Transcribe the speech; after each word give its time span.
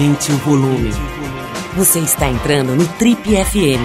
Aumente 0.00 0.32
o 0.32 0.36
volume. 0.38 0.90
Você 1.76 1.98
está 1.98 2.26
entrando 2.26 2.74
no 2.74 2.88
Trip 2.88 3.20
FM. 3.22 3.84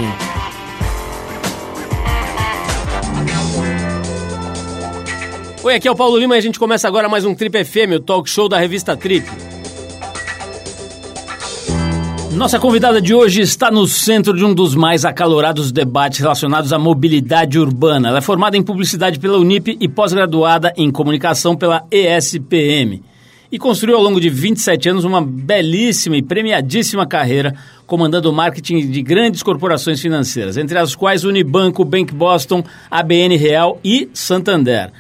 Oi, 5.62 5.76
aqui 5.76 5.90
é 5.90 5.92
o 5.92 5.96
Paulo 5.96 6.18
Lima 6.18 6.36
e 6.36 6.38
a 6.38 6.42
gente 6.42 6.58
começa 6.58 6.88
agora 6.88 7.10
mais 7.10 7.26
um 7.26 7.36
Trip 7.36 7.66
FM, 7.66 7.98
o 7.98 8.00
talk 8.00 8.30
show 8.30 8.48
da 8.48 8.58
revista 8.58 8.96
Trip. 8.96 9.30
Nossa 12.32 12.60
convidada 12.60 13.02
de 13.02 13.14
hoje 13.14 13.42
está 13.42 13.70
no 13.70 13.86
centro 13.86 14.32
de 14.34 14.46
um 14.46 14.54
dos 14.54 14.74
mais 14.74 15.04
acalorados 15.04 15.70
debates 15.70 16.20
relacionados 16.20 16.72
à 16.72 16.80
mobilidade 16.80 17.60
urbana. 17.60 18.08
Ela 18.08 18.20
é 18.20 18.22
formada 18.22 18.56
em 18.56 18.64
publicidade 18.64 19.20
pela 19.20 19.38
Unip 19.38 19.78
e 19.82 19.90
pós-graduada 19.90 20.72
em 20.78 20.90
comunicação 20.90 21.58
pela 21.58 21.86
ESPM. 21.92 23.04
E 23.52 23.60
construiu 23.60 23.96
ao 23.96 24.04
longo 24.04 24.20
de 24.20 24.30
27 24.30 24.90
anos 24.90 25.04
uma 25.04 25.22
belíssima 25.22 26.18
e 26.18 26.22
premiadíssima 26.22 27.06
carreira 27.06 27.54
comandando 27.86 28.30
o 28.30 28.34
marketing 28.34 28.90
de 28.90 29.02
grandes 29.02 29.44
corporações 29.44 30.02
financeiras, 30.02 30.58
entre 30.58 30.78
as 30.78 30.96
quais 30.96 31.24
Unibanco, 31.24 31.86
Bank 31.86 32.14
Boston, 32.14 32.64
ABN 32.90 33.38
Real 33.38 33.80
e 33.84 34.10
Santander, 34.14 34.92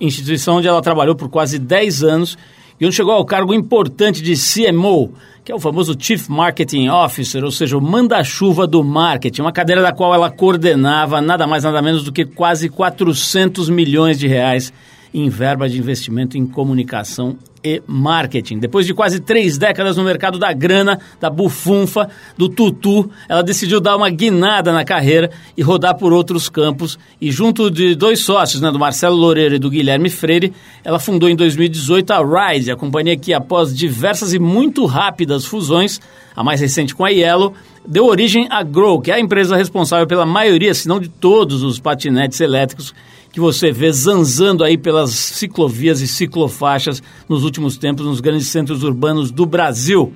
instituição 0.00 0.56
onde 0.56 0.66
ela 0.66 0.82
trabalhou 0.82 1.14
por 1.14 1.28
quase 1.28 1.58
10 1.58 2.02
anos 2.02 2.38
e 2.80 2.84
onde 2.84 2.96
chegou 2.96 3.12
ao 3.12 3.24
cargo 3.24 3.54
importante 3.54 4.20
de 4.20 4.34
CMO, 4.34 5.12
que 5.44 5.52
é 5.52 5.54
o 5.54 5.60
famoso 5.60 5.94
Chief 5.98 6.28
Marketing 6.28 6.88
Officer, 6.88 7.44
ou 7.44 7.50
seja, 7.50 7.76
o 7.78 7.80
manda-chuva 7.80 8.66
do 8.66 8.82
marketing, 8.82 9.42
uma 9.42 9.52
cadeira 9.52 9.82
da 9.82 9.92
qual 9.92 10.12
ela 10.12 10.30
coordenava 10.30 11.20
nada 11.20 11.46
mais 11.46 11.62
nada 11.62 11.80
menos 11.80 12.02
do 12.02 12.10
que 12.10 12.24
quase 12.24 12.68
400 12.68 13.68
milhões 13.68 14.18
de 14.18 14.26
reais 14.26 14.72
em 15.14 15.28
verba 15.28 15.68
de 15.68 15.78
investimento 15.78 16.36
em 16.36 16.44
comunicação 16.44 17.38
e 17.62 17.80
marketing. 17.86 18.58
Depois 18.58 18.84
de 18.84 18.92
quase 18.92 19.20
três 19.20 19.56
décadas 19.56 19.96
no 19.96 20.02
mercado 20.02 20.38
da 20.40 20.52
grana, 20.52 20.98
da 21.20 21.30
bufunfa, 21.30 22.10
do 22.36 22.48
tutu, 22.48 23.08
ela 23.28 23.42
decidiu 23.42 23.80
dar 23.80 23.96
uma 23.96 24.10
guinada 24.10 24.72
na 24.72 24.84
carreira 24.84 25.30
e 25.56 25.62
rodar 25.62 25.96
por 25.96 26.12
outros 26.12 26.48
campos. 26.48 26.98
E 27.20 27.30
junto 27.30 27.70
de 27.70 27.94
dois 27.94 28.20
sócios, 28.20 28.60
né, 28.60 28.72
do 28.72 28.78
Marcelo 28.78 29.16
Loureiro 29.16 29.54
e 29.54 29.58
do 29.58 29.70
Guilherme 29.70 30.10
Freire, 30.10 30.52
ela 30.82 30.98
fundou 30.98 31.28
em 31.28 31.36
2018 31.36 32.10
a 32.12 32.50
Ride, 32.52 32.72
a 32.72 32.76
companhia 32.76 33.16
que, 33.16 33.32
após 33.32 33.74
diversas 33.74 34.34
e 34.34 34.38
muito 34.40 34.84
rápidas 34.84 35.46
fusões, 35.46 36.00
a 36.34 36.42
mais 36.42 36.60
recente 36.60 36.92
com 36.92 37.04
a 37.04 37.08
Yellow, 37.08 37.54
deu 37.86 38.04
origem 38.06 38.48
à 38.50 38.64
Grow, 38.64 39.00
que 39.00 39.12
é 39.12 39.14
a 39.14 39.20
empresa 39.20 39.56
responsável 39.56 40.06
pela 40.08 40.26
maioria, 40.26 40.74
se 40.74 40.88
não 40.88 40.98
de 40.98 41.08
todos, 41.08 41.62
os 41.62 41.78
patinetes 41.78 42.40
elétricos 42.40 42.92
que 43.34 43.40
você 43.40 43.72
vê 43.72 43.90
zanzando 43.90 44.62
aí 44.62 44.78
pelas 44.78 45.10
ciclovias 45.10 46.00
e 46.00 46.06
ciclofaixas 46.06 47.02
nos 47.28 47.42
últimos 47.42 47.76
tempos 47.76 48.06
nos 48.06 48.20
grandes 48.20 48.46
centros 48.46 48.84
urbanos 48.84 49.32
do 49.32 49.44
Brasil. 49.44 50.12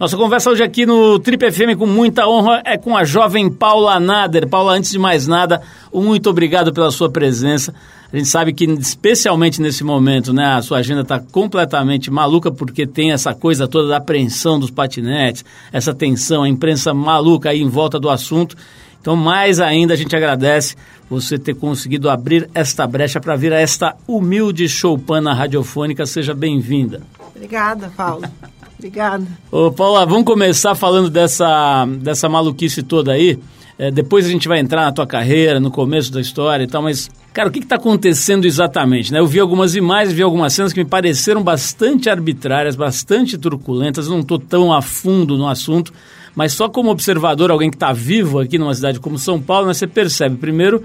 Nossa 0.00 0.16
conversa 0.16 0.48
hoje 0.48 0.62
aqui 0.62 0.86
no 0.86 1.18
Trip 1.18 1.52
FM 1.52 1.76
com 1.78 1.86
muita 1.86 2.26
honra 2.26 2.62
é 2.64 2.78
com 2.78 2.96
a 2.96 3.04
jovem 3.04 3.50
Paula 3.50 4.00
Nader. 4.00 4.48
Paula, 4.48 4.72
antes 4.72 4.90
de 4.90 4.98
mais 4.98 5.26
nada, 5.26 5.60
muito 5.92 6.30
obrigado 6.30 6.72
pela 6.72 6.90
sua 6.90 7.10
presença. 7.10 7.74
A 8.10 8.16
gente 8.16 8.28
sabe 8.28 8.54
que, 8.54 8.64
especialmente 8.64 9.60
nesse 9.60 9.84
momento, 9.84 10.32
né, 10.32 10.54
a 10.54 10.62
sua 10.62 10.78
agenda 10.78 11.02
está 11.02 11.20
completamente 11.20 12.10
maluca 12.10 12.50
porque 12.50 12.86
tem 12.86 13.12
essa 13.12 13.34
coisa 13.34 13.68
toda 13.68 13.88
da 13.88 13.98
apreensão 13.98 14.58
dos 14.58 14.70
patinetes, 14.70 15.44
essa 15.70 15.92
tensão, 15.92 16.42
a 16.42 16.48
imprensa 16.48 16.94
maluca 16.94 17.50
aí 17.50 17.60
em 17.60 17.68
volta 17.68 18.00
do 18.00 18.08
assunto. 18.08 18.56
Então, 19.02 19.16
mais 19.16 19.58
ainda, 19.58 19.94
a 19.94 19.96
gente 19.96 20.14
agradece 20.14 20.76
você 21.10 21.36
ter 21.36 21.54
conseguido 21.54 22.08
abrir 22.08 22.48
esta 22.54 22.86
brecha 22.86 23.20
para 23.20 23.34
vir 23.34 23.52
a 23.52 23.58
esta 23.58 23.96
humilde 24.06 24.68
choupana 24.68 25.34
radiofônica. 25.34 26.06
Seja 26.06 26.32
bem-vinda. 26.32 27.02
Obrigada, 27.34 27.92
Paulo. 27.96 28.22
Obrigada. 28.78 29.26
Ô, 29.50 29.72
Paula, 29.72 30.06
vamos 30.06 30.24
começar 30.24 30.76
falando 30.76 31.10
dessa, 31.10 31.84
dessa 31.98 32.28
maluquice 32.28 32.80
toda 32.80 33.10
aí. 33.10 33.40
É, 33.76 33.90
depois 33.90 34.24
a 34.24 34.28
gente 34.28 34.46
vai 34.46 34.60
entrar 34.60 34.82
na 34.82 34.92
tua 34.92 35.06
carreira, 35.06 35.58
no 35.58 35.72
começo 35.72 36.12
da 36.12 36.20
história 36.20 36.62
e 36.62 36.68
tal, 36.68 36.80
mas, 36.80 37.10
cara, 37.32 37.48
o 37.48 37.52
que 37.52 37.60
está 37.60 37.76
acontecendo 37.76 38.44
exatamente? 38.44 39.12
Né? 39.12 39.18
Eu 39.18 39.26
vi 39.26 39.40
algumas 39.40 39.74
imagens, 39.74 40.14
vi 40.14 40.22
algumas 40.22 40.52
cenas 40.52 40.72
que 40.72 40.82
me 40.82 40.88
pareceram 40.88 41.42
bastante 41.42 42.10
arbitrárias, 42.10 42.76
bastante 42.76 43.38
truculentas, 43.38 44.08
não 44.08 44.20
estou 44.20 44.38
tão 44.38 44.72
a 44.72 44.82
fundo 44.82 45.36
no 45.36 45.48
assunto, 45.48 45.92
mas 46.34 46.52
só 46.52 46.68
como 46.68 46.90
observador, 46.90 47.50
alguém 47.50 47.70
que 47.70 47.76
está 47.76 47.92
vivo 47.92 48.38
aqui 48.38 48.58
numa 48.58 48.74
cidade 48.74 49.00
como 49.00 49.18
São 49.18 49.40
Paulo, 49.40 49.66
né, 49.66 49.74
você 49.74 49.86
percebe, 49.86 50.36
primeiro, 50.36 50.82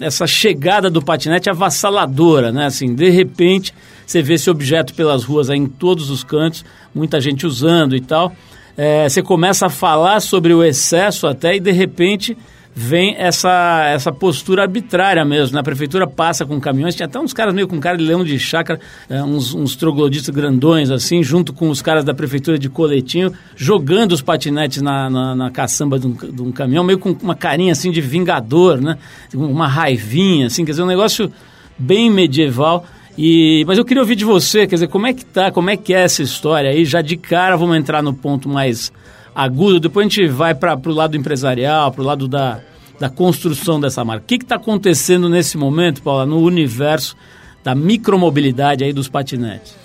essa 0.00 0.26
chegada 0.26 0.88
do 0.88 1.02
patinete 1.02 1.50
avassaladora, 1.50 2.52
né? 2.52 2.66
Assim, 2.66 2.94
de 2.94 3.10
repente, 3.10 3.74
você 4.06 4.22
vê 4.22 4.34
esse 4.34 4.48
objeto 4.48 4.94
pelas 4.94 5.24
ruas 5.24 5.50
aí 5.50 5.58
em 5.58 5.66
todos 5.66 6.10
os 6.10 6.22
cantos, 6.22 6.64
muita 6.94 7.20
gente 7.20 7.46
usando 7.46 7.96
e 7.96 8.00
tal. 8.00 8.32
É, 8.76 9.08
você 9.08 9.22
começa 9.22 9.66
a 9.66 9.70
falar 9.70 10.20
sobre 10.20 10.54
o 10.54 10.62
excesso 10.62 11.26
até 11.26 11.56
e, 11.56 11.60
de 11.60 11.72
repente, 11.72 12.36
vem 12.78 13.16
essa, 13.18 13.88
essa 13.88 14.12
postura 14.12 14.62
arbitrária 14.62 15.24
mesmo. 15.24 15.54
Na 15.54 15.58
né? 15.58 15.64
prefeitura 15.64 16.06
passa 16.06 16.46
com 16.46 16.60
caminhões, 16.60 16.94
tinha 16.94 17.06
até 17.06 17.18
uns 17.18 17.32
caras 17.32 17.52
meio 17.52 17.66
com 17.66 17.80
cara 17.80 17.96
de 17.98 18.04
leão 18.04 18.22
de 18.22 18.38
chácara, 18.38 18.78
é, 19.10 19.20
uns, 19.20 19.52
uns 19.52 19.74
trogloditas 19.74 20.28
grandões 20.28 20.88
assim, 20.88 21.20
junto 21.20 21.52
com 21.52 21.70
os 21.70 21.82
caras 21.82 22.04
da 22.04 22.14
prefeitura 22.14 22.56
de 22.56 22.68
coletinho, 22.68 23.32
jogando 23.56 24.12
os 24.12 24.22
patinetes 24.22 24.80
na, 24.80 25.10
na, 25.10 25.34
na 25.34 25.50
caçamba 25.50 25.98
de 25.98 26.06
um, 26.06 26.12
de 26.12 26.40
um, 26.40 26.52
caminhão, 26.52 26.84
meio 26.84 27.00
com 27.00 27.10
uma 27.20 27.34
carinha 27.34 27.72
assim 27.72 27.90
de 27.90 28.00
vingador, 28.00 28.80
né? 28.80 28.96
Uma 29.34 29.66
raivinha, 29.66 30.46
assim, 30.46 30.64
quer 30.64 30.70
dizer, 30.70 30.82
um 30.84 30.86
negócio 30.86 31.32
bem 31.76 32.08
medieval. 32.08 32.86
E, 33.16 33.64
mas 33.66 33.76
eu 33.76 33.84
queria 33.84 34.00
ouvir 34.00 34.14
de 34.14 34.24
você, 34.24 34.68
quer 34.68 34.76
dizer, 34.76 34.86
como 34.86 35.08
é 35.08 35.12
que 35.12 35.24
tá, 35.24 35.50
como 35.50 35.68
é 35.68 35.76
que 35.76 35.92
é 35.92 36.02
essa 36.02 36.22
história 36.22 36.70
aí? 36.70 36.84
Já 36.84 37.02
de 37.02 37.16
cara 37.16 37.56
vamos 37.56 37.76
entrar 37.76 38.04
no 38.04 38.14
ponto 38.14 38.48
mais 38.48 38.92
agudo, 39.34 39.80
depois 39.80 40.06
a 40.06 40.08
gente 40.08 40.28
vai 40.28 40.54
para 40.54 40.78
o 40.86 40.92
lado 40.92 41.16
empresarial, 41.16 41.92
para 41.92 42.02
o 42.02 42.04
lado 42.04 42.28
da, 42.28 42.60
da 42.98 43.08
construção 43.08 43.80
dessa 43.80 44.04
marca. 44.04 44.24
O 44.24 44.26
que 44.26 44.36
está 44.36 44.56
acontecendo 44.56 45.28
nesse 45.28 45.56
momento, 45.56 46.02
Paula, 46.02 46.26
no 46.26 46.40
universo 46.40 47.16
da 47.62 47.74
micromobilidade 47.74 48.84
aí 48.84 48.92
dos 48.92 49.08
patinetes? 49.08 49.76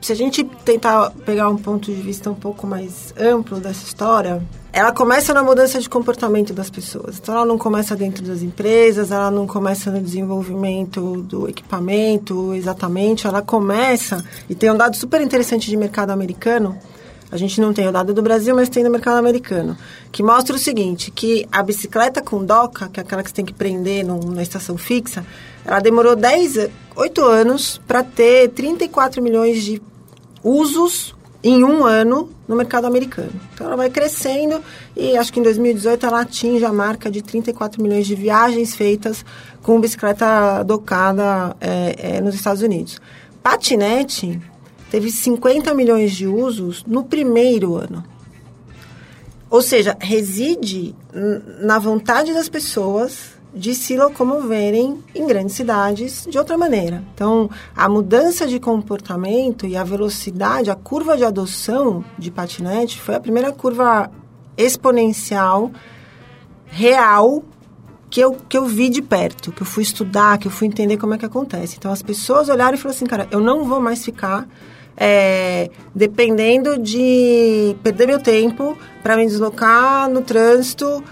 Se 0.00 0.10
a 0.10 0.16
gente 0.16 0.42
tentar 0.64 1.10
pegar 1.24 1.48
um 1.48 1.56
ponto 1.56 1.92
de 1.92 2.00
vista 2.00 2.28
um 2.28 2.34
pouco 2.34 2.66
mais 2.66 3.14
amplo 3.16 3.60
dessa 3.60 3.84
história, 3.84 4.42
ela 4.72 4.90
começa 4.90 5.32
na 5.32 5.44
mudança 5.44 5.78
de 5.78 5.88
comportamento 5.88 6.52
das 6.52 6.70
pessoas. 6.70 7.18
Então, 7.18 7.36
ela 7.36 7.44
não 7.44 7.56
começa 7.56 7.94
dentro 7.94 8.24
das 8.24 8.42
empresas, 8.42 9.12
ela 9.12 9.30
não 9.30 9.46
começa 9.46 9.92
no 9.92 10.00
desenvolvimento 10.00 11.22
do 11.22 11.48
equipamento 11.48 12.52
exatamente, 12.52 13.28
ela 13.28 13.42
começa, 13.42 14.24
e 14.48 14.56
tem 14.56 14.72
um 14.72 14.76
dado 14.76 14.96
super 14.96 15.20
interessante 15.20 15.70
de 15.70 15.76
mercado 15.76 16.10
americano, 16.10 16.76
a 17.32 17.36
gente 17.38 17.58
não 17.62 17.72
tem 17.72 17.88
o 17.88 17.92
dado 17.92 18.12
do 18.12 18.20
Brasil, 18.20 18.54
mas 18.54 18.68
tem 18.68 18.84
no 18.84 18.90
mercado 18.90 19.16
americano, 19.16 19.74
que 20.12 20.22
mostra 20.22 20.54
o 20.54 20.58
seguinte, 20.58 21.10
que 21.10 21.48
a 21.50 21.62
bicicleta 21.62 22.20
com 22.20 22.44
doca, 22.44 22.90
que 22.90 23.00
é 23.00 23.02
aquela 23.02 23.22
que 23.22 23.30
você 23.30 23.36
tem 23.36 23.44
que 23.44 23.54
prender 23.54 24.04
num, 24.04 24.20
na 24.20 24.42
estação 24.42 24.76
fixa, 24.76 25.24
ela 25.64 25.80
demorou 25.80 26.14
10, 26.14 26.68
8 26.94 27.24
anos 27.24 27.80
para 27.88 28.02
ter 28.04 28.50
34 28.50 29.22
milhões 29.22 29.62
de 29.62 29.80
usos 30.44 31.14
em 31.42 31.64
um 31.64 31.86
ano 31.86 32.28
no 32.46 32.54
mercado 32.54 32.86
americano. 32.86 33.32
Então 33.54 33.66
ela 33.66 33.76
vai 33.76 33.88
crescendo 33.88 34.62
e 34.94 35.16
acho 35.16 35.32
que 35.32 35.40
em 35.40 35.42
2018 35.42 36.04
ela 36.04 36.20
atinge 36.20 36.64
a 36.66 36.72
marca 36.72 37.10
de 37.10 37.22
34 37.22 37.82
milhões 37.82 38.06
de 38.06 38.14
viagens 38.14 38.74
feitas 38.74 39.24
com 39.62 39.80
bicicleta 39.80 40.62
docada 40.62 41.56
é, 41.60 42.16
é, 42.16 42.20
nos 42.20 42.34
Estados 42.34 42.60
Unidos. 42.60 43.00
Patinete 43.42 44.38
teve 44.92 45.10
50 45.10 45.72
milhões 45.72 46.12
de 46.12 46.26
usos 46.26 46.84
no 46.84 47.02
primeiro 47.02 47.76
ano. 47.76 48.04
Ou 49.48 49.62
seja, 49.62 49.96
reside 49.98 50.94
na 51.62 51.78
vontade 51.78 52.34
das 52.34 52.46
pessoas 52.46 53.30
de 53.54 53.74
se 53.74 53.96
locomoverem 53.96 55.02
em 55.14 55.26
grandes 55.26 55.56
cidades 55.56 56.26
de 56.28 56.36
outra 56.36 56.58
maneira. 56.58 57.02
Então, 57.14 57.48
a 57.74 57.88
mudança 57.88 58.46
de 58.46 58.60
comportamento 58.60 59.66
e 59.66 59.78
a 59.78 59.82
velocidade, 59.82 60.70
a 60.70 60.74
curva 60.74 61.16
de 61.16 61.24
adoção 61.24 62.04
de 62.18 62.30
patinete 62.30 63.00
foi 63.00 63.14
a 63.14 63.20
primeira 63.20 63.50
curva 63.50 64.10
exponencial 64.58 65.70
real 66.66 67.42
que 68.10 68.20
eu, 68.20 68.36
que 68.46 68.58
eu 68.58 68.66
vi 68.66 68.90
de 68.90 69.00
perto, 69.00 69.52
que 69.52 69.62
eu 69.62 69.66
fui 69.66 69.84
estudar, 69.84 70.36
que 70.36 70.46
eu 70.48 70.50
fui 70.50 70.66
entender 70.66 70.98
como 70.98 71.14
é 71.14 71.18
que 71.18 71.24
acontece. 71.24 71.76
Então, 71.78 71.90
as 71.90 72.02
pessoas 72.02 72.50
olharam 72.50 72.74
e 72.74 72.78
falaram 72.78 72.96
assim, 72.96 73.06
cara, 73.06 73.26
eu 73.30 73.40
não 73.40 73.64
vou 73.64 73.80
mais 73.80 74.04
ficar 74.04 74.46
é, 74.96 75.70
dependendo 75.94 76.78
de 76.78 77.76
perder 77.82 78.06
meu 78.06 78.20
tempo 78.20 78.76
para 79.02 79.16
me 79.16 79.26
deslocar 79.26 80.08
no 80.08 80.22
trânsito 80.22 81.02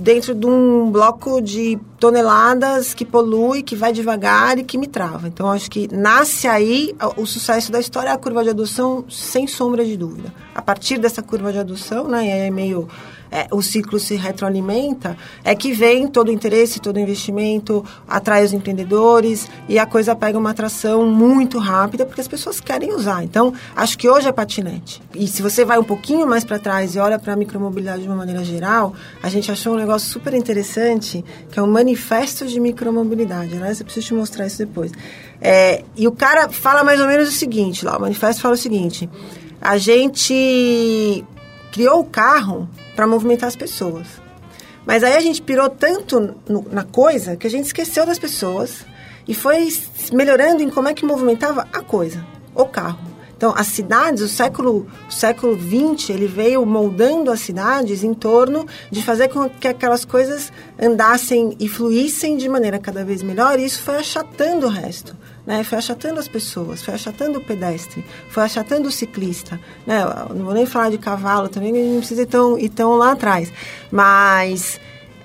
dentro 0.00 0.34
de 0.34 0.46
um 0.46 0.90
bloco 0.90 1.40
de 1.40 1.78
toneladas 2.00 2.94
que 2.94 3.04
polui, 3.04 3.62
que 3.62 3.76
vai 3.76 3.92
devagar 3.92 4.58
e 4.58 4.64
que 4.64 4.78
me 4.78 4.86
trava. 4.86 5.28
Então, 5.28 5.50
acho 5.50 5.70
que 5.70 5.92
nasce 5.94 6.48
aí 6.48 6.94
o 7.16 7.26
sucesso 7.26 7.70
da 7.70 7.78
história, 7.78 8.12
a 8.12 8.16
curva 8.16 8.42
de 8.42 8.50
adoção, 8.50 9.04
sem 9.10 9.46
sombra 9.46 9.84
de 9.84 9.96
dúvida. 9.96 10.32
A 10.54 10.62
partir 10.62 10.98
dessa 10.98 11.22
curva 11.22 11.52
de 11.52 11.58
adoção, 11.58 12.08
né, 12.08 12.46
é 12.46 12.50
meio 12.50 12.88
é, 13.30 13.46
o 13.50 13.62
ciclo 13.62 13.98
se 13.98 14.14
retroalimenta, 14.16 15.16
é 15.44 15.54
que 15.54 15.72
vem 15.72 16.06
todo 16.08 16.28
o 16.28 16.32
interesse, 16.32 16.80
todo 16.80 16.96
o 16.96 17.00
investimento, 17.00 17.84
atrai 18.06 18.44
os 18.44 18.52
empreendedores 18.52 19.48
e 19.68 19.78
a 19.78 19.86
coisa 19.86 20.14
pega 20.14 20.38
uma 20.38 20.50
atração 20.50 21.06
muito 21.06 21.58
rápida 21.58 22.04
porque 22.04 22.20
as 22.20 22.28
pessoas 22.28 22.60
querem 22.60 22.94
usar. 22.94 23.22
Então, 23.22 23.52
acho 23.76 23.98
que 23.98 24.08
hoje 24.08 24.28
é 24.28 24.32
patinete. 24.32 25.02
E 25.14 25.26
se 25.26 25.42
você 25.42 25.64
vai 25.64 25.78
um 25.78 25.84
pouquinho 25.84 26.26
mais 26.26 26.44
para 26.44 26.58
trás 26.58 26.94
e 26.94 26.98
olha 26.98 27.18
para 27.18 27.32
a 27.32 27.36
micromobilidade 27.36 28.02
de 28.02 28.08
uma 28.08 28.16
maneira 28.16 28.42
geral, 28.44 28.94
a 29.22 29.28
gente 29.28 29.50
achou 29.50 29.74
um 29.74 29.76
negócio 29.76 30.08
super 30.10 30.34
interessante, 30.34 31.24
que 31.50 31.58
é 31.58 31.62
um 31.62 31.66
manifesto 31.66 32.46
de 32.46 32.58
micromobilidade. 32.60 33.54
Aliás, 33.54 33.80
eu 33.80 33.84
preciso 33.84 34.06
te 34.06 34.14
mostrar 34.14 34.46
isso 34.46 34.58
depois. 34.58 34.92
É, 35.40 35.84
e 35.96 36.06
o 36.08 36.12
cara 36.12 36.48
fala 36.48 36.82
mais 36.82 37.00
ou 37.00 37.06
menos 37.06 37.28
o 37.28 37.32
seguinte, 37.32 37.84
lá, 37.84 37.96
o 37.96 38.00
manifesto 38.00 38.42
fala 38.42 38.54
o 38.54 38.58
seguinte, 38.58 39.08
a 39.60 39.76
gente 39.78 41.24
criou 41.72 42.00
o 42.00 42.04
carro 42.04 42.68
para 42.94 43.06
movimentar 43.06 43.48
as 43.48 43.56
pessoas. 43.56 44.06
Mas 44.86 45.04
aí 45.04 45.14
a 45.14 45.20
gente 45.20 45.42
pirou 45.42 45.68
tanto 45.68 46.34
no, 46.48 46.66
na 46.70 46.82
coisa 46.82 47.36
que 47.36 47.46
a 47.46 47.50
gente 47.50 47.66
esqueceu 47.66 48.06
das 48.06 48.18
pessoas 48.18 48.86
e 49.26 49.34
foi 49.34 49.68
melhorando 50.12 50.62
em 50.62 50.70
como 50.70 50.88
é 50.88 50.94
que 50.94 51.04
movimentava 51.04 51.68
a 51.72 51.80
coisa, 51.82 52.24
o 52.54 52.64
carro. 52.64 53.18
Então, 53.36 53.54
as 53.56 53.68
cidades, 53.68 54.20
o 54.20 54.28
século, 54.28 54.88
o 55.08 55.12
século 55.12 55.56
XX, 55.56 56.10
ele 56.10 56.26
veio 56.26 56.66
moldando 56.66 57.30
as 57.30 57.38
cidades 57.38 58.02
em 58.02 58.12
torno 58.12 58.66
de 58.90 59.00
fazer 59.00 59.28
com 59.28 59.48
que 59.48 59.68
aquelas 59.68 60.04
coisas 60.04 60.52
andassem 60.76 61.54
e 61.60 61.68
fluíssem 61.68 62.36
de 62.36 62.48
maneira 62.48 62.80
cada 62.80 63.04
vez 63.04 63.22
melhor, 63.22 63.60
e 63.60 63.64
isso 63.64 63.80
foi 63.80 63.98
achatando 63.98 64.66
o 64.66 64.68
resto. 64.68 65.14
Né, 65.48 65.64
foi 65.64 65.78
achatando 65.78 66.20
as 66.20 66.28
pessoas, 66.28 66.82
foi 66.82 66.92
achatando 66.92 67.38
o 67.38 67.40
pedestre, 67.40 68.04
foi 68.28 68.42
achatando 68.42 68.86
o 68.86 68.92
ciclista. 68.92 69.58
Né? 69.86 70.04
não 70.34 70.44
vou 70.44 70.52
nem 70.52 70.66
falar 70.66 70.90
de 70.90 70.98
cavalo 70.98 71.48
também, 71.48 71.72
não 71.72 72.00
precisa 72.00 72.20
ir 72.20 72.26
tão, 72.26 72.58
ir 72.58 72.68
tão 72.68 72.96
lá 72.96 73.12
atrás. 73.12 73.50
Mas. 73.90 74.78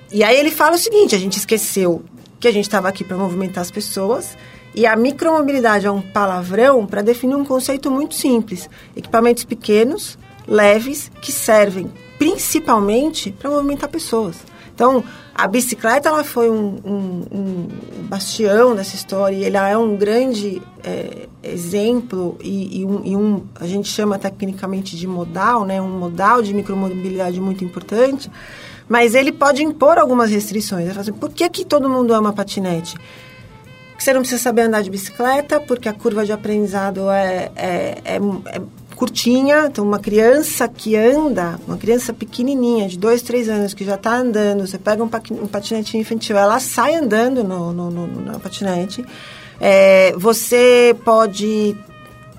E 0.09 0.23
aí 0.23 0.37
ele 0.37 0.49
fala 0.49 0.75
o 0.75 0.77
seguinte: 0.77 1.13
a 1.13 1.17
gente 1.17 1.37
esqueceu 1.37 2.05
que 2.39 2.47
a 2.47 2.53
gente 2.53 2.63
estava 2.63 2.87
aqui 2.87 3.03
para 3.03 3.17
movimentar 3.17 3.63
as 3.63 3.69
pessoas. 3.69 4.37
E 4.73 4.87
a 4.87 4.95
micromobilidade 4.95 5.85
é 5.85 5.91
um 5.91 6.01
palavrão 6.01 6.85
para 6.85 7.01
definir 7.01 7.35
um 7.35 7.43
conceito 7.43 7.91
muito 7.91 8.15
simples: 8.15 8.69
equipamentos 8.95 9.43
pequenos, 9.43 10.17
leves, 10.47 11.11
que 11.21 11.33
servem 11.33 11.91
principalmente 12.17 13.29
para 13.29 13.49
movimentar 13.49 13.89
pessoas. 13.89 14.37
Então, 14.73 15.03
a 15.35 15.47
bicicleta 15.47 16.09
ela 16.09 16.23
foi 16.23 16.49
um, 16.49 16.79
um, 16.83 17.25
um 17.31 17.67
bastião 18.07 18.75
dessa 18.75 18.95
história 18.95 19.35
e 19.35 19.45
ela 19.45 19.69
é 19.69 19.77
um 19.77 19.95
grande 19.95 20.61
é, 20.83 21.27
exemplo 21.43 22.37
e, 22.41 22.81
e, 22.81 22.85
um, 22.85 23.05
e, 23.05 23.15
um, 23.15 23.43
a 23.59 23.67
gente 23.67 23.87
chama 23.89 24.17
tecnicamente 24.17 24.97
de 24.97 25.05
modal, 25.05 25.63
né, 25.63 25.79
um 25.81 25.99
modal 25.99 26.41
de 26.41 26.53
micromobilidade 26.53 27.39
muito 27.39 27.63
importante, 27.63 28.31
mas 28.89 29.13
ele 29.13 29.31
pode 29.31 29.63
impor 29.63 29.97
algumas 29.99 30.31
restrições. 30.31 30.97
Assim, 30.97 31.13
por 31.13 31.29
que, 31.29 31.47
que 31.49 31.63
todo 31.63 31.87
mundo 31.87 32.13
ama 32.13 32.33
patinete? 32.33 32.95
Porque 33.91 34.03
você 34.03 34.13
não 34.13 34.21
precisa 34.21 34.41
saber 34.41 34.63
andar 34.63 34.81
de 34.81 34.89
bicicleta, 34.89 35.61
porque 35.61 35.87
a 35.87 35.93
curva 35.93 36.25
de 36.25 36.31
aprendizado 36.31 37.11
é, 37.11 37.51
é, 37.55 38.01
é, 38.03 38.15
é 38.15 38.61
curtinha, 39.03 39.65
então 39.65 39.83
uma 39.83 39.99
criança 39.99 40.65
que 40.65 40.95
anda, 40.95 41.59
uma 41.67 41.75
criança 41.75 42.13
pequenininha, 42.13 42.87
de 42.87 42.97
dois, 42.97 43.21
três 43.21 43.49
anos, 43.49 43.73
que 43.73 43.83
já 43.83 43.95
está 43.95 44.15
andando, 44.15 44.65
você 44.65 44.77
pega 44.77 45.03
um, 45.03 45.09
um 45.43 45.47
patinete 45.47 45.97
infantil, 45.97 46.37
ela 46.37 46.57
sai 46.61 46.95
andando 46.95 47.43
no, 47.43 47.73
no, 47.73 47.91
no, 47.91 48.07
no 48.07 48.39
patinete. 48.39 49.05
É, 49.59 50.13
você 50.15 50.95
pode 51.03 51.75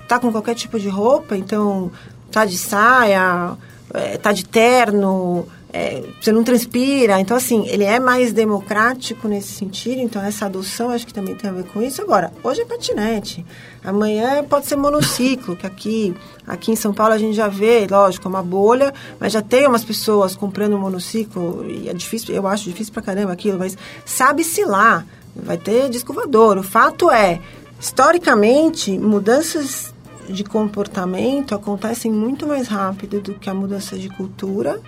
estar 0.01 0.07
tá 0.07 0.19
com 0.19 0.31
qualquer 0.31 0.55
tipo 0.55 0.79
de 0.79 0.89
roupa, 0.89 1.37
então 1.37 1.91
tá 2.31 2.45
de 2.45 2.57
saia, 2.57 3.51
é, 3.93 4.17
tá 4.17 4.31
de 4.31 4.43
terno, 4.43 5.47
é, 5.75 6.01
você 6.21 6.31
não 6.31 6.41
transpira. 6.41 7.19
Então, 7.19 7.35
assim, 7.35 7.67
ele 7.67 7.83
é 7.83 7.99
mais 7.99 8.31
democrático 8.31 9.27
nesse 9.27 9.51
sentido. 9.51 9.99
Então, 9.99 10.23
essa 10.23 10.45
adoção 10.45 10.89
acho 10.89 11.05
que 11.05 11.13
também 11.13 11.35
tem 11.35 11.49
a 11.49 11.53
ver 11.53 11.65
com 11.65 11.81
isso. 11.81 12.01
Agora, 12.01 12.31
hoje 12.41 12.61
é 12.61 12.65
patinete. 12.65 13.45
Amanhã 13.83 14.41
pode 14.45 14.67
ser 14.67 14.77
monociclo, 14.77 15.53
que 15.53 15.67
aqui, 15.67 16.15
aqui 16.47 16.71
em 16.71 16.77
São 16.77 16.93
Paulo 16.93 17.13
a 17.13 17.17
gente 17.17 17.35
já 17.35 17.49
vê, 17.49 17.85
lógico, 17.91 18.25
é 18.25 18.29
uma 18.29 18.41
bolha, 18.41 18.93
mas 19.19 19.33
já 19.33 19.41
tem 19.41 19.67
umas 19.67 19.83
pessoas 19.83 20.33
comprando 20.33 20.77
monociclo. 20.77 21.65
E 21.69 21.89
é 21.89 21.93
difícil, 21.93 22.33
eu 22.33 22.47
acho 22.47 22.63
difícil 22.63 22.93
pra 22.93 23.01
caramba 23.01 23.33
aquilo, 23.33 23.59
mas 23.59 23.77
sabe-se 24.05 24.63
lá. 24.63 25.03
Vai 25.35 25.57
ter 25.57 25.89
disco 25.89 26.13
voador. 26.13 26.57
O 26.57 26.63
fato 26.63 27.11
é, 27.11 27.41
historicamente, 27.77 28.97
mudanças 28.97 29.93
de 30.29 30.45
comportamento 30.45 31.53
acontecem 31.53 32.09
muito 32.09 32.47
mais 32.47 32.69
rápido 32.69 33.19
do 33.19 33.33
que 33.33 33.49
a 33.49 33.53
mudança 33.53 33.97
de 33.97 34.07
cultura 34.07 34.79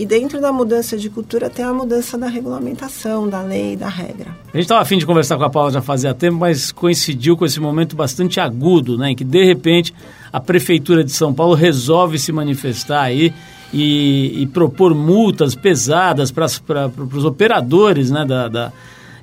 e 0.00 0.06
dentro 0.06 0.40
da 0.40 0.50
mudança 0.50 0.96
de 0.96 1.10
cultura 1.10 1.50
tem 1.50 1.62
a 1.62 1.74
mudança 1.74 2.16
da 2.16 2.26
regulamentação, 2.26 3.28
da 3.28 3.42
lei, 3.42 3.76
da 3.76 3.90
regra. 3.90 4.30
A 4.48 4.56
gente 4.56 4.62
estava 4.62 4.80
afim 4.80 4.96
de 4.96 5.04
conversar 5.04 5.36
com 5.36 5.44
a 5.44 5.50
Paula 5.50 5.70
já 5.70 5.82
fazia 5.82 6.14
tempo, 6.14 6.38
mas 6.38 6.72
coincidiu 6.72 7.36
com 7.36 7.44
esse 7.44 7.60
momento 7.60 7.94
bastante 7.94 8.40
agudo, 8.40 8.96
né? 8.96 9.10
Em 9.10 9.14
que 9.14 9.22
de 9.22 9.44
repente 9.44 9.92
a 10.32 10.40
Prefeitura 10.40 11.04
de 11.04 11.12
São 11.12 11.34
Paulo 11.34 11.52
resolve 11.52 12.18
se 12.18 12.32
manifestar 12.32 13.02
aí 13.02 13.30
e, 13.74 14.40
e 14.40 14.46
propor 14.46 14.94
multas 14.94 15.54
pesadas 15.54 16.32
para 16.32 16.46
os 17.12 17.24
operadores, 17.26 18.10
né? 18.10 18.24
Da, 18.24 18.48
da, 18.48 18.72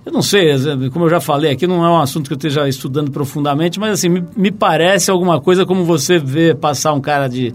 eu 0.06 0.12
não 0.12 0.22
sei, 0.22 0.52
como 0.94 1.06
eu 1.06 1.10
já 1.10 1.20
falei 1.20 1.54
aqui, 1.54 1.66
não 1.66 1.84
é 1.84 1.90
um 1.90 2.00
assunto 2.00 2.28
que 2.28 2.34
eu 2.34 2.38
esteja 2.38 2.70
estudando 2.70 3.10
profundamente, 3.10 3.80
mas 3.80 3.94
assim, 3.94 4.10
me, 4.10 4.24
me 4.36 4.52
parece 4.52 5.10
alguma 5.10 5.42
coisa 5.42 5.66
como 5.66 5.84
você 5.84 6.20
vê 6.20 6.54
passar 6.54 6.94
um 6.94 7.02
cara 7.02 7.28
de 7.28 7.52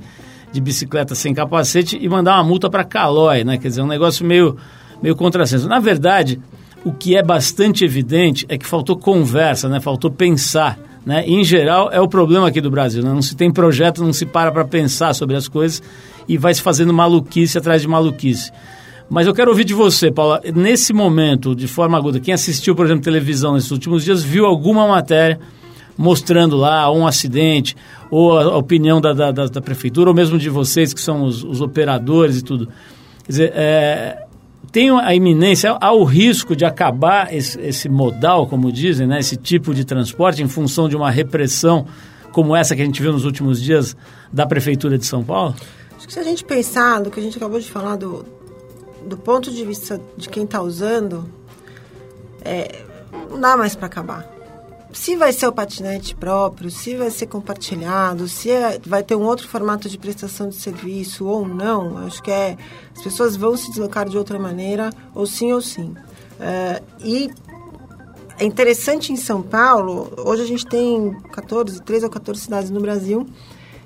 de 0.52 0.60
bicicleta 0.60 1.14
sem 1.14 1.32
capacete 1.32 1.98
e 2.00 2.08
mandar 2.08 2.34
uma 2.36 2.44
multa 2.44 2.68
para 2.68 2.84
Calói, 2.84 3.42
né? 3.42 3.58
Quer 3.58 3.68
dizer, 3.68 3.82
um 3.82 3.86
negócio 3.86 4.24
meio, 4.24 4.56
meio 5.02 5.16
contrassenso. 5.16 5.66
Na 5.66 5.80
verdade, 5.80 6.38
o 6.84 6.92
que 6.92 7.16
é 7.16 7.22
bastante 7.22 7.84
evidente 7.84 8.44
é 8.48 8.58
que 8.58 8.66
faltou 8.66 8.96
conversa, 8.96 9.68
né? 9.68 9.80
Faltou 9.80 10.10
pensar, 10.10 10.78
né? 11.06 11.24
Em 11.26 11.42
geral, 11.42 11.90
é 11.90 12.00
o 12.00 12.08
problema 12.08 12.48
aqui 12.48 12.60
do 12.60 12.70
Brasil, 12.70 13.02
né? 13.02 13.10
Não 13.10 13.22
se 13.22 13.34
tem 13.34 13.50
projeto, 13.50 14.04
não 14.04 14.12
se 14.12 14.26
para 14.26 14.52
para 14.52 14.64
pensar 14.64 15.14
sobre 15.14 15.36
as 15.36 15.48
coisas 15.48 15.82
e 16.28 16.36
vai 16.36 16.52
se 16.52 16.60
fazendo 16.62 16.92
maluquice 16.92 17.56
atrás 17.56 17.82
de 17.82 17.88
maluquice. 17.88 18.52
Mas 19.08 19.26
eu 19.26 19.34
quero 19.34 19.50
ouvir 19.50 19.64
de 19.64 19.74
você, 19.74 20.10
Paula, 20.10 20.40
nesse 20.54 20.92
momento, 20.92 21.54
de 21.54 21.68
forma 21.68 21.98
aguda, 21.98 22.18
quem 22.18 22.32
assistiu, 22.32 22.74
por 22.74 22.86
exemplo, 22.86 23.02
televisão 23.02 23.54
nesses 23.54 23.70
últimos 23.70 24.04
dias, 24.04 24.22
viu 24.22 24.46
alguma 24.46 24.86
matéria 24.86 25.38
mostrando 25.96 26.56
lá 26.56 26.90
um 26.90 27.06
acidente, 27.06 27.76
ou 28.12 28.38
a 28.38 28.58
opinião 28.58 29.00
da, 29.00 29.14
da, 29.14 29.30
da, 29.32 29.60
prefeitura, 29.62 30.10
ou 30.10 30.14
mesmo 30.14 30.38
de 30.38 30.50
vocês 30.50 30.92
que 30.92 31.00
são 31.00 31.24
os, 31.24 31.42
os 31.42 31.62
operadores 31.62 32.40
e 32.40 32.44
tudo. 32.44 32.68
Quer 33.24 33.32
dizer, 33.32 33.52
é, 33.54 34.26
tem 34.70 34.90
a 34.90 35.14
iminência, 35.14 35.78
há 35.80 35.92
o 35.94 36.04
risco 36.04 36.54
de 36.54 36.62
acabar 36.62 37.32
esse, 37.32 37.58
esse, 37.62 37.88
modal, 37.88 38.46
como 38.46 38.70
dizem, 38.70 39.06
né, 39.06 39.18
esse 39.18 39.34
tipo 39.34 39.74
de 39.74 39.82
transporte, 39.86 40.42
em 40.42 40.46
função 40.46 40.90
de 40.90 40.94
uma 40.94 41.10
repressão 41.10 41.86
como 42.32 42.54
essa 42.54 42.76
que 42.76 42.82
a 42.82 42.84
gente 42.84 43.00
viu 43.00 43.12
nos 43.12 43.24
últimos 43.24 43.62
dias 43.62 43.96
da 44.30 44.46
Prefeitura 44.46 44.98
de 44.98 45.06
São 45.06 45.24
Paulo? 45.24 45.54
Acho 45.96 46.06
que 46.06 46.12
se 46.12 46.20
a 46.20 46.22
gente 46.22 46.44
pensar 46.44 47.00
no 47.00 47.10
que 47.10 47.18
a 47.18 47.22
gente 47.22 47.38
acabou 47.38 47.58
de 47.58 47.70
falar 47.70 47.96
do, 47.96 48.26
do 49.06 49.16
ponto 49.16 49.50
de 49.50 49.64
vista 49.64 49.98
de 50.18 50.28
quem 50.28 50.44
está 50.44 50.60
usando, 50.60 51.26
é, 52.44 52.84
não 53.30 53.40
dá 53.40 53.56
mais 53.56 53.74
para 53.74 53.86
acabar 53.86 54.31
se 54.92 55.16
vai 55.16 55.32
ser 55.32 55.46
o 55.46 55.52
patinete 55.52 56.14
próprio, 56.14 56.70
se 56.70 56.94
vai 56.94 57.10
ser 57.10 57.26
compartilhado, 57.26 58.28
se 58.28 58.50
é, 58.50 58.78
vai 58.84 59.02
ter 59.02 59.14
um 59.14 59.22
outro 59.22 59.48
formato 59.48 59.88
de 59.88 59.96
prestação 59.98 60.48
de 60.48 60.56
serviço 60.56 61.26
ou 61.26 61.46
não, 61.46 61.98
acho 62.06 62.22
que 62.22 62.30
é 62.30 62.56
as 62.94 63.02
pessoas 63.02 63.36
vão 63.36 63.56
se 63.56 63.70
deslocar 63.70 64.08
de 64.08 64.18
outra 64.18 64.38
maneira, 64.38 64.90
ou 65.14 65.26
sim 65.26 65.52
ou 65.52 65.62
sim. 65.62 65.94
Uh, 66.38 66.84
e 67.02 67.30
é 68.38 68.44
interessante 68.44 69.12
em 69.12 69.16
São 69.16 69.42
Paulo, 69.42 70.12
hoje 70.18 70.42
a 70.42 70.46
gente 70.46 70.66
tem 70.66 71.16
14, 71.32 71.80
13 71.82 72.04
ou 72.04 72.10
14 72.10 72.40
cidades 72.40 72.70
no 72.70 72.80
Brasil, 72.80 73.26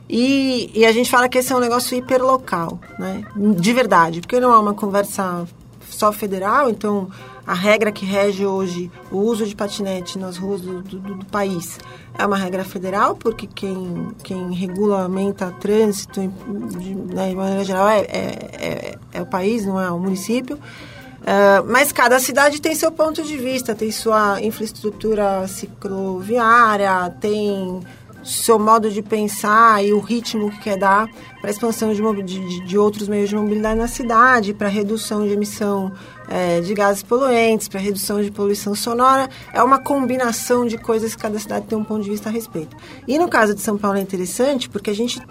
e, 0.09 0.71
e 0.75 0.87
a 0.87 0.93
gente 0.93 1.11
fala 1.11 1.29
que 1.29 1.39
esse 1.39 1.53
é 1.53 1.57
um 1.57 1.61
negócio 1.61 1.97
hiperlocal, 1.97 2.79
né? 2.99 3.25
De 3.37 3.73
verdade, 3.73 4.21
porque 4.21 4.39
não 4.39 4.53
é 4.53 4.59
uma 4.59 4.73
conversa 4.75 5.47
só 5.89 6.13
federal, 6.13 6.71
então 6.71 7.09
a 7.47 7.55
regra 7.55 7.93
que 7.93 8.05
rege 8.05 8.45
hoje 8.45 8.91
o 9.11 9.19
uso 9.19 9.47
de 9.47 9.55
patinete 9.55 10.19
nas 10.19 10.37
ruas 10.37 10.61
do, 10.61 10.83
do, 10.83 10.99
do 10.99 11.26
país 11.26 11.79
é 12.19 12.26
uma 12.26 12.37
regra 12.37 12.65
federal, 12.65 13.15
porque 13.15 13.47
quem, 13.47 14.09
quem 14.23 14.53
regulamenta 14.53 15.53
trânsito 15.61 16.21
de, 16.21 16.95
né, 16.95 17.29
de 17.29 17.37
maneira 17.37 17.65
geral 17.65 17.88
é, 17.88 18.00
é, 18.00 18.09
é, 18.12 18.99
é, 19.12 19.23
o 19.23 19.26
país, 19.26 19.65
não 19.65 19.81
é 19.81 19.91
o 19.91 19.99
município. 19.99 20.57
Uh, 20.57 21.67
mas 21.69 21.91
cada 21.91 22.19
cidade 22.21 22.61
tem 22.61 22.75
seu 22.75 22.93
ponto 22.93 23.23
de 23.23 23.37
vista, 23.37 23.75
tem 23.75 23.91
sua 23.91 24.41
infraestrutura 24.41 25.47
cicloviária, 25.49 27.11
tem 27.21 27.81
seu 28.26 28.59
modo 28.59 28.90
de 28.90 29.00
pensar 29.02 29.85
e 29.85 29.92
o 29.92 30.00
ritmo 30.00 30.50
que 30.50 30.61
quer 30.61 30.76
dar 30.76 31.09
para 31.40 31.49
a 31.49 31.50
expansão 31.50 31.92
de, 31.92 32.23
de, 32.23 32.61
de, 32.64 32.78
outros 32.78 33.06
meios 33.06 33.28
de 33.28 33.37
mobilidade 33.37 33.78
na 33.78 33.87
cidade, 33.87 34.52
para 34.52 34.68
redução 34.68 35.25
de 35.25 35.33
emissão 35.33 35.92
é, 36.28 36.61
de 36.61 36.75
gases 36.75 37.02
poluentes, 37.02 37.68
para 37.68 37.78
redução 37.78 38.21
de 38.21 38.30
poluição 38.30 38.75
sonora. 38.75 39.28
É 39.52 39.62
uma 39.62 39.78
combinação 39.78 40.66
de 40.66 40.76
coisas 40.76 41.14
que 41.14 41.23
cada 41.23 41.38
cidade 41.38 41.66
tem 41.66 41.78
um 41.78 41.85
ponto 41.85 42.02
de 42.02 42.11
vista 42.11 42.28
a 42.28 42.33
respeito. 42.33 42.76
E 43.06 43.18
no 43.18 43.28
caso 43.28 43.54
de 43.54 43.61
São 43.61 43.78
Paulo 43.78 43.99
é 43.99 44.00
interessante 44.00 44.68
porque 44.68 44.90
a 44.90 44.95
gente 44.95 45.23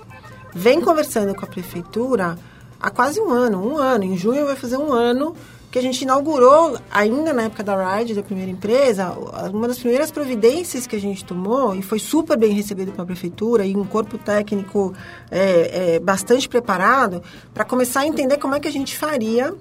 vem 0.54 0.80
conversando 0.80 1.36
com 1.36 1.44
a 1.44 1.50
prefeitura 1.50 2.40
há 2.80 2.90
quase 2.90 3.20
um 3.20 3.30
ano, 3.30 3.74
um 3.74 3.78
ano. 3.78 4.06
Em 4.06 4.18
junho 4.18 4.46
vai 4.46 4.56
fazer 4.56 4.78
um 4.78 4.94
ano 4.94 5.36
que 5.76 5.80
a 5.80 5.82
gente 5.82 6.04
inaugurou, 6.04 6.78
ainda 6.90 7.34
na 7.34 7.44
época 7.44 7.62
da 7.62 7.98
Ride, 7.98 8.14
da 8.14 8.24
primeira 8.24 8.50
empresa, 8.50 9.12
uma 9.52 9.68
das 9.68 9.78
primeiras 9.78 10.10
providências 10.10 10.88
que 10.88 10.96
a 10.96 11.02
gente 11.02 11.26
tomou, 11.26 11.76
e 11.76 11.82
foi 11.82 12.00
super 12.00 12.38
bem 12.38 12.54
recebido 12.54 12.94
pela 12.94 13.06
prefeitura, 13.06 13.66
e 13.66 13.76
um 13.76 13.84
corpo 13.84 14.18
técnico 14.18 14.94
é, 15.30 15.96
é, 15.96 16.00
bastante 16.00 16.48
preparado, 16.48 17.22
para 17.54 17.66
começar 17.66 18.00
a 18.00 18.08
entender 18.08 18.38
como 18.38 18.56
é 18.56 18.60
que 18.62 18.70
a 18.70 18.72
gente 18.72 18.96
faria 18.96 19.54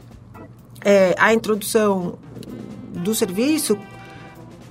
é, 0.84 1.16
a 1.18 1.34
introdução 1.34 2.16
do 2.92 3.12
serviço 3.12 3.76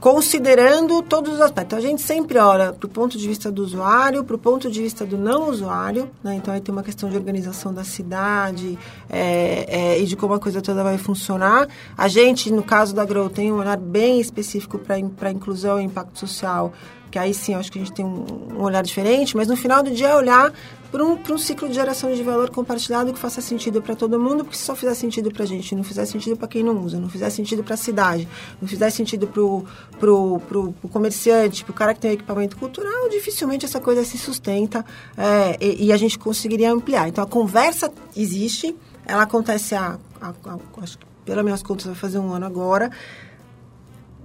considerando 0.04 1.02
todos 1.02 1.36
os 1.36 1.40
aspectos. 1.40 1.78
A 1.78 1.82
gente 1.82 2.02
sempre 2.02 2.38
olha 2.38 2.74
para 2.74 2.86
o 2.86 2.90
ponto 2.90 3.18
de 3.18 3.26
vista 3.26 3.50
do 3.50 3.64
usuário, 3.64 4.22
para 4.26 4.36
o 4.36 4.38
ponto 4.38 4.70
de 4.70 4.82
vista 4.82 5.06
do 5.06 5.18
não 5.18 5.50
usuário, 5.50 6.12
né? 6.22 6.36
então 6.36 6.54
aí 6.54 6.60
tem 6.60 6.74
uma 6.76 6.84
questão 6.84 7.10
de 7.10 7.16
organização 7.16 7.74
da 7.74 7.86
cidade 7.86 8.78
é, 9.10 9.66
é, 9.66 10.02
e 10.02 10.06
de 10.06 10.18
como 10.18 10.34
a 10.34 10.40
coisa 10.42 10.62
toda 10.62 10.84
vai 10.84 10.98
funcionar. 10.98 11.70
A 11.98 12.10
gente, 12.10 12.52
no 12.52 12.62
caso 12.62 12.94
da 12.94 13.06
Grow, 13.06 13.30
tem 13.30 13.54
um 13.54 13.60
olhar 13.60 13.78
bem 13.78 14.20
específico 14.20 14.78
para 14.78 14.98
a 14.98 15.32
inclusão 15.32 15.80
e 15.80 15.86
impacto 15.86 16.20
social 16.20 16.74
que 17.14 17.20
aí 17.20 17.32
sim 17.32 17.54
acho 17.54 17.72
que 17.72 17.78
a 17.78 17.82
gente 17.82 17.94
tem 17.94 18.04
um, 18.04 18.26
um 18.58 18.64
olhar 18.64 18.82
diferente, 18.82 19.38
mas 19.38 19.48
no 19.48 19.56
final 19.56 19.84
do 19.84 19.92
dia 19.92 20.08
é 20.08 20.16
olhar 20.16 20.52
para 20.92 21.06
um, 21.06 21.16
um 21.30 21.38
ciclo 21.38 21.70
de 21.70 21.76
geração 21.76 22.12
de 22.12 22.24
valor 22.24 22.50
compartilhado 22.50 23.14
que 23.14 23.20
faça 23.20 23.40
sentido 23.40 23.84
para 23.84 23.96
todo 23.96 24.20
mundo, 24.20 24.44
porque 24.44 24.58
se 24.58 24.64
só 24.64 24.76
fizer 24.76 24.96
sentido 24.96 25.32
para 25.32 25.44
a 25.44 25.46
gente, 25.46 25.76
não 25.76 25.84
fizer 25.84 26.06
sentido 26.06 26.36
para 26.36 26.48
quem 26.48 26.64
não 26.64 26.76
usa, 26.84 27.00
não 27.00 27.08
fizer 27.08 27.30
sentido 27.30 27.64
para 27.64 27.76
a 27.76 27.78
cidade, 27.78 28.28
não 28.60 28.68
fizer 28.68 28.90
sentido 28.90 29.28
para 29.28 29.44
o 29.44 29.64
pro, 30.00 30.42
pro, 30.48 30.74
pro 30.74 30.90
comerciante, 30.90 31.64
para 31.64 31.72
o 31.72 31.76
cara 31.76 31.94
que 31.94 32.00
tem 32.00 32.14
equipamento 32.14 32.58
cultural, 32.58 33.08
dificilmente 33.10 33.64
essa 33.64 33.80
coisa 33.80 34.04
se 34.04 34.18
sustenta 34.18 34.84
é, 35.16 35.56
e, 35.62 35.86
e, 35.86 35.94
a 35.94 35.98
gente 35.98 36.18
conseguiria 36.18 36.72
ampliar. 36.72 37.08
Então 37.10 37.24
a 37.24 37.28
conversa 37.28 37.92
existe, 38.18 38.76
ela 39.06 39.22
acontece 39.22 39.76
há, 39.76 40.00
há, 40.20 40.30
há 40.30 40.58
acho 40.82 40.98
que 40.98 41.06
pelas 41.24 41.44
minhas 41.44 41.62
contas 41.62 41.86
vai 41.86 41.96
fazer 41.96 42.18
um 42.18 42.34
ano 42.34 42.48
agora 42.48 42.90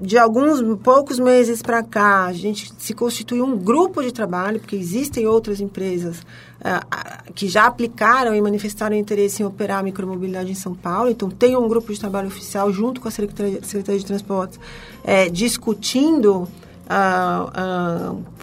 de 0.00 0.17
alguns 0.17 0.62
poucos 0.78 1.19
meses 1.19 1.61
para 1.61 1.83
cá, 1.83 2.26
a 2.26 2.33
gente 2.33 2.73
se 2.78 2.95
constituiu 2.95 3.45
um 3.45 3.57
grupo 3.57 4.02
de 4.02 4.12
trabalho, 4.12 4.61
porque 4.61 4.76
existem 4.76 5.26
outras 5.26 5.61
empresas 5.61 6.21
uh, 6.61 7.33
que 7.35 7.49
já 7.49 7.67
aplicaram 7.67 8.35
e 8.35 8.40
manifestaram 8.40 8.95
interesse 8.95 9.43
em 9.43 9.47
operar 9.47 9.81
a 9.81 9.83
micromobilidade 9.83 10.50
em 10.50 10.55
São 10.55 10.75
Paulo. 10.75 11.11
Então, 11.11 11.28
tem 11.28 11.57
um 11.57 11.67
grupo 11.67 11.93
de 11.93 11.99
trabalho 11.99 12.28
oficial 12.28 12.73
junto 12.73 13.00
com 13.00 13.09
a 13.09 13.11
Secretaria, 13.11 13.61
de 13.61 14.07
Transportes, 14.07 14.61
é, 15.02 15.28
discutindo 15.28 16.47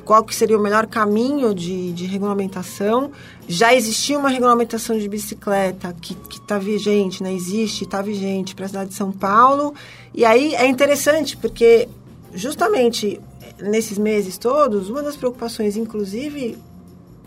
qual 0.06 0.24
que 0.24 0.36
seria 0.36 0.58
o 0.58 0.62
melhor 0.62 0.86
caminho 0.86 1.54
de, 1.54 1.92
de 1.92 2.06
regulamentação. 2.06 3.12
Já 3.48 3.74
existia 3.74 4.18
uma 4.18 4.30
regulamentação 4.30 4.98
de 4.98 5.10
bicicleta 5.10 5.94
que 6.00 6.16
está 6.32 6.60
vigente, 6.60 7.24
né? 7.24 7.34
existe, 7.34 7.84
está 7.84 8.02
vigente 8.02 8.54
para 8.56 8.66
a 8.66 8.68
cidade 8.68 8.90
de 8.92 8.96
São 8.96 9.12
Paulo. 9.12 9.74
E 10.14 10.24
aí 10.24 10.54
é 10.56 10.68
interessante, 10.68 11.36
porque 11.36 11.90
justamente 12.34 13.20
nesses 13.60 13.98
meses 13.98 14.38
todos, 14.38 14.90
uma 14.90 15.02
das 15.02 15.16
preocupações, 15.16 15.76
inclusive 15.76 16.58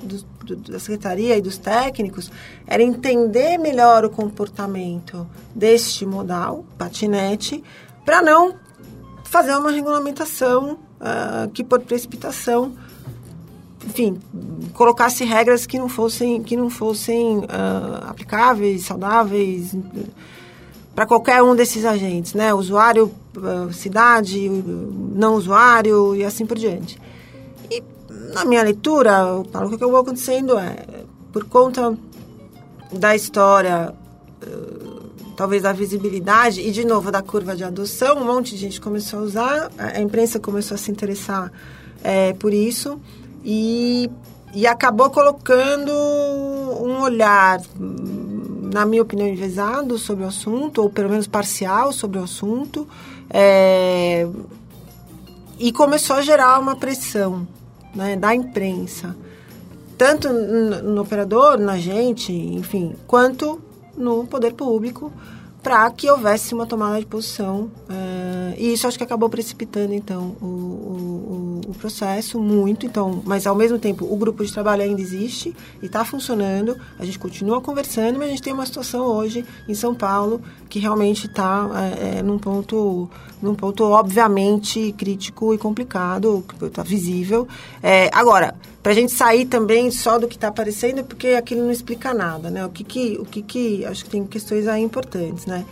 do, 0.02 0.22
do, 0.44 0.56
da 0.72 0.78
secretaria 0.78 1.37
e 1.37 1.42
dos 1.42 1.58
técnicos, 1.58 2.30
era 2.66 2.82
entender 2.82 3.58
melhor 3.58 4.04
o 4.04 4.10
comportamento 4.10 5.26
deste 5.54 6.06
modal, 6.06 6.64
patinete, 6.76 7.62
para 8.04 8.22
não 8.22 8.54
fazer 9.25 9.56
uma 9.56 9.70
regulamentação 9.70 10.78
uh, 11.00 11.50
que 11.50 11.64
por 11.64 11.81
precipitação, 11.81 12.73
enfim, 13.87 14.19
colocasse 14.75 15.25
regras 15.25 15.67
que 15.67 15.78
não 15.78 15.88
fossem, 15.88 16.43
que 16.43 16.57
não 16.57 16.71
fossem 16.71 17.38
uh, 17.38 18.09
aplicáveis, 18.09 18.85
saudáveis 18.85 19.75
para 20.95 21.07
qualquer 21.07 21.43
um 21.43 21.55
desses 21.55 21.85
agentes, 21.85 22.35
né? 22.35 22.52
Usuário, 22.52 23.12
uh, 23.37 23.73
cidade, 23.73 24.49
não 24.49 25.35
usuário 25.35 26.14
e 26.17 26.25
assim 26.25 26.45
por 26.45 26.59
diante. 26.59 27.00
E 27.71 27.83
na 28.35 28.45
minha 28.45 28.62
leitura, 28.62 29.37
o 29.37 29.45
que 29.45 29.75
acabou 29.76 29.97
acontecendo 29.97 30.59
é, 30.59 31.05
por 31.33 31.45
conta 31.45 31.97
da 32.93 33.14
história 33.14 33.95
talvez 35.38 35.62
da 35.62 35.73
visibilidade 35.73 36.61
e 36.61 36.73
de 36.73 36.85
novo 36.85 37.12
da 37.12 37.23
curva 37.23 37.54
de 37.54 37.62
adoção, 37.62 38.18
um 38.18 38.25
monte 38.25 38.57
de 38.57 38.57
gente 38.57 38.80
começou 38.80 39.21
a 39.21 39.23
usar, 39.23 39.71
a 39.78 40.00
imprensa 40.00 40.40
começou 40.40 40.75
a 40.75 40.78
se 40.78 40.90
interessar 40.90 41.52
é, 42.02 42.33
por 42.33 42.52
isso. 42.52 43.00
E, 43.45 44.11
e 44.52 44.66
acabou 44.66 45.09
colocando 45.11 45.92
um 45.92 47.00
olhar, 47.02 47.61
na 47.78 48.85
minha 48.85 49.00
opinião, 49.00 49.28
envezado 49.28 49.97
sobre 49.97 50.25
o 50.25 50.26
assunto, 50.26 50.83
ou 50.83 50.90
pelo 50.90 51.09
menos 51.09 51.28
parcial 51.28 51.92
sobre 51.92 52.18
o 52.18 52.25
assunto, 52.25 52.88
é, 53.30 54.26
e 55.57 55.71
começou 55.71 56.16
a 56.16 56.23
gerar 56.23 56.59
uma 56.59 56.75
pressão 56.75 57.47
né, 57.95 58.16
da 58.16 58.35
imprensa, 58.35 59.14
tanto 59.97 60.33
no, 60.33 60.83
no 60.83 61.00
operador, 61.00 61.57
na 61.59 61.78
gente, 61.78 62.33
enfim, 62.33 62.97
quanto 63.07 63.67
no 63.99 64.26
poder 64.26 64.55
público 64.55 65.12
para 65.62 65.90
que 65.90 66.09
houvesse 66.09 66.55
uma 66.55 66.67
tomada 66.67 66.99
de 66.99 67.07
posição. 67.07 67.71
E 68.57 68.73
isso 68.73 68.87
acho 68.87 68.97
que 68.97 69.05
acabou 69.05 69.28
precipitando, 69.28 69.93
então, 69.93 70.37
o, 70.40 70.47
o, 70.47 71.61
o, 71.69 71.75
processo 71.75 72.38
muito. 72.40 72.87
Então, 72.87 73.23
mas, 73.25 73.47
ao 73.47 73.55
mesmo 73.55 73.78
tempo, 73.78 74.07
o 74.11 74.17
grupo 74.17 74.45
de 74.45 74.52
trabalho 74.52 74.83
ainda 74.83 75.00
existe 75.00 75.55
e 75.83 75.87
está 75.87 76.05
funcionando. 76.05 76.76
A 76.99 77.05
gente 77.05 77.19
continua 77.19 77.61
conversando, 77.61 78.19
mas 78.19 78.28
a 78.28 78.31
gente 78.31 78.43
tem 78.43 78.52
uma 78.52 78.67
situação 78.67 79.07
hoje 79.07 79.45
em 79.69 79.75
São 79.75 79.95
Paulo 79.95 80.40
que 80.69 80.78
realmente 80.78 81.26
está 81.26 81.69
é, 81.75 82.19
é, 82.19 82.23
num 82.23 82.38
ponto 82.38 83.09
num 83.40 83.55
ponto 83.55 83.85
obviamente 83.85 84.93
crítico 84.99 85.55
e 85.55 85.59
complicado, 85.59 86.45
que 86.49 86.64
está 86.64 86.83
visível. 86.83 87.47
É, 87.81 88.11
agora, 88.12 88.55
para 88.83 88.93
a 88.93 88.95
gente 88.95 89.12
sair 89.12 89.45
também 89.47 89.90
só 89.90 90.19
do 90.19 90.26
que 90.26 90.37
está 90.37 90.49
aparecendo, 90.49 91.05
porque 91.05 91.28
aquilo 91.28 91.62
não 91.62 91.71
explica 91.71 92.12
nada, 92.12 92.50
né? 92.50 92.64
O 92.67 92.71
que 92.71 92.83
que, 92.83 93.17
o 93.19 93.25
que 93.25 93.43
que, 93.43 93.85
acho 93.85 94.05
que 94.05 94.11
tem 94.11 94.25
questões 94.25 94.67
aí 94.67 94.83
importantes, 94.83 95.47
né? 95.47 95.64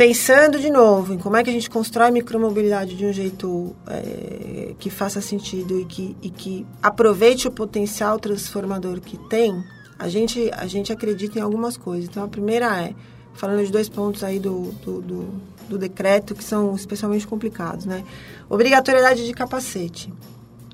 Pensando 0.00 0.58
de 0.58 0.70
novo 0.70 1.12
em 1.12 1.18
como 1.18 1.36
é 1.36 1.44
que 1.44 1.50
a 1.50 1.52
gente 1.52 1.68
constrói 1.68 2.10
micromobilidade 2.10 2.96
de 2.96 3.04
um 3.04 3.12
jeito 3.12 3.76
é, 3.86 4.72
que 4.78 4.88
faça 4.88 5.20
sentido 5.20 5.78
e 5.78 5.84
que, 5.84 6.16
e 6.22 6.30
que 6.30 6.66
aproveite 6.82 7.46
o 7.46 7.50
potencial 7.50 8.18
transformador 8.18 8.98
que 9.02 9.18
tem, 9.28 9.62
a 9.98 10.08
gente, 10.08 10.50
a 10.54 10.66
gente 10.66 10.90
acredita 10.90 11.38
em 11.38 11.42
algumas 11.42 11.76
coisas. 11.76 12.08
Então, 12.08 12.24
a 12.24 12.28
primeira 12.28 12.80
é, 12.80 12.94
falando 13.34 13.62
de 13.62 13.70
dois 13.70 13.90
pontos 13.90 14.24
aí 14.24 14.38
do, 14.38 14.72
do, 14.82 15.02
do 15.02 15.40
do 15.68 15.76
decreto 15.76 16.34
que 16.34 16.42
são 16.42 16.74
especialmente 16.74 17.26
complicados, 17.26 17.84
né? 17.84 18.02
Obrigatoriedade 18.48 19.26
de 19.26 19.34
capacete. 19.34 20.10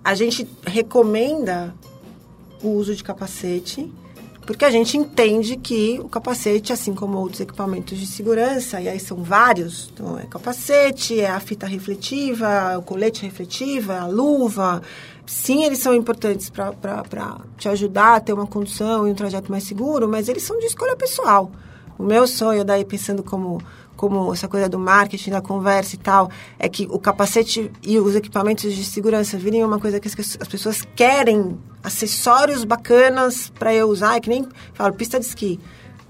A 0.05 0.15
gente 0.15 0.49
recomenda 0.65 1.75
o 2.63 2.69
uso 2.69 2.95
de 2.95 3.03
capacete 3.03 3.93
porque 4.47 4.65
a 4.65 4.71
gente 4.71 4.97
entende 4.97 5.57
que 5.57 5.99
o 6.01 6.09
capacete, 6.09 6.73
assim 6.73 6.95
como 6.95 7.19
outros 7.19 7.41
equipamentos 7.41 7.99
de 7.99 8.07
segurança, 8.07 8.81
e 8.81 8.89
aí 8.89 9.01
são 9.01 9.17
vários, 9.23 9.91
então 9.93 10.17
é 10.17 10.25
capacete, 10.25 11.21
é 11.21 11.29
a 11.29 11.41
fita 11.41 11.67
refletiva, 11.67 12.79
o 12.79 12.83
colete 12.83 13.25
refletiva, 13.25 13.99
a 13.99 14.07
luva, 14.07 14.81
sim, 15.27 15.65
eles 15.65 15.81
são 15.81 15.93
importantes 15.93 16.49
para 16.49 17.41
te 17.59 17.69
ajudar 17.69 18.17
a 18.17 18.21
ter 18.21 18.33
uma 18.33 18.47
condução 18.47 19.09
e 19.09 19.11
um 19.11 19.15
trajeto 19.15 19.51
mais 19.51 19.65
seguro, 19.65 20.09
mas 20.09 20.29
eles 20.29 20.45
são 20.45 20.57
de 20.61 20.67
escolha 20.67 20.95
pessoal. 20.95 21.51
O 21.99 22.05
meu 22.05 22.27
sonho, 22.29 22.65
daí 22.65 22.85
pensando 22.85 23.25
como 23.25 23.61
como 23.97 24.33
essa 24.33 24.47
coisa 24.47 24.69
do 24.69 24.79
marketing, 24.79 25.31
da 25.31 25.41
conversa 25.41 25.95
e 25.95 25.99
tal, 25.99 26.31
é 26.59 26.69
que 26.69 26.87
o 26.91 26.99
capacete 26.99 27.71
e 27.83 27.99
os 27.99 28.15
equipamentos 28.15 28.75
de 28.75 28.85
segurança 28.85 29.37
virem 29.39 29.65
uma 29.65 29.79
coisa 29.79 29.99
que 29.99 30.09
as, 30.09 30.15
pessoas 30.49 30.83
querem, 30.95 31.59
acessórios 31.83 32.65
bacanas 32.65 33.51
para 33.59 33.75
eu 33.75 33.89
usar, 33.89 34.17
é 34.17 34.21
que 34.21 34.29
nem, 34.29 34.47
falo, 34.75 34.95
pista 34.95 35.19
de 35.19 35.27
esqui. 35.27 35.61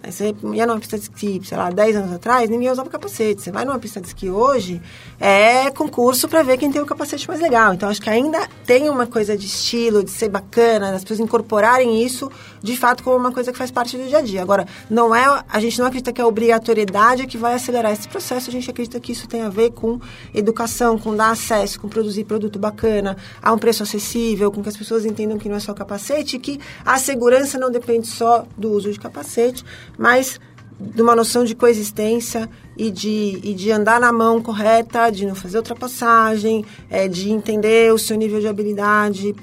Você 0.05 0.35
ia 0.52 0.66
numa 0.66 0.78
pista 0.78 0.97
de 0.97 1.05
esqui, 1.05 1.40
sei 1.45 1.57
lá, 1.57 1.71
10 1.71 1.97
anos 1.97 2.12
atrás, 2.12 2.49
ninguém 2.49 2.71
usava 2.71 2.88
capacete. 2.88 3.43
Você 3.43 3.50
vai 3.50 3.64
numa 3.64 3.78
pista 3.78 4.00
de 4.00 4.07
esqui 4.07 4.31
hoje, 4.31 4.81
é 5.19 5.71
concurso 5.71 6.28
para 6.28 6.43
ver 6.43 6.59
quem 6.59 6.71
tem 6.71 6.81
o 6.81 6.87
capacete 6.87 7.26
mais 7.26 7.40
legal. 7.40 7.75
Então, 7.75 7.88
acho 7.88 8.00
que 8.00 8.11
ainda 8.11 8.47
tem 8.64 8.88
uma 8.88 9.07
coisa 9.07 9.37
de 9.37 9.47
estilo, 9.47 10.05
de 10.05 10.11
ser 10.11 10.28
bacana, 10.28 10.93
das 10.93 11.02
pessoas 11.02 11.21
incorporarem 11.21 12.02
isso, 12.02 12.31
de 12.66 12.76
fato, 12.76 13.04
como 13.04 13.16
uma 13.16 13.30
coisa 13.30 13.52
que 13.52 13.56
faz 13.56 13.70
parte 13.70 13.96
do 13.96 14.08
dia 14.08 14.18
a 14.18 14.20
dia. 14.20 14.42
Agora, 14.42 14.66
não 14.90 15.14
é, 15.14 15.25
a 15.49 15.61
gente 15.61 15.78
não 15.78 15.87
acredita 15.87 16.12
que 16.12 16.20
é 16.20 16.25
a 16.25 16.26
obrigatoriedade 16.26 17.26
que 17.26 17.38
vai 17.38 17.54
acelerar 17.54 17.92
esse 17.92 18.08
processo. 18.08 18.50
A 18.50 18.52
gente 18.52 18.68
acredita 18.68 18.99
que 18.99 19.12
isso 19.12 19.28
tem 19.28 19.42
a 19.42 19.49
ver 19.49 19.70
com 19.70 20.00
educação, 20.35 20.99
com 20.99 21.14
dar 21.14 21.30
acesso, 21.30 21.80
com 21.80 21.88
produzir 21.88 22.25
produto 22.25 22.58
bacana, 22.58 23.16
a 23.40 23.52
um 23.52 23.58
preço 23.58 23.85
acessível, 23.85 24.50
com 24.50 24.62
que 24.62 24.68
as 24.68 24.76
pessoas 24.76 25.04
entendam 25.04 25.38
que 25.38 25.49
não 25.49 25.56
é 25.56 25.61
só 25.61 25.73
capacete, 25.73 26.40
que 26.40 26.58
a 26.85 26.99
segurança 26.99 27.56
não 27.56 27.70
depende 27.70 28.08
só 28.08 28.44
do 28.58 28.73
uso 28.73 28.92
de 28.92 28.99
capacete, 28.99 29.64
mas 29.96 30.40
de 30.78 31.00
uma 31.00 31.16
noção 31.16 31.45
de 31.45 31.54
coexistência 31.54 32.49
e 32.76 32.90
de, 32.90 33.40
e 33.42 33.54
de 33.54 33.71
andar 33.71 33.99
na 33.99 34.12
mão 34.12 34.42
correta, 34.42 35.11
de 35.11 35.25
não 35.25 35.35
fazer 35.35 35.56
ultrapassagem, 35.56 36.64
é, 36.90 37.09
de 37.09 37.30
entender 37.30 37.92
o 37.92 37.99
seu 37.99 38.16
nível 38.16 38.40
de 38.40 38.47
habilidade 38.47 39.35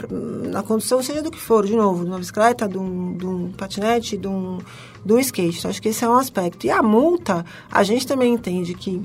na 0.51 0.61
condução, 0.61 1.01
seja 1.01 1.23
do 1.23 1.31
que 1.31 1.39
for, 1.39 1.65
de 1.65 1.75
novo, 1.75 2.03
de 2.03 2.09
uma 2.09 2.19
bicicleta, 2.19 2.67
de 2.67 2.77
um, 2.77 3.17
de 3.17 3.25
um 3.25 3.51
patinete, 3.51 4.15
de 4.15 4.27
um, 4.27 4.59
do 5.03 5.19
skate. 5.19 5.57
Então, 5.57 5.71
acho 5.71 5.81
que 5.81 5.89
esse 5.89 6.05
é 6.05 6.09
um 6.09 6.17
aspecto. 6.17 6.67
E 6.67 6.69
a 6.69 6.83
multa, 6.83 7.43
a 7.71 7.83
gente 7.83 8.05
também 8.05 8.33
entende 8.33 8.75
que, 8.75 9.01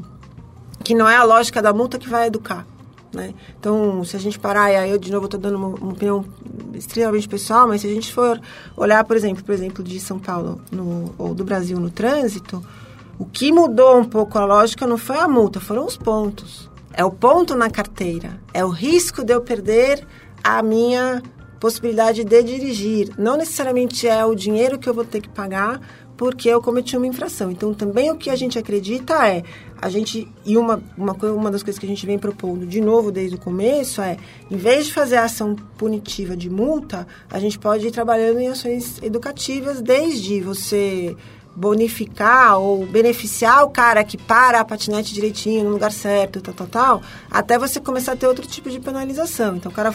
que 0.84 0.94
não 0.94 1.08
é 1.08 1.16
a 1.16 1.24
lógica 1.24 1.62
da 1.62 1.72
multa 1.72 1.98
que 1.98 2.08
vai 2.08 2.26
educar. 2.26 2.66
Né? 3.12 3.34
Então, 3.58 4.04
se 4.04 4.16
a 4.16 4.20
gente 4.20 4.38
parar, 4.38 4.70
e 4.70 4.76
aí 4.76 4.90
eu 4.90 4.98
de 4.98 5.10
novo 5.10 5.24
estou 5.24 5.40
dando 5.40 5.56
uma, 5.56 5.68
uma, 5.68 5.92
opinião 5.92 6.24
extremamente 6.74 7.26
pessoal, 7.28 7.66
mas 7.66 7.80
se 7.80 7.86
a 7.86 7.90
gente 7.90 8.12
for 8.12 8.38
olhar, 8.76 9.02
por 9.04 9.16
exemplo, 9.16 9.42
por 9.42 9.54
exemplo, 9.54 9.82
de 9.82 9.98
São 9.98 10.18
Paulo 10.18 10.60
no, 10.70 11.14
ou 11.16 11.34
do 11.34 11.44
Brasil 11.44 11.80
no 11.80 11.90
trânsito, 11.90 12.62
o 13.18 13.24
que 13.24 13.50
mudou 13.50 13.98
um 13.98 14.04
pouco 14.04 14.38
a 14.38 14.44
lógica 14.44 14.86
não 14.86 14.98
foi 14.98 15.18
a 15.18 15.26
multa, 15.26 15.58
foram 15.58 15.86
os 15.86 15.96
pontos. 15.96 16.70
É 16.92 17.04
o 17.04 17.10
ponto 17.10 17.54
na 17.54 17.70
carteira, 17.70 18.40
é 18.52 18.64
o 18.64 18.68
risco 18.68 19.24
de 19.24 19.32
eu 19.32 19.40
perder 19.40 20.06
a 20.42 20.62
minha 20.62 21.22
possibilidade 21.58 22.24
de 22.24 22.42
dirigir. 22.42 23.10
Não 23.18 23.36
necessariamente 23.36 24.06
é 24.06 24.24
o 24.24 24.34
dinheiro 24.34 24.78
que 24.78 24.88
eu 24.88 24.94
vou 24.94 25.04
ter 25.04 25.20
que 25.20 25.28
pagar 25.28 25.80
porque 26.18 26.48
eu 26.48 26.60
cometi 26.60 26.96
uma 26.96 27.06
infração. 27.06 27.48
Então, 27.48 27.72
também 27.72 28.10
o 28.10 28.16
que 28.16 28.28
a 28.28 28.34
gente 28.34 28.58
acredita 28.58 29.14
é, 29.26 29.44
a 29.80 29.88
gente, 29.88 30.28
e 30.44 30.58
uma, 30.58 30.82
uma, 30.96 31.12
uma 31.12 31.50
das 31.50 31.62
coisas 31.62 31.78
que 31.78 31.86
a 31.86 31.88
gente 31.88 32.04
vem 32.04 32.18
propondo 32.18 32.66
de 32.66 32.80
novo 32.80 33.12
desde 33.12 33.36
o 33.36 33.38
começo 33.38 34.02
é, 34.02 34.16
em 34.50 34.56
vez 34.56 34.86
de 34.86 34.92
fazer 34.92 35.16
a 35.16 35.24
ação 35.24 35.54
punitiva 35.54 36.36
de 36.36 36.50
multa, 36.50 37.06
a 37.30 37.38
gente 37.38 37.56
pode 37.56 37.86
ir 37.86 37.92
trabalhando 37.92 38.40
em 38.40 38.48
ações 38.48 39.00
educativas, 39.00 39.80
desde 39.80 40.40
você 40.40 41.16
bonificar 41.54 42.58
ou 42.58 42.84
beneficiar 42.84 43.64
o 43.64 43.70
cara 43.70 44.02
que 44.02 44.18
para 44.18 44.60
a 44.60 44.64
patinete 44.64 45.14
direitinho 45.14 45.64
no 45.64 45.70
lugar 45.70 45.92
certo, 45.92 46.40
tal, 46.40 46.54
tal, 46.54 46.66
tal, 46.66 47.02
até 47.30 47.56
você 47.56 47.80
começar 47.80 48.12
a 48.12 48.16
ter 48.16 48.26
outro 48.26 48.46
tipo 48.46 48.68
de 48.68 48.80
penalização. 48.80 49.56
Então, 49.56 49.70
o 49.70 49.74
cara 49.74 49.94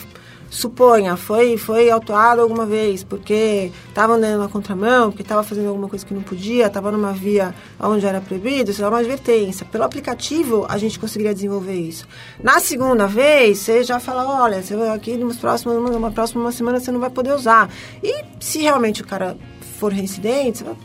suponha, 0.53 1.17
foi, 1.17 1.57
foi 1.57 1.89
autuado 1.89 2.39
alguma 2.39 2.65
vez 2.65 3.03
porque 3.03 3.71
estava 3.89 4.13
andando 4.13 4.39
na 4.39 4.47
contramão, 4.47 5.09
porque 5.09 5.23
estava 5.23 5.41
fazendo 5.41 5.67
alguma 5.67 5.89
coisa 5.89 6.05
que 6.05 6.13
não 6.13 6.21
podia, 6.21 6.67
estava 6.67 6.91
numa 6.91 7.11
via 7.11 7.55
onde 7.79 8.05
era 8.05 8.21
proibido, 8.21 8.69
isso 8.69 8.83
é 8.83 8.87
uma 8.87 8.99
advertência. 8.99 9.65
Pelo 9.65 9.83
aplicativo, 9.83 10.65
a 10.69 10.77
gente 10.77 10.99
conseguiria 10.99 11.33
desenvolver 11.33 11.73
isso. 11.73 12.07
Na 12.41 12.59
segunda 12.59 13.07
vez, 13.07 13.57
você 13.59 13.83
já 13.83 13.99
fala, 13.99 14.43
olha, 14.43 14.61
você 14.61 14.75
vai 14.75 14.89
aqui 14.89 15.17
numa 15.17 15.33
próxima, 15.33 15.73
numa 15.73 16.11
próxima 16.11 16.51
semana 16.51 16.79
você 16.79 16.91
não 16.91 16.99
vai 16.99 17.09
poder 17.09 17.33
usar. 17.33 17.69
E 18.03 18.23
se 18.39 18.59
realmente 18.59 19.01
o 19.01 19.07
cara 19.07 19.35
for 19.79 19.91
reincidente, 19.91 20.59
você 20.59 20.63
vai 20.65 20.75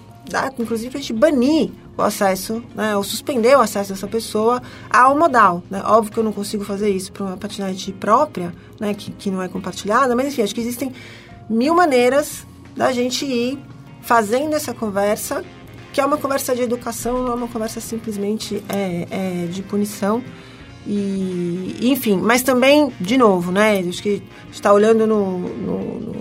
inclusive, 0.58 0.96
a 0.96 1.00
gente 1.00 1.12
banir 1.12 1.70
o 1.96 2.02
acesso, 2.02 2.62
né, 2.74 2.96
ou 2.96 3.02
suspender 3.02 3.56
o 3.56 3.60
acesso 3.60 3.92
dessa 3.92 4.06
pessoa 4.06 4.62
ao 4.88 5.18
modal. 5.18 5.62
Né? 5.70 5.82
Óbvio 5.84 6.12
que 6.12 6.18
eu 6.18 6.24
não 6.24 6.32
consigo 6.32 6.64
fazer 6.64 6.90
isso 6.90 7.12
para 7.12 7.24
uma 7.24 7.36
patinete 7.36 7.92
própria, 7.92 8.54
né, 8.78 8.94
que, 8.94 9.10
que 9.10 9.30
não 9.30 9.42
é 9.42 9.48
compartilhada, 9.48 10.14
mas 10.14 10.28
enfim, 10.28 10.42
acho 10.42 10.54
que 10.54 10.60
existem 10.60 10.92
mil 11.50 11.74
maneiras 11.74 12.46
da 12.76 12.92
gente 12.92 13.24
ir 13.24 13.58
fazendo 14.00 14.54
essa 14.54 14.72
conversa, 14.72 15.44
que 15.92 16.00
é 16.00 16.06
uma 16.06 16.16
conversa 16.16 16.54
de 16.54 16.62
educação, 16.62 17.22
não 17.24 17.32
é 17.32 17.34
uma 17.34 17.48
conversa 17.48 17.80
simplesmente 17.80 18.62
é, 18.68 19.06
é, 19.10 19.46
de 19.46 19.62
punição. 19.62 20.22
E, 20.86 21.76
enfim, 21.82 22.16
mas 22.16 22.42
também, 22.42 22.92
de 23.00 23.18
novo, 23.18 23.52
né? 23.52 23.80
Acho 23.80 24.02
que 24.02 24.22
está 24.50 24.72
olhando 24.72 25.06
no, 25.06 25.38
no 25.38 26.12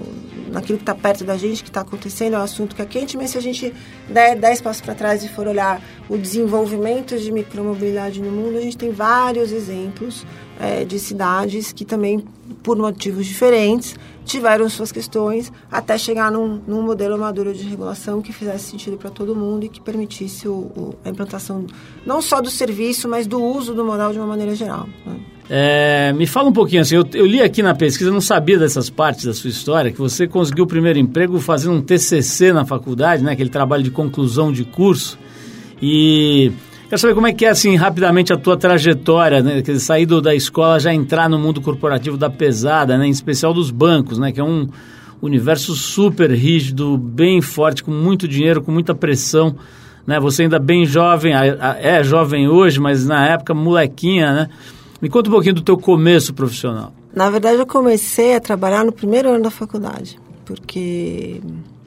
naquilo 0.52 0.78
que 0.78 0.84
está 0.84 0.96
perto 0.96 1.24
da 1.24 1.38
gente, 1.38 1.64
que 1.64 1.70
está 1.70 1.82
acontecendo, 1.82 2.36
é 2.36 2.40
um 2.40 2.42
assunto 2.42 2.76
que 2.76 2.82
é 2.82 2.86
quente, 2.86 3.18
mas 3.18 3.32
se 3.32 3.38
a 3.38 3.42
gente 3.42 3.74
der 4.10 4.36
10 4.36 4.62
passos 4.62 4.82
para 4.82 4.96
trás 4.96 5.24
e 5.24 5.30
for 5.30 5.48
olhar 5.48 5.82
o 6.10 6.18
desenvolvimento 6.18 7.18
de 7.18 7.32
micromobilidade 7.32 8.22
no 8.22 8.32
mundo, 8.32 8.58
a 8.58 8.62
gente 8.62 8.78
tem 8.78 8.92
vários 8.92 9.52
exemplos 9.52 10.26
é, 10.60 10.86
de 10.86 11.00
cidades 11.00 11.72
que 11.72 11.86
também, 11.86 12.24
por 12.64 12.78
motivos 12.78 13.26
diferentes, 13.26 13.96
tiveram 14.26 14.70
suas 14.70 14.92
questões 14.92 15.52
até 15.72 15.98
chegar 15.98 16.32
num, 16.32 16.62
num 16.68 16.82
modelo 16.82 17.18
maduro 17.18 17.54
de 17.54 17.64
regulação 17.64 18.22
que 18.22 18.34
fizesse 18.34 18.72
sentido 18.72 18.98
para 18.98 19.10
todo 19.10 19.36
mundo 19.36 19.66
e 19.66 19.70
que 19.70 19.80
permitisse 19.80 20.48
o, 20.48 20.54
o, 20.54 20.96
a 21.04 21.10
implantação 21.10 21.66
não 22.06 22.22
só 22.22 22.42
do 22.42 22.50
serviço, 22.50 23.08
mas 23.08 23.26
do 23.26 23.42
uso 23.42 23.74
do 23.74 23.86
modal 23.86 24.12
de 24.12 24.20
uma 24.20 24.28
maneira 24.28 24.54
geral. 24.54 24.88
Né? 25.06 25.20
É, 25.50 26.12
me 26.14 26.28
fala 26.28 26.50
um 26.50 26.54
pouquinho 26.54 26.82
assim, 26.82 26.96
eu, 26.96 27.08
eu, 27.14 27.26
li 27.26 27.42
aqui 27.42 27.64
na 27.64 27.74
pesquisa, 27.74 28.12
não 28.12 28.20
sabia 28.20 28.60
dessas 28.60 28.90
partes 28.90 29.26
da 29.26 29.34
sua 29.34 29.50
história, 29.50 29.92
que 29.92 29.98
você 29.98 30.28
conseguiu 30.28 30.66
o 30.66 30.68
primeiro 30.68 31.00
emprego 31.00 31.40
fazendo 31.40 31.76
um 31.76 31.82
TCC 31.82 32.52
na 32.52 32.66
faculdade, 32.66 33.24
né, 33.24 33.32
aquele 33.32 33.50
trabalho 33.50 33.82
de 33.82 33.90
conclusão 33.90 34.52
de 34.52 34.66
curso. 34.66 35.18
E 35.82 36.52
quero 36.90 37.00
saber 37.00 37.14
como 37.14 37.28
é 37.28 37.34
que 37.34 37.46
é, 37.46 37.50
assim, 37.50 37.78
rapidamente 37.78 38.34
a 38.34 38.38
tua 38.38 38.58
trajetória, 38.58 39.42
né, 39.42 39.62
quer 39.62 39.72
dizer, 39.72 39.86
sair 39.86 40.06
da 40.06 40.36
escola, 40.36 40.82
já 40.82 40.94
entrar 40.94 41.30
no 41.30 41.40
mundo 41.40 41.62
corporativo 41.62 42.18
da 42.18 42.30
pesada, 42.30 42.98
né, 42.98 43.08
em 43.08 43.12
especial 43.12 43.54
dos 43.54 43.72
bancos, 43.72 44.20
né, 44.20 44.34
que 44.34 44.42
é 44.42 44.44
um 44.44 44.68
universo 45.22 45.76
super 45.76 46.30
rígido, 46.30 46.98
bem 46.98 47.42
forte, 47.42 47.84
com 47.84 47.92
muito 47.92 48.28
dinheiro, 48.28 48.62
com 48.62 48.72
muita 48.72 48.94
pressão. 48.94 49.56
Né, 50.06 50.20
você 50.20 50.44
ainda 50.44 50.60
bem 50.60 50.86
jovem, 50.86 51.34
é 51.34 52.04
jovem 52.04 52.50
hoje, 52.50 52.82
mas 52.82 53.06
na 53.06 53.28
época 53.28 53.54
molequinha, 53.54 54.34
né? 54.34 54.50
Me 55.02 55.10
conta 55.10 55.30
um 55.30 55.34
pouquinho 55.34 55.56
do 55.56 55.62
teu 55.62 55.78
começo 55.78 56.34
profissional. 56.34 56.94
Na 57.14 57.30
verdade, 57.30 57.58
eu 57.60 57.66
comecei 57.66 58.36
a 58.36 58.40
trabalhar 58.40 58.84
no 58.84 58.92
primeiro 58.92 59.30
ano 59.30 59.44
da 59.44 59.52
faculdade, 59.52 60.20
porque, 60.46 61.42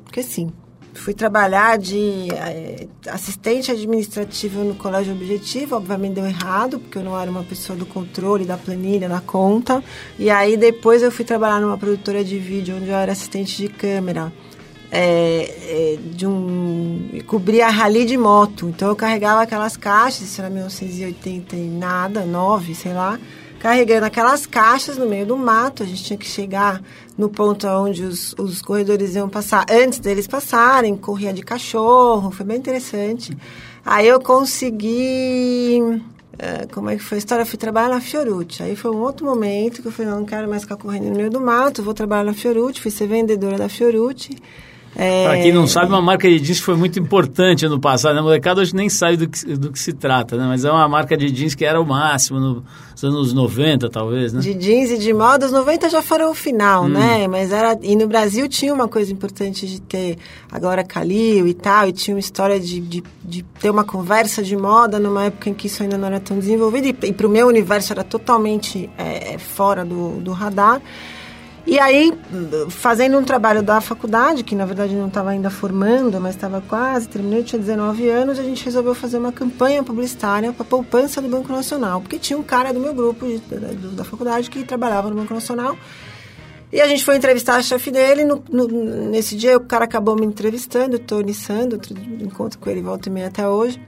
porque 0.05 0.23
sim, 0.23 0.51
fui 0.95 1.15
trabalhar 1.15 1.79
de 1.79 2.29
é, 2.33 2.87
assistente 3.09 3.71
administrativa 3.71 4.63
no 4.63 4.75
colégio 4.75 5.13
objetivo, 5.13 5.77
obviamente 5.77 6.15
deu 6.15 6.27
errado, 6.27 6.79
porque 6.79 6.99
eu 6.99 7.03
não 7.03 7.19
era 7.19 7.31
uma 7.31 7.43
pessoa 7.43 7.79
do 7.79 7.87
controle, 7.87 8.45
da 8.45 8.57
planilha, 8.57 9.09
da 9.09 9.21
conta. 9.21 9.83
E 10.19 10.31
aí 10.31 10.57
depois 10.57 11.03
eu 11.03 11.11
fui 11.11 11.25
trabalhar 11.25 11.61
numa 11.61 11.79
produtora 11.79 12.23
de 12.23 12.39
vídeo, 12.39 12.77
onde 12.77 12.89
eu 12.89 12.97
era 12.97 13.13
assistente 13.13 13.57
de 13.57 13.69
câmera. 13.69 14.33
É, 14.93 15.95
é, 15.95 15.99
de 16.03 16.27
um 16.27 17.21
cobria 17.27 17.69
rally 17.69 18.05
de 18.05 18.17
moto. 18.17 18.69
Então 18.69 18.89
eu 18.89 18.97
carregava 18.97 19.43
aquelas 19.43 19.77
caixas, 19.77 20.23
isso 20.23 20.41
era 20.41 20.51
1980 20.51 21.55
e 21.55 21.69
nada, 21.69 22.25
9, 22.25 22.75
sei 22.75 22.93
lá, 22.93 23.17
carregando 23.61 24.07
aquelas 24.07 24.47
caixas 24.47 24.99
no 24.99 25.07
meio 25.07 25.25
do 25.25 25.37
mato. 25.37 25.85
A 25.85 25.87
gente 25.87 26.03
tinha 26.03 26.19
que 26.19 26.27
chegar 26.27 26.83
no 27.17 27.29
ponto 27.29 27.69
onde 27.69 28.03
os, 28.03 28.35
os 28.37 28.61
corredores 28.61 29.15
iam 29.15 29.29
passar 29.29 29.65
antes 29.71 30.01
deles 30.01 30.27
passarem, 30.27 30.97
corria 30.97 31.33
de 31.33 31.43
cachorro, 31.43 32.33
foi 32.33 32.45
bem 32.45 32.57
interessante. 32.57 33.37
Aí 33.85 34.09
eu 34.09 34.21
consegui 34.21 36.03
é, 36.43 36.67
como 36.73 36.89
é 36.89 36.97
que 36.97 37.03
foi 37.03 37.17
a 37.17 37.19
história? 37.19 37.43
Eu 37.43 37.47
fui 37.47 37.59
trabalhar 37.59 37.91
na 37.91 38.01
Fiorucci. 38.01 38.63
Aí 38.63 38.75
foi 38.75 38.91
um 38.91 39.01
outro 39.01 39.27
momento 39.27 39.83
que 39.83 39.89
eu 39.89 39.93
falei, 39.93 40.11
não, 40.11 40.21
não 40.21 40.27
quero 40.27 40.49
mais 40.49 40.63
ficar 40.63 40.77
correndo 40.77 41.11
no 41.11 41.17
meio 41.17 41.31
do 41.31 41.39
mato, 41.39 41.83
vou 41.83 41.93
trabalhar 41.93 42.25
na 42.25 42.33
Fiorucci, 42.33 42.81
fui 42.81 42.91
ser 42.91 43.07
vendedora 43.07 43.59
da 43.59 43.69
Fiorucci. 43.69 44.37
É... 44.97 45.25
Para 45.25 45.39
quem 45.39 45.53
não 45.53 45.67
sabe, 45.67 45.87
uma 45.89 46.03
marca 46.03 46.29
de 46.29 46.41
jeans 46.41 46.59
que 46.59 46.65
foi 46.65 46.77
muito 46.77 46.99
importante 46.99 47.67
no 47.69 47.81
passado. 47.81 48.15
Né? 48.15 48.21
A 48.21 48.23
molecada 48.23 48.61
hoje 48.61 48.75
nem 48.75 48.89
sabe 48.89 49.17
do 49.19 49.29
que, 49.29 49.57
do 49.57 49.73
que 49.73 49.79
se 49.79 49.93
trata, 49.93 50.37
né? 50.37 50.47
Mas 50.47 50.65
é 50.65 50.71
uma 50.71 50.89
marca 50.89 51.17
de 51.17 51.31
jeans 51.31 51.55
que 51.55 51.65
era 51.65 51.81
o 51.81 51.87
máximo 51.87 52.41
nos 52.41 53.05
anos 53.05 53.33
90, 53.33 53.89
talvez, 53.89 54.33
né? 54.33 54.41
De 54.41 54.53
jeans 54.55 54.91
e 54.91 54.99
de 54.99 55.13
moda, 55.13 55.47
os 55.47 55.53
90 55.53 55.89
já 55.89 56.03
foram 56.03 56.31
o 56.31 56.35
final, 56.35 56.85
hum. 56.85 56.89
né? 56.89 57.29
Mas 57.29 57.53
era... 57.53 57.79
E 57.83 57.95
no 57.95 58.09
Brasil 58.09 58.49
tinha 58.49 58.75
uma 58.75 58.89
coisa 58.89 59.13
importante 59.13 59.67
de 59.67 59.81
ter 59.81 60.19
agora 60.51 60.83
Calil 60.83 61.47
e 61.47 61.55
tal, 61.55 61.89
e 61.89 61.93
tinha 61.93 62.15
uma 62.15 62.21
história 62.21 62.59
de, 62.59 62.81
de, 62.81 63.03
de, 63.25 63.43
ter 63.61 63.71
uma 63.71 63.85
conversa 63.85 64.43
de 64.43 64.57
moda 64.57 64.99
numa 64.99 65.25
época 65.25 65.51
em 65.51 65.55
que 65.55 65.69
isso 65.69 65.83
ainda 65.83 65.97
não 65.97 66.09
era 66.09 66.19
tão 66.19 66.39
desenvolvido. 66.39 66.89
E, 66.89 67.09
e 67.09 67.13
para 67.13 67.27
o 67.27 67.31
meu 67.31 67.47
universo 67.47 67.93
era 67.93 68.03
totalmente 68.03 68.91
é, 68.99 69.39
fora 69.39 69.85
do, 69.85 70.21
do 70.21 70.33
radar. 70.33 70.83
E 71.67 71.79
aí, 71.79 72.13
fazendo 72.71 73.19
um 73.19 73.23
trabalho 73.23 73.63
da 73.63 73.81
faculdade, 73.81 74.43
que 74.43 74.55
na 74.55 74.65
verdade 74.65 74.95
não 74.95 75.09
estava 75.09 75.31
ainda 75.31 75.51
formando, 75.51 76.21
mas 76.21 76.35
estava 76.35 76.61
quase 76.61 77.09
terminando, 77.09 77.45
tinha 77.45 77.59
19 77.59 78.09
anos, 78.09 78.39
a 78.39 78.43
gente 78.43 78.65
resolveu 78.65 78.95
fazer 78.95 79.19
uma 79.19 79.31
campanha 79.31 79.83
publicitária 79.83 80.53
para 80.53 80.63
a 80.63 80.67
poupança 80.67 81.21
do 81.21 81.29
Banco 81.29 81.53
Nacional, 81.53 82.01
porque 82.01 82.19
tinha 82.19 82.39
um 82.39 82.43
cara 82.43 82.73
do 82.73 82.81
meu 82.81 82.95
grupo 82.95 83.27
de, 83.27 83.39
da, 83.39 83.69
da 83.97 84.05
faculdade 84.05 84.49
que 84.49 84.65
trabalhava 84.65 85.11
no 85.11 85.17
Banco 85.17 85.35
Nacional. 85.35 85.77
E 86.73 86.81
a 86.81 86.87
gente 86.87 87.05
foi 87.05 87.17
entrevistar 87.17 87.57
a 87.57 87.63
chefe 87.63 87.91
dele. 87.91 88.25
No, 88.25 88.43
no, 88.49 88.67
nesse 89.11 89.35
dia, 89.37 89.57
o 89.57 89.61
cara 89.61 89.85
acabou 89.85 90.15
me 90.15 90.25
entrevistando, 90.25 90.97
o 90.97 90.99
Tony 91.01 91.35
Sando, 91.35 91.81
encontro 92.21 92.59
com 92.59 92.71
ele 92.71 92.81
volta 92.81 93.09
e 93.09 93.13
meia 93.13 93.27
até 93.27 93.47
hoje. 93.47 93.81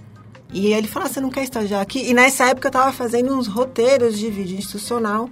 E 0.52 0.72
ele 0.72 0.88
falou: 0.88 1.08
ah, 1.08 1.12
Você 1.12 1.20
não 1.20 1.30
quer 1.30 1.44
estagiar 1.44 1.80
aqui? 1.80 2.10
E 2.10 2.12
nessa 2.12 2.46
época 2.46 2.66
eu 2.66 2.70
estava 2.70 2.92
fazendo 2.92 3.32
uns 3.36 3.46
roteiros 3.46 4.18
de 4.18 4.28
vídeo 4.30 4.58
institucional. 4.58 5.30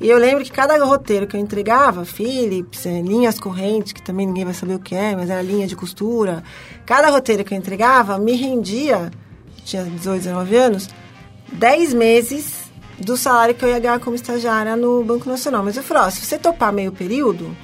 E 0.00 0.08
eu 0.08 0.16
lembro 0.16 0.44
que 0.44 0.52
cada 0.52 0.82
roteiro 0.84 1.26
que 1.26 1.36
eu 1.36 1.40
entregava, 1.40 2.04
Philips, 2.04 2.84
linhas 2.84 3.40
correntes, 3.40 3.92
que 3.92 4.00
também 4.00 4.26
ninguém 4.26 4.44
vai 4.44 4.54
saber 4.54 4.74
o 4.74 4.78
que 4.78 4.94
é, 4.94 5.16
mas 5.16 5.28
era 5.28 5.42
linha 5.42 5.66
de 5.66 5.74
costura. 5.74 6.44
Cada 6.86 7.10
roteiro 7.10 7.44
que 7.44 7.52
eu 7.52 7.58
entregava 7.58 8.16
me 8.16 8.34
rendia, 8.34 9.10
tinha 9.64 9.82
18, 9.84 10.22
19 10.22 10.56
anos, 10.56 10.88
10 11.52 11.94
meses 11.94 12.70
do 12.98 13.16
salário 13.16 13.54
que 13.54 13.64
eu 13.64 13.68
ia 13.68 13.78
ganhar 13.78 13.98
como 13.98 14.14
estagiária 14.14 14.76
no 14.76 15.02
Banco 15.02 15.28
Nacional. 15.28 15.64
Mas 15.64 15.76
eu 15.76 15.82
falei, 15.82 16.04
ó, 16.04 16.10
se 16.10 16.24
você 16.24 16.38
topar 16.38 16.72
meio 16.72 16.92
período, 16.92 17.56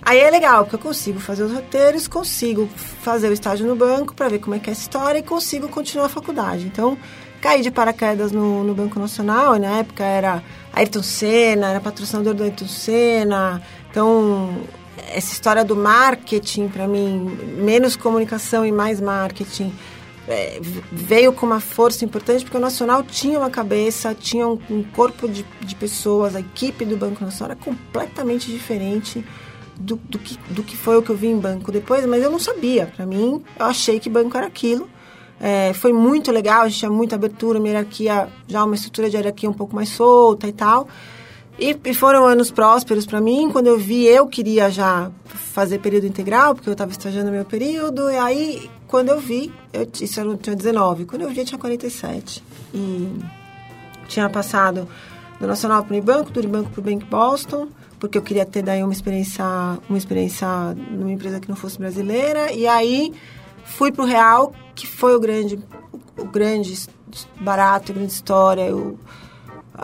aí 0.00 0.18
é 0.18 0.30
legal, 0.30 0.64
porque 0.64 0.76
eu 0.76 0.80
consigo 0.80 1.20
fazer 1.20 1.42
os 1.42 1.52
roteiros, 1.52 2.08
consigo 2.08 2.66
fazer 3.02 3.28
o 3.28 3.32
estágio 3.32 3.66
no 3.66 3.76
banco 3.76 4.14
para 4.14 4.28
ver 4.28 4.38
como 4.38 4.56
é 4.56 4.58
que 4.58 4.70
é 4.70 4.72
essa 4.72 4.82
história 4.82 5.18
e 5.18 5.22
consigo 5.22 5.68
continuar 5.68 6.06
a 6.06 6.10
faculdade. 6.10 6.66
Então, 6.66 6.96
caí 7.40 7.62
de 7.62 7.70
paraquedas 7.70 8.32
no, 8.32 8.64
no 8.64 8.74
Banco 8.74 8.98
Nacional, 8.98 9.56
e 9.56 9.58
na 9.58 9.78
época 9.78 10.04
era 10.04 10.42
Ayrton 10.72 11.02
Senna, 11.02 11.70
era 11.70 11.80
patrocinador 11.80 12.34
do 12.34 12.42
Ayrton 12.42 12.68
Senna, 12.68 13.62
então 13.90 14.56
essa 15.12 15.32
história 15.32 15.64
do 15.64 15.76
marketing, 15.76 16.68
para 16.68 16.86
mim, 16.86 17.38
menos 17.58 17.96
comunicação 17.96 18.64
e 18.64 18.72
mais 18.72 19.00
marketing, 19.00 19.72
é, 20.28 20.60
veio 20.92 21.32
com 21.32 21.46
uma 21.46 21.60
força 21.60 22.04
importante, 22.04 22.44
porque 22.44 22.56
o 22.56 22.60
Nacional 22.60 23.02
tinha 23.02 23.38
uma 23.38 23.48
cabeça, 23.48 24.14
tinha 24.14 24.46
um, 24.46 24.58
um 24.68 24.82
corpo 24.82 25.26
de, 25.26 25.44
de, 25.60 25.74
pessoas, 25.74 26.36
a 26.36 26.40
equipe 26.40 26.84
do 26.84 26.96
Banco 26.96 27.24
Nacional 27.24 27.52
era 27.52 27.64
completamente 27.64 28.50
diferente 28.50 29.24
do, 29.78 29.96
do, 29.96 30.18
que, 30.18 30.38
do 30.50 30.62
que 30.62 30.76
foi 30.76 30.98
o 30.98 31.02
que 31.02 31.10
eu 31.10 31.16
vi 31.16 31.28
em 31.28 31.38
banco 31.38 31.72
depois, 31.72 32.04
mas 32.04 32.22
eu 32.22 32.30
não 32.30 32.38
sabia. 32.38 32.86
Para 32.94 33.06
mim, 33.06 33.42
eu 33.58 33.66
achei 33.66 33.98
que 33.98 34.10
banco 34.10 34.36
era 34.36 34.46
aquilo. 34.46 34.88
É, 35.40 35.72
foi 35.72 35.92
muito 35.92 36.32
legal, 36.32 36.62
a 36.62 36.68
gente 36.68 36.80
tinha 36.80 36.90
muita 36.90 37.14
abertura, 37.14 37.58
uma 37.58 37.68
hierarquia, 37.68 38.28
já 38.46 38.64
uma 38.64 38.74
estrutura 38.74 39.08
de 39.08 39.16
hierarquia 39.16 39.48
um 39.48 39.52
pouco 39.52 39.74
mais 39.74 39.88
solta 39.90 40.48
e 40.48 40.52
tal. 40.52 40.88
E, 41.58 41.76
e 41.84 41.94
foram 41.94 42.24
anos 42.24 42.50
prósperos 42.50 43.04
para 43.04 43.20
mim. 43.20 43.50
Quando 43.50 43.66
eu 43.66 43.78
vi, 43.78 44.04
eu 44.06 44.26
queria 44.26 44.70
já 44.70 45.10
fazer 45.24 45.78
período 45.80 46.06
integral, 46.06 46.54
porque 46.54 46.68
eu 46.68 46.72
estava 46.72 46.92
estagiando 46.92 47.30
meu 47.30 47.44
período. 47.44 48.08
E 48.10 48.16
aí, 48.16 48.70
quando 48.86 49.08
eu 49.08 49.18
vi, 49.18 49.52
eu, 49.72 49.88
isso 50.00 50.20
eu 50.20 50.36
tinha 50.36 50.54
19. 50.54 51.04
Quando 51.04 51.22
eu 51.22 51.28
vi, 51.30 51.40
eu 51.40 51.44
tinha 51.44 51.58
47. 51.58 52.44
E 52.72 53.18
tinha 54.06 54.30
passado 54.30 54.88
do 55.40 55.46
Nacional 55.46 55.82
para 55.82 55.92
o 55.92 55.96
Unibanco, 55.96 56.30
do 56.30 56.38
Unibanco 56.40 56.70
para 56.70 56.80
o 56.80 56.82
Bank 56.82 57.04
Boston, 57.06 57.68
porque 57.98 58.16
eu 58.16 58.22
queria 58.22 58.46
ter 58.46 58.62
daí 58.62 58.82
uma 58.82 58.92
experiência, 58.92 59.44
uma 59.88 59.98
experiência 59.98 60.46
numa 60.90 61.10
empresa 61.10 61.40
que 61.40 61.48
não 61.48 61.56
fosse 61.56 61.76
brasileira. 61.76 62.52
E 62.52 62.68
aí 62.68 63.12
fui 63.64 63.90
para 63.90 64.04
o 64.04 64.06
Real, 64.06 64.52
que 64.78 64.86
foi 64.86 65.16
o 65.16 65.18
grande, 65.18 65.58
o 66.16 66.24
grande 66.24 66.86
barato, 67.40 67.90
a 67.90 67.94
grande 67.96 68.12
história, 68.12 68.74
o, 68.74 68.96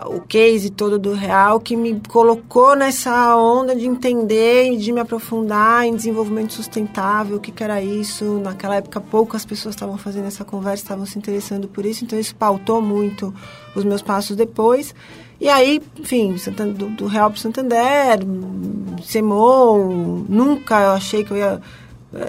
o 0.05 0.21
case 0.21 0.69
todo 0.69 0.97
do 0.97 1.11
Real, 1.11 1.59
que 1.59 1.75
me 1.75 1.99
colocou 2.07 2.77
nessa 2.77 3.35
onda 3.35 3.75
de 3.75 3.85
entender 3.85 4.71
e 4.71 4.77
de 4.77 4.93
me 4.93 5.01
aprofundar 5.01 5.85
em 5.85 5.93
desenvolvimento 5.93 6.53
sustentável, 6.53 7.35
o 7.35 7.39
que, 7.41 7.51
que 7.51 7.61
era 7.61 7.81
isso. 7.81 8.39
Naquela 8.39 8.77
época, 8.77 9.01
poucas 9.01 9.45
pessoas 9.45 9.75
estavam 9.75 9.97
fazendo 9.97 10.27
essa 10.27 10.45
conversa, 10.45 10.83
estavam 10.83 11.05
se 11.05 11.17
interessando 11.17 11.67
por 11.67 11.85
isso, 11.85 12.05
então 12.05 12.17
isso 12.17 12.33
pautou 12.33 12.81
muito 12.81 13.33
os 13.75 13.83
meus 13.83 14.01
passos 14.01 14.37
depois. 14.37 14.95
E 15.41 15.49
aí, 15.49 15.81
enfim, 15.99 16.33
do, 16.77 16.89
do 16.91 17.05
Real 17.07 17.29
para 17.29 17.41
Santander, 17.41 18.19
Semon, 19.03 20.23
nunca 20.29 20.79
eu 20.79 20.91
achei 20.91 21.25
que 21.25 21.31
eu 21.31 21.37
ia 21.37 21.61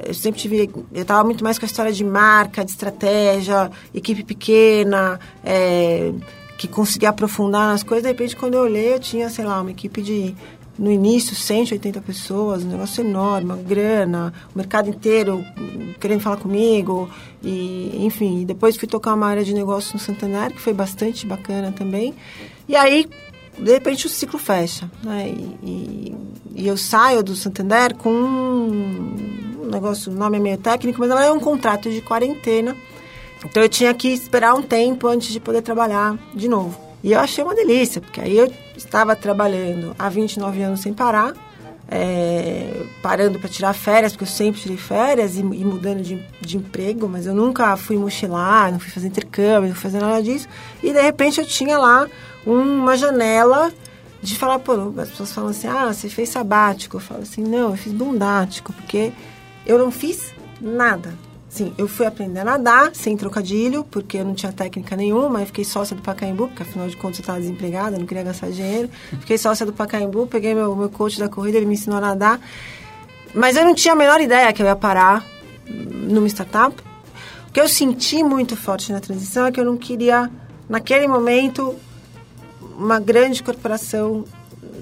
eu 0.07 0.15
sempre 0.15 0.41
tive 0.41 0.71
eu 0.93 1.03
estava 1.03 1.23
muito 1.25 1.45
mais 1.45 1.59
com 1.59 1.65
a 1.65 1.69
história 1.69 1.93
de 1.93 2.05
marca 2.05 2.65
de 2.65 2.71
estratégia 2.71 3.71
equipe 3.95 4.25
pequena 4.25 5.21
é, 5.45 6.13
que 6.57 6.67
conseguia 6.67 7.11
aprofundar 7.11 7.69
nas 7.69 7.83
coisas. 7.83 8.03
De 8.03 8.09
repente, 8.09 8.35
quando 8.35 8.55
eu 8.55 8.63
olhei, 8.63 8.95
eu 8.95 9.01
tinha, 9.01 9.29
sei 9.29 9.45
lá, 9.45 9.61
uma 9.61 9.71
equipe 9.71 10.03
de, 10.03 10.35
no 10.79 10.91
início, 10.91 11.35
180 11.35 12.01
pessoas, 12.01 12.65
um 12.65 12.69
negócio 12.69 13.05
enorme, 13.05 13.53
uma 13.53 13.57
grana, 13.57 14.33
o 14.55 14.59
mercado 14.59 14.89
inteiro 14.89 15.45
querendo 16.01 16.21
falar 16.21 16.39
comigo. 16.39 17.09
E, 17.43 18.05
enfim, 18.05 18.45
depois 18.45 18.77
fui 18.77 18.89
tocar 18.89 19.15
uma 19.15 19.27
área 19.27 19.45
de 19.45 19.55
negócio 19.55 19.95
no 19.95 20.01
Santander, 20.01 20.53
que 20.53 20.61
foi 20.61 20.73
bastante 20.73 21.27
bacana 21.27 21.73
também. 21.73 22.15
E 22.69 22.75
aí, 22.75 23.07
de 23.59 23.73
repente, 23.73 24.07
o 24.07 24.09
ciclo 24.09 24.39
fecha. 24.39 24.91
Né? 25.03 25.29
E, 25.29 26.15
e, 26.55 26.67
eu 26.67 26.77
saio 26.77 27.23
do 27.23 27.35
Santander 27.35 27.95
com 27.95 28.11
um 28.11 29.69
negócio, 29.71 30.13
o 30.13 30.15
nome 30.15 30.37
é 30.39 30.41
meio 30.41 30.59
técnico, 30.59 31.01
mas 31.01 31.11
é 31.11 31.31
um 31.33 31.41
contrato 31.41 31.91
de 31.91 32.01
quarentena 32.01 32.77
então 33.45 33.63
eu 33.63 33.69
tinha 33.69 33.93
que 33.95 34.09
esperar 34.09 34.55
um 34.55 34.63
tempo 34.63 35.07
antes 35.07 35.33
de 35.33 35.41
poder 35.41 35.63
trabalhar 35.63 36.17
de 36.35 36.49
novo. 36.49 36.79
E 37.03 37.13
eu 37.13 37.21
achei 37.21 37.45
uma 37.45 37.55
delícia, 37.55 38.01
porque 38.01 38.21
aí 38.21 38.37
eu 38.37 38.53
estava 38.77 39.15
trabalhando 39.15 39.95
há 39.99 40.09
29 40.09 40.63
anos 40.63 40.81
sem 40.81 40.93
parar, 40.93 41.35
é, 41.89 42.83
parando 43.01 43.39
para 43.39 43.49
tirar 43.49 43.73
férias, 43.73 44.13
porque 44.13 44.25
eu 44.25 44.29
sempre 44.29 44.61
tirei 44.61 44.77
férias 44.77 45.37
e, 45.37 45.41
e 45.41 45.65
mudando 45.65 46.03
de, 46.03 46.21
de, 46.41 46.57
emprego, 46.57 47.09
mas 47.09 47.27
eu 47.27 47.35
nunca 47.35 47.77
fui 47.77 47.97
mochilar, 47.97 48.73
não 48.73 48.81
fui 48.81 48.91
fazer 48.91 49.07
intercâmbio, 49.07 49.69
não 49.69 49.77
fui 49.77 49.91
fazer 49.91 50.01
nada 50.01 50.21
disso. 50.21 50.49
E 50.83 50.93
de 50.93 51.01
repente 51.01 51.41
eu 51.41 51.47
tinha 51.47 51.79
lá 51.79 52.09
uma 52.47 52.97
janela 52.97 53.73
de 54.23 54.37
falar, 54.37 54.59
pô, 54.59 54.73
as 54.99 55.11
pessoas 55.11 55.33
falam 55.33 55.51
assim, 55.51 55.69
ah, 55.69 55.93
você 55.93 56.09
fez 56.09 56.29
sabático. 56.29 56.97
Eu 56.97 57.01
falo 57.01 57.23
assim, 57.23 57.43
não, 57.43 57.71
eu 57.71 57.77
fiz 57.77 57.93
bundático, 57.93 58.73
porque 58.73 59.13
eu 59.67 59.79
não 59.79 59.91
fiz 59.91 60.33
nada. 60.61 61.15
Sim, 61.49 61.73
eu 61.79 61.89
fui 61.89 62.05
aprender 62.05 62.41
a 62.41 62.45
nadar 62.45 62.91
sem 62.95 63.17
trocadilho, 63.17 63.83
porque 63.85 64.19
eu 64.19 64.25
não 64.25 64.35
tinha 64.35 64.53
técnica 64.53 64.95
nenhuma. 64.95 65.39
Aí 65.39 65.47
fiquei 65.47 65.65
sócia 65.65 65.97
do 65.97 66.03
Pacaembu, 66.03 66.49
porque 66.49 66.63
afinal 66.63 66.87
de 66.87 66.97
contas 66.97 67.19
eu 67.19 67.23
estava 67.23 67.41
desempregada, 67.41 67.99
não 67.99 68.05
queria 68.05 68.25
gastar 68.25 68.51
dinheiro. 68.51 68.91
Fiquei 69.21 69.39
sócia 69.39 69.65
do 69.65 69.73
Pacaembu, 69.73 70.27
peguei 70.27 70.55
meu, 70.55 70.77
meu 70.77 70.91
coach 70.91 71.19
da 71.19 71.29
corrida, 71.29 71.57
ele 71.57 71.67
me 71.67 71.75
ensinou 71.75 71.99
a 71.99 72.01
nadar. 72.01 72.41
Mas 73.35 73.57
eu 73.57 73.65
não 73.65 73.75
tinha 73.75 73.95
a 73.95 73.97
menor 73.97 74.21
ideia 74.21 74.53
que 74.53 74.63
eu 74.63 74.67
ia 74.67 74.77
parar 74.77 75.25
numa 75.67 76.27
startup. 76.27 76.77
O 77.49 77.53
que 77.53 77.61
eu 77.61 77.69
senti 77.69 78.23
muito 78.23 78.55
forte 78.55 78.93
na 78.93 79.01
transição 79.01 79.47
é 79.47 79.53
que 79.53 79.59
eu 79.59 79.65
não 79.65 79.79
queria, 79.79 80.31
naquele 80.69 81.09
momento, 81.09 81.75
uma 82.77 83.01
grande 83.01 83.43
corporação 83.43 84.25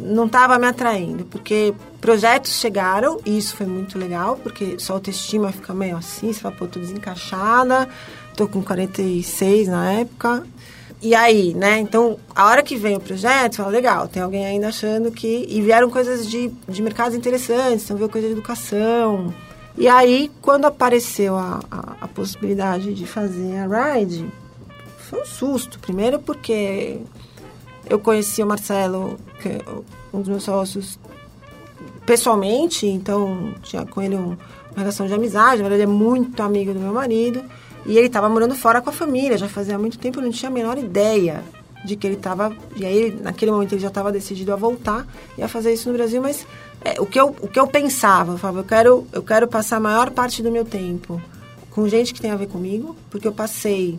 não 0.01 0.27
estava 0.27 0.59
me 0.59 0.67
atraindo, 0.67 1.25
porque 1.25 1.75
projetos 2.01 2.53
chegaram, 2.53 3.21
e 3.25 3.39
isso 3.39 3.57
foi 3.57 3.67
muito 3.67 3.99
legal, 3.99 4.39
porque 4.43 4.79
só 4.79 4.95
autoestima 4.95 5.53
fica 5.53 5.73
meio 5.73 5.97
assim, 5.97 6.33
você 6.33 6.41
fala, 6.41 6.55
pô, 6.55 6.67
tô 6.67 6.81
desencaixada, 6.81 7.89
tô 8.37 8.49
com 8.49 8.63
46 8.63 9.69
na 9.69 9.93
época. 9.93 10.45
E 11.01 11.15
aí, 11.15 11.53
né? 11.55 11.79
Então, 11.81 12.19
a 12.35 12.47
hora 12.47 12.63
que 12.63 12.77
vem 12.77 12.97
o 12.97 13.01
projeto, 13.01 13.57
fala, 13.57 13.69
legal, 13.69 14.09
tem 14.09 14.23
alguém 14.23 14.47
ainda 14.47 14.69
achando 14.69 15.11
que. 15.11 15.45
E 15.49 15.61
vieram 15.61 15.91
coisas 15.91 16.27
de, 16.27 16.51
de 16.67 16.83
mercados 16.83 17.15
interessantes, 17.15 17.85
então 17.85 17.97
veio 17.97 18.09
coisa 18.09 18.27
de 18.27 18.33
educação. 18.33 19.35
E 19.77 19.87
aí, 19.87 20.31
quando 20.41 20.65
apareceu 20.65 21.37
a, 21.37 21.61
a, 21.71 21.97
a 22.03 22.09
possibilidade 22.09 22.95
de 22.95 23.07
fazer 23.07 23.55
a 23.59 23.97
Ride, 23.97 24.27
foi 24.97 25.21
um 25.21 25.27
susto. 25.27 25.79
Primeiro 25.79 26.19
porque 26.19 27.01
eu 27.89 27.99
conheci 27.99 28.43
o 28.43 28.47
Marcelo, 28.47 29.19
que 29.41 29.49
é 29.49 29.61
um 30.13 30.21
dos 30.21 30.29
meus 30.29 30.43
sócios, 30.43 30.99
pessoalmente, 32.07 32.87
então 32.87 33.55
tinha 33.63 33.85
com 33.85 34.01
ele 34.01 34.17
um, 34.17 34.37
uma 34.73 34.79
relação 34.79 35.07
de 35.07 35.15
amizade, 35.15 35.63
na 35.63 35.69
verdade 35.69 35.83
é 35.83 35.93
muito 35.93 36.43
amigo 36.43 36.73
do 36.73 36.81
meu 36.81 36.93
marido, 36.93 37.43
e 37.87 37.97
ele 37.97 38.07
estava 38.07 38.29
morando 38.29 38.55
fora 38.55 38.81
com 38.81 38.91
a 38.91 38.93
família, 38.93 39.37
já 39.37 39.49
fazia 39.49 39.79
muito 39.79 39.99
tempo, 39.99 40.19
eu 40.19 40.23
não 40.23 40.31
tinha 40.31 40.51
a 40.51 40.53
menor 40.53 40.79
ideia 40.79 41.43
de 41.85 41.97
que 41.97 42.07
ele 42.07 42.17
estava, 42.17 42.55
e 42.77 42.85
aí 42.85 43.11
naquele 43.23 43.51
momento 43.51 43.73
ele 43.73 43.83
já 43.83 43.89
estava 43.89 44.11
decidido 44.11 44.53
a 44.53 44.57
voltar 44.57 45.07
e 45.37 45.43
a 45.43 45.49
fazer 45.49 45.73
isso 45.73 45.89
no 45.91 45.97
Brasil, 45.97 46.21
mas 46.23 46.47
é, 46.83 47.01
o, 47.01 47.07
que 47.07 47.21
eu, 47.21 47.37
o 47.41 47.49
que 47.49 47.61
eu 47.61 47.67
pensava, 47.67 48.33
eu 48.33 48.39
falava, 48.39 48.61
eu 48.61 48.65
quero, 48.65 49.07
eu 49.13 49.23
quero 49.23 49.47
passar 49.47 49.77
a 49.77 49.81
maior 49.81 50.11
parte 50.11 50.43
do 50.43 50.51
meu 50.51 50.65
tempo 50.65 51.21
com 51.71 51.89
gente 51.89 52.15
que 52.15 52.21
tem 52.21 52.31
a 52.31 52.37
ver 52.37 52.47
comigo, 52.47 52.97
porque 53.11 53.27
eu 53.27 53.33
passei 53.33 53.99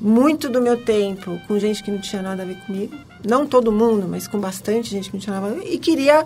muito 0.00 0.48
do 0.48 0.62
meu 0.62 0.82
tempo 0.82 1.38
com 1.46 1.58
gente 1.58 1.82
que 1.82 1.90
não 1.90 2.00
tinha 2.00 2.22
nada 2.22 2.42
a 2.42 2.46
ver 2.46 2.56
comigo. 2.64 2.94
Não 3.26 3.46
todo 3.46 3.70
mundo, 3.70 4.06
mas 4.08 4.26
com 4.26 4.38
bastante 4.38 4.90
gente 4.90 5.10
que 5.10 5.16
não 5.16 5.20
tinha 5.20 5.38
nada 5.38 5.52
a 5.52 5.58
ver. 5.58 5.72
E 5.72 5.78
queria 5.78 6.24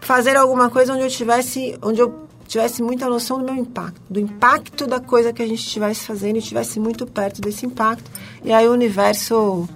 fazer 0.00 0.36
alguma 0.36 0.70
coisa 0.70 0.94
onde 0.94 1.02
eu 1.02 1.10
tivesse, 1.10 1.76
onde 1.82 2.00
eu 2.00 2.26
tivesse 2.46 2.82
muita 2.82 3.08
noção 3.08 3.38
do 3.38 3.44
meu 3.44 3.54
impacto, 3.54 4.00
do 4.08 4.18
impacto 4.18 4.86
da 4.86 5.00
coisa 5.00 5.32
que 5.32 5.42
a 5.42 5.46
gente 5.46 5.58
estivesse 5.58 6.06
fazendo 6.06 6.36
e 6.36 6.38
estivesse 6.38 6.80
muito 6.80 7.06
perto 7.06 7.42
desse 7.42 7.66
impacto. 7.66 8.10
E 8.42 8.52
aí 8.52 8.66
o 8.66 8.72
universo 8.72 9.68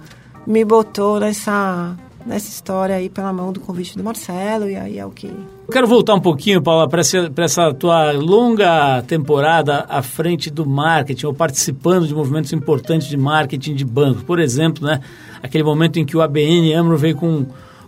me 0.47 0.65
botou 0.65 1.19
nessa 1.19 1.95
nessa 2.25 2.49
história 2.49 2.95
aí 2.95 3.09
pela 3.09 3.33
mão 3.33 3.51
do 3.51 3.59
convite 3.59 3.97
do 3.97 4.03
Marcelo 4.03 4.69
e 4.69 4.75
aí 4.75 4.97
é 4.97 5.05
o 5.05 5.11
que... 5.11 5.31
Quero 5.71 5.87
voltar 5.87 6.13
um 6.13 6.19
pouquinho, 6.19 6.61
Paula, 6.61 6.87
para 6.89 6.99
essa, 6.99 7.31
essa 7.37 7.73
tua 7.73 8.11
longa 8.11 9.01
temporada 9.03 9.85
à 9.87 10.01
frente 10.01 10.51
do 10.51 10.65
marketing 10.65 11.25
ou 11.25 11.33
participando 11.33 12.05
de 12.05 12.13
movimentos 12.13 12.51
importantes 12.51 13.07
de 13.07 13.15
marketing 13.15 13.73
de 13.73 13.85
bancos. 13.85 14.23
Por 14.23 14.39
exemplo, 14.39 14.85
né, 14.85 14.99
aquele 15.41 15.63
momento 15.63 15.97
em 15.97 16.05
que 16.05 16.17
o 16.17 16.21
ABN 16.21 16.73
AMRO 16.73 16.97
veio 16.97 17.15
com, 17.15 17.45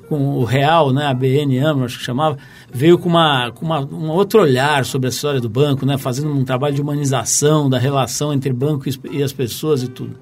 com 0.08 0.38
o 0.38 0.46
Real, 0.46 0.94
né, 0.94 1.06
ABN 1.06 1.60
AMRO, 1.60 1.86
acho 1.86 2.00
que 2.00 2.06
chamava, 2.06 2.38
veio 2.74 2.98
com, 2.98 3.10
uma, 3.10 3.52
com 3.52 3.66
uma, 3.66 3.82
um 3.82 4.10
outro 4.10 4.42
olhar 4.42 4.86
sobre 4.86 5.08
a 5.08 5.10
história 5.10 5.42
do 5.42 5.50
banco, 5.50 5.86
né, 5.86 5.98
fazendo 5.98 6.32
um 6.32 6.46
trabalho 6.46 6.74
de 6.74 6.82
humanização 6.82 7.70
da 7.70 7.78
relação 7.78 8.34
entre 8.34 8.54
banco 8.54 8.86
e 9.12 9.22
as 9.22 9.34
pessoas 9.34 9.84
e 9.84 9.90
tudo. 9.90 10.16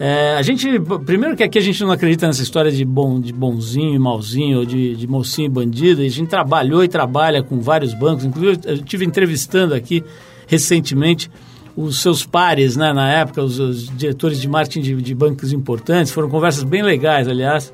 É, 0.00 0.36
a 0.36 0.42
gente, 0.42 0.66
primeiro 1.04 1.36
que 1.36 1.42
aqui 1.42 1.58
a 1.58 1.62
gente 1.62 1.82
não 1.82 1.90
acredita 1.90 2.26
nessa 2.26 2.42
história 2.42 2.70
de, 2.70 2.84
bom, 2.84 3.20
de 3.20 3.32
bonzinho 3.32 3.94
e 3.94 3.98
malzinho, 3.98 4.58
ou 4.60 4.64
de, 4.64 4.94
de 4.94 5.06
mocinho 5.08 5.46
e 5.46 5.48
bandido. 5.48 6.02
A 6.02 6.08
gente 6.08 6.28
trabalhou 6.28 6.84
e 6.84 6.88
trabalha 6.88 7.42
com 7.42 7.60
vários 7.60 7.94
bancos. 7.94 8.24
Inclusive, 8.24 8.60
eu 8.64 8.74
estive 8.74 9.04
entrevistando 9.04 9.74
aqui 9.74 10.04
recentemente 10.46 11.28
os 11.76 12.00
seus 12.00 12.24
pares, 12.24 12.76
né, 12.76 12.92
na 12.92 13.08
época, 13.08 13.42
os, 13.42 13.58
os 13.58 13.96
diretores 13.96 14.40
de 14.40 14.48
marketing 14.48 14.80
de, 14.80 15.02
de, 15.02 15.14
bancos 15.14 15.52
importantes. 15.52 16.12
Foram 16.12 16.28
conversas 16.28 16.64
bem 16.64 16.82
legais, 16.82 17.28
aliás. 17.28 17.72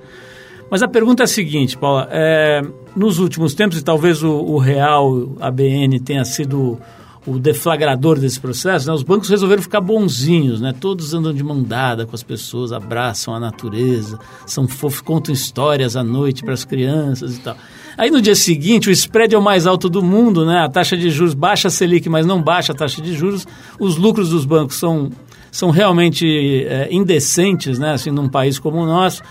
Mas 0.70 0.82
a 0.82 0.88
pergunta 0.88 1.22
é 1.22 1.24
a 1.24 1.26
seguinte, 1.26 1.76
Paula. 1.76 2.08
É, 2.10 2.62
nos 2.96 3.18
últimos 3.18 3.54
tempos, 3.54 3.78
e 3.78 3.84
talvez 3.84 4.22
o, 4.22 4.30
o 4.30 4.58
Real 4.58 5.34
ABN 5.40 6.00
tenha 6.00 6.24
sido 6.24 6.78
o 7.26 7.38
deflagrador 7.38 8.18
desse 8.18 8.38
processo, 8.38 8.86
né? 8.86 8.92
os 8.92 9.02
bancos 9.02 9.28
resolveram 9.28 9.62
ficar 9.62 9.80
bonzinhos, 9.80 10.60
né? 10.60 10.74
Todos 10.78 11.14
andam 11.14 11.32
de 11.32 11.42
mão 11.42 11.62
dada 11.62 12.04
com 12.04 12.14
as 12.14 12.22
pessoas, 12.22 12.70
abraçam 12.70 13.34
a 13.34 13.40
natureza, 13.40 14.18
são 14.46 14.68
fofos, 14.68 15.00
contam 15.00 15.32
histórias 15.32 15.96
à 15.96 16.04
noite 16.04 16.42
para 16.42 16.52
as 16.52 16.64
crianças 16.64 17.36
e 17.36 17.40
tal. 17.40 17.56
Aí 17.96 18.10
no 18.10 18.20
dia 18.20 18.34
seguinte, 18.34 18.88
o 18.88 18.92
spread 18.92 19.34
é 19.34 19.38
o 19.38 19.42
mais 19.42 19.66
alto 19.66 19.88
do 19.88 20.02
mundo, 20.02 20.44
né? 20.44 20.58
A 20.58 20.68
taxa 20.68 20.96
de 20.96 21.08
juros 21.10 21.32
baixa 21.32 21.68
a 21.68 21.70
Selic, 21.70 22.08
mas 22.08 22.26
não 22.26 22.42
baixa 22.42 22.72
a 22.72 22.74
taxa 22.74 23.00
de 23.00 23.14
juros. 23.14 23.46
Os 23.78 23.96
lucros 23.96 24.28
dos 24.30 24.44
bancos 24.44 24.76
são, 24.76 25.10
são 25.50 25.70
realmente 25.70 26.26
é, 26.66 26.88
indecentes, 26.90 27.78
né? 27.78 27.92
Assim, 27.92 28.10
num 28.10 28.28
país 28.28 28.58
como 28.58 28.78
o 28.78 28.86
nosso. 28.86 29.22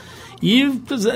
E 0.42 0.70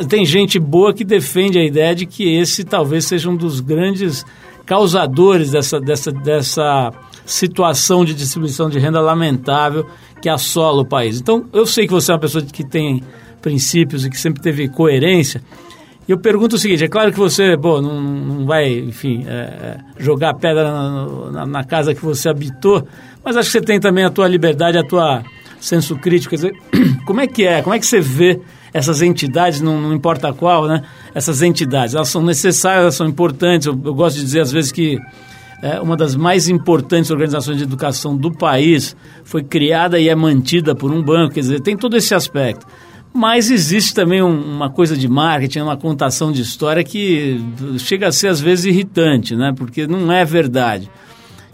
tem 0.08 0.26
gente 0.26 0.60
boa 0.60 0.94
que 0.94 1.04
defende 1.04 1.58
a 1.58 1.66
ideia 1.66 1.96
de 1.96 2.06
que 2.06 2.38
esse 2.38 2.64
talvez 2.64 3.06
seja 3.06 3.30
um 3.30 3.36
dos 3.36 3.60
grandes 3.60 4.26
causadores 4.68 5.50
dessa, 5.52 5.80
dessa, 5.80 6.12
dessa 6.12 6.92
situação 7.26 8.06
de 8.06 8.14
distribuição 8.14 8.70
de 8.70 8.78
renda 8.78 9.00
lamentável 9.00 9.88
que 10.22 10.30
assola 10.30 10.82
o 10.82 10.86
país. 10.86 11.20
Então, 11.20 11.46
eu 11.54 11.66
sei 11.66 11.88
que 11.88 11.94
você 11.94 12.12
é 12.12 12.14
uma 12.14 12.20
pessoa 12.20 12.44
que 12.44 12.64
tem 12.64 13.02
princípios 13.42 14.06
e 14.06 14.10
que 14.10 14.20
sempre 14.20 14.42
teve 14.42 14.68
coerência. 14.68 15.42
E 16.08 16.12
eu 16.12 16.18
pergunto 16.18 16.58
o 16.58 16.60
seguinte: 16.60 16.84
é 16.84 16.88
claro 16.88 17.12
que 17.12 17.18
você 17.18 17.56
bom, 17.56 17.82
não, 17.82 18.02
não 18.02 18.46
vai, 18.46 18.68
enfim, 18.80 19.26
é, 19.26 19.32
é 19.32 19.78
jogar 19.98 20.34
pedra 20.34 20.72
na, 20.72 21.32
na, 21.32 21.46
na, 21.46 21.64
casa 21.64 21.96
que 21.96 22.04
você 22.04 22.30
habitou, 22.30 22.86
mas 23.24 23.38
acho 23.38 23.50
que 23.50 23.54
você 23.54 23.62
tem 23.62 23.80
também 23.80 24.04
a 24.04 24.10
tua 24.10 24.28
liberdade, 24.28 24.78
a 24.78 24.84
tua 24.84 25.24
senso 25.60 25.96
crítico. 25.96 26.32
Quer 26.32 26.36
dizer, 26.36 26.54
como 27.06 27.22
é 27.22 27.28
que 27.28 27.46
é? 27.46 27.62
Como 27.62 27.74
é 27.74 27.80
que 27.80 27.86
você 27.86 28.02
vê 28.02 28.40
essas 28.78 29.02
entidades, 29.02 29.60
não, 29.60 29.82
não, 29.82 29.94
importa 29.94 30.32
qual, 30.32 30.68
né? 30.68 30.84
Essas 31.14 31.42
entidades, 31.42 31.96
elas 31.96 32.10
são 32.10 32.22
necessárias, 32.22 32.82
elas 32.82 32.96
são 32.96 33.08
importantes. 33.08 33.66
Eu, 33.66 33.74
eu 33.84 33.94
gosto 33.94 34.18
de 34.18 34.24
dizer 34.24 34.42
às 34.42 34.52
vezes 34.52 34.72
que 34.72 35.00
é, 35.62 35.82
uma 35.82 35.98
das 35.98 36.16
mais 36.16 36.48
importantes 36.48 37.10
organizações 37.10 37.58
de 37.58 37.64
educação 37.64 38.16
do 38.16 38.32
país 38.32 38.96
foi 39.24 39.44
criada 39.44 40.00
e 40.00 40.08
é 40.08 40.16
mantida 40.16 40.76
por 40.76 40.92
um 40.92 41.02
banco. 41.02 41.34
Quer 41.34 41.40
dizer, 41.40 41.60
tem 41.62 41.76
todo 41.76 41.98
esse 41.98 42.14
aspecto. 42.14 42.68
Mas 43.12 43.50
existe 43.50 43.96
também 43.96 44.22
um, 44.22 44.56
uma 44.56 44.70
coisa 44.70 44.96
de 44.96 45.08
marketing, 45.08 45.62
uma 45.62 45.78
contação 45.78 46.32
de 46.32 46.44
história 46.44 46.84
que 46.84 47.42
chega 47.80 48.08
a 48.08 48.12
ser 48.12 48.28
às 48.28 48.40
vezes 48.40 48.66
irritante, 48.66 49.36
né? 49.36 49.54
Porque 49.58 49.88
não 49.88 50.12
é 50.12 50.24
verdade. 50.24 50.88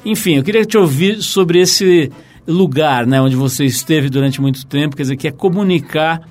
Enfim, 0.03 0.35
eu 0.35 0.43
queria 0.43 0.65
te 0.65 0.77
ouvir 0.77 1.21
sobre 1.21 1.61
esse 1.61 2.11
lugar, 2.45 3.07
né, 3.07 3.21
onde 3.21 3.37
você 3.37 3.63
esteve 3.63 4.09
durante 4.09 4.41
muito 4.41 4.65
tempo, 4.65 4.97
quer 4.97 5.03
dizer, 5.03 5.15
que 5.15 5.29
é 5.29 5.31
comunicar 5.31 6.27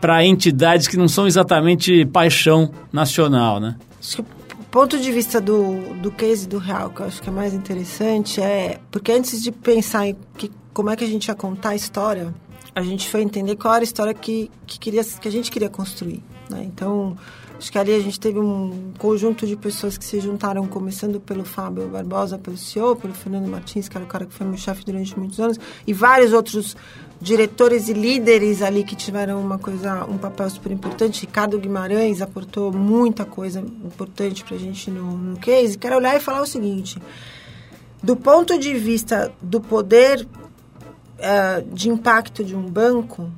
para 0.00 0.24
entidades 0.24 0.86
que 0.86 0.96
não 0.96 1.08
são 1.08 1.26
exatamente 1.26 2.06
paixão 2.06 2.70
nacional, 2.92 3.60
né? 3.60 3.76
Acho 4.00 4.22
que 4.22 4.22
o 4.22 4.64
ponto 4.70 4.98
de 4.98 5.10
vista 5.10 5.40
do, 5.40 5.94
do 5.94 6.10
case 6.10 6.46
do 6.46 6.58
real, 6.58 6.90
que 6.90 7.00
eu 7.00 7.06
acho 7.06 7.22
que 7.22 7.28
é 7.28 7.32
mais 7.32 7.54
interessante, 7.54 8.40
é 8.40 8.78
porque 8.90 9.10
antes 9.12 9.42
de 9.42 9.50
pensar 9.50 10.06
em 10.06 10.16
que, 10.36 10.50
como 10.72 10.90
é 10.90 10.96
que 10.96 11.04
a 11.04 11.08
gente 11.08 11.26
ia 11.26 11.34
contar 11.34 11.70
a 11.70 11.74
história, 11.74 12.32
a 12.74 12.82
gente 12.82 13.08
foi 13.08 13.22
entender 13.22 13.56
qual 13.56 13.74
era 13.74 13.82
a 13.82 13.84
história 13.84 14.14
que, 14.14 14.50
que, 14.66 14.78
queria, 14.78 15.02
que 15.04 15.26
a 15.26 15.30
gente 15.30 15.50
queria 15.50 15.68
construir. 15.68 16.22
Né? 16.48 16.62
Então, 16.64 17.16
acho 17.58 17.72
que 17.72 17.78
ali 17.78 17.92
a 17.94 18.00
gente 18.00 18.20
teve 18.20 18.38
um 18.38 18.92
conjunto 18.98 19.46
de 19.46 19.56
pessoas 19.56 19.98
que 19.98 20.04
se 20.04 20.20
juntaram, 20.20 20.66
começando 20.66 21.18
pelo 21.18 21.44
Fábio 21.44 21.88
Barbosa, 21.88 22.38
pelo 22.38 22.56
CEO, 22.56 22.94
pelo 22.94 23.14
Fernando 23.14 23.48
Martins, 23.48 23.88
que 23.88 23.96
era 23.96 24.04
o 24.04 24.08
cara 24.08 24.26
que 24.26 24.32
foi 24.32 24.46
meu 24.46 24.56
chefe 24.56 24.84
durante 24.84 25.18
muitos 25.18 25.40
anos, 25.40 25.58
e 25.86 25.92
vários 25.92 26.32
outros 26.32 26.76
diretores 27.20 27.88
e 27.88 27.92
líderes 27.92 28.62
ali 28.62 28.84
que 28.84 28.94
tiveram 28.94 29.40
uma 29.40 29.58
coisa, 29.58 30.04
um 30.04 30.16
papel 30.16 30.48
super 30.50 30.70
importante. 30.70 31.22
Ricardo 31.22 31.58
Guimarães 31.58 32.22
aportou 32.22 32.72
muita 32.72 33.24
coisa 33.24 33.60
importante 33.60 34.44
para 34.44 34.56
a 34.56 34.58
gente 34.58 34.90
no, 34.90 35.16
no 35.16 35.38
case. 35.38 35.76
Quero 35.76 35.96
olhar 35.96 36.16
e 36.16 36.20
falar 36.20 36.42
o 36.42 36.46
seguinte: 36.46 37.00
do 38.02 38.16
ponto 38.16 38.58
de 38.58 38.74
vista 38.74 39.32
do 39.42 39.60
poder 39.60 40.26
uh, 40.26 41.74
de 41.74 41.88
impacto 41.88 42.44
de 42.44 42.54
um 42.54 42.62
banco, 42.62 43.30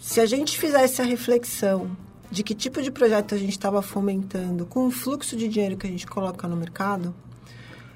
se 0.00 0.20
a 0.20 0.26
gente 0.26 0.56
fizesse 0.56 1.02
a 1.02 1.04
reflexão 1.04 1.90
de 2.30 2.42
que 2.42 2.54
tipo 2.54 2.80
de 2.82 2.90
projeto 2.90 3.34
a 3.34 3.38
gente 3.38 3.52
estava 3.52 3.82
fomentando 3.82 4.66
com 4.66 4.86
o 4.86 4.90
fluxo 4.90 5.36
de 5.36 5.48
dinheiro 5.48 5.76
que 5.76 5.86
a 5.86 5.90
gente 5.90 6.06
coloca 6.06 6.46
no 6.46 6.56
mercado, 6.56 7.14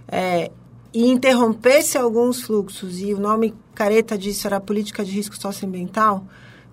é, 0.08 0.50
e 0.92 1.08
interrompesse 1.08 1.96
alguns 1.96 2.42
fluxos, 2.42 3.00
e 3.00 3.14
o 3.14 3.18
nome 3.18 3.54
careta 3.74 4.16
disso 4.16 4.46
era 4.46 4.60
política 4.60 5.04
de 5.04 5.12
risco 5.12 5.36
socioambiental, 5.36 6.24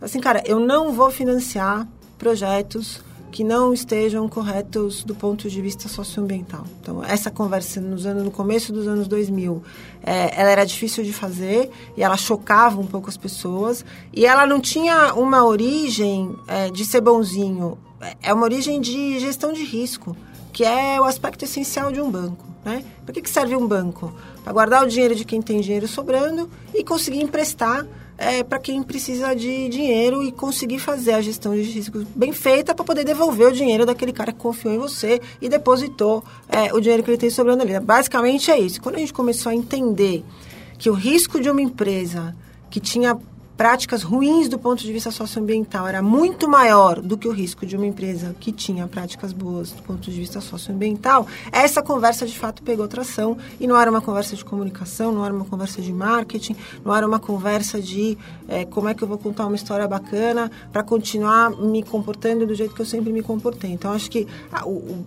assim, 0.01 0.19
cara, 0.19 0.43
eu 0.45 0.59
não 0.59 0.91
vou 0.91 1.09
financiar 1.09 1.87
projetos 2.17 3.01
que 3.31 3.43
não 3.43 3.73
estejam 3.73 4.27
corretos 4.27 5.03
do 5.03 5.13
ponto 5.13 5.49
de 5.49 5.61
vista 5.61 5.87
socioambiental. 5.87 6.65
Então, 6.81 7.03
essa 7.03 7.29
conversa 7.29 7.79
nos 7.79 8.05
anos, 8.05 8.23
no 8.23 8.31
começo 8.31 8.73
dos 8.73 8.87
anos 8.87 9.07
2000, 9.07 9.61
é, 10.03 10.39
ela 10.39 10.49
era 10.49 10.65
difícil 10.65 11.03
de 11.03 11.13
fazer 11.13 11.69
e 11.95 12.03
ela 12.03 12.17
chocava 12.17 12.79
um 12.79 12.87
pouco 12.87 13.09
as 13.09 13.17
pessoas 13.17 13.85
e 14.11 14.25
ela 14.25 14.45
não 14.45 14.59
tinha 14.59 15.13
uma 15.13 15.45
origem 15.45 16.35
é, 16.47 16.69
de 16.69 16.83
ser 16.85 17.01
bonzinho, 17.01 17.77
é 18.21 18.33
uma 18.33 18.43
origem 18.43 18.81
de 18.81 19.19
gestão 19.19 19.53
de 19.53 19.63
risco, 19.63 20.15
que 20.59 20.65
é 20.65 20.99
o 20.99 21.05
aspecto 21.05 21.45
essencial 21.45 21.89
de 21.89 22.01
um 22.01 22.11
banco. 22.11 22.45
Né? 22.65 22.83
Para 23.05 23.13
que, 23.13 23.21
que 23.21 23.29
serve 23.29 23.55
um 23.55 23.65
banco? 23.65 24.13
Para 24.43 24.51
guardar 24.51 24.83
o 24.83 24.89
dinheiro 24.89 25.15
de 25.15 25.23
quem 25.23 25.41
tem 25.41 25.61
dinheiro 25.61 25.87
sobrando 25.87 26.49
e 26.75 26.83
conseguir 26.83 27.21
emprestar 27.21 27.87
é, 28.17 28.43
para 28.43 28.59
quem 28.59 28.83
precisa 28.83 29.33
de 29.33 29.69
dinheiro 29.69 30.21
e 30.21 30.33
conseguir 30.33 30.79
fazer 30.79 31.13
a 31.13 31.21
gestão 31.21 31.55
de 31.55 31.61
riscos 31.61 32.03
bem 32.13 32.33
feita 32.33 32.75
para 32.75 32.83
poder 32.83 33.05
devolver 33.05 33.47
o 33.47 33.53
dinheiro 33.53 33.85
daquele 33.85 34.11
cara 34.11 34.33
que 34.33 34.39
confiou 34.39 34.73
em 34.73 34.77
você 34.77 35.21
e 35.41 35.47
depositou 35.47 36.25
é, 36.49 36.73
o 36.73 36.81
dinheiro 36.81 37.03
que 37.03 37.11
ele 37.11 37.17
tem 37.17 37.29
sobrando 37.29 37.63
ali. 37.63 37.79
Basicamente 37.79 38.51
é 38.51 38.59
isso. 38.59 38.81
Quando 38.81 38.95
a 38.95 38.99
gente 38.99 39.13
começou 39.13 39.51
a 39.53 39.55
entender 39.55 40.25
que 40.77 40.89
o 40.89 40.93
risco 40.93 41.39
de 41.39 41.49
uma 41.49 41.61
empresa 41.61 42.35
que 42.69 42.81
tinha 42.81 43.17
práticas 43.59 44.03
ruins 44.03 44.47
do 44.47 44.57
ponto 44.57 44.81
de 44.81 44.93
vista 44.93 45.11
socioambiental 45.11 45.85
era 45.85 46.01
muito 46.01 46.47
maior 46.47 47.01
do 47.01 47.17
que 47.17 47.27
o 47.27 47.31
risco 47.33 47.65
de 47.65 47.75
uma 47.75 47.85
empresa 47.85 48.33
que 48.39 48.53
tinha 48.53 48.87
práticas 48.87 49.33
boas 49.33 49.73
do 49.73 49.81
ponto 49.81 50.09
de 50.09 50.17
vista 50.17 50.39
socioambiental, 50.39 51.27
essa 51.51 51.81
conversa 51.81 52.25
de 52.25 52.39
fato 52.39 52.63
pegou 52.63 52.87
tração 52.87 53.37
e 53.59 53.67
não 53.67 53.77
era 53.77 53.91
uma 53.91 53.99
conversa 53.99 54.33
de 54.33 54.45
comunicação, 54.45 55.11
não 55.11 55.25
era 55.25 55.33
uma 55.33 55.43
conversa 55.43 55.81
de 55.81 55.91
marketing, 55.91 56.55
não 56.85 56.95
era 56.95 57.05
uma 57.05 57.19
conversa 57.19 57.81
de 57.81 58.17
é, 58.47 58.63
como 58.63 58.87
é 58.87 58.93
que 58.93 59.03
eu 59.03 59.07
vou 59.09 59.17
contar 59.17 59.45
uma 59.45 59.57
história 59.57 59.85
bacana 59.89 60.49
para 60.71 60.81
continuar 60.81 61.49
me 61.49 61.83
comportando 61.83 62.47
do 62.47 62.55
jeito 62.55 62.73
que 62.73 62.81
eu 62.81 62.85
sempre 62.85 63.11
me 63.11 63.21
comportei. 63.21 63.73
Então, 63.73 63.91
acho 63.91 64.09
que 64.09 64.25
a, 64.53 64.65
o, 64.65 65.05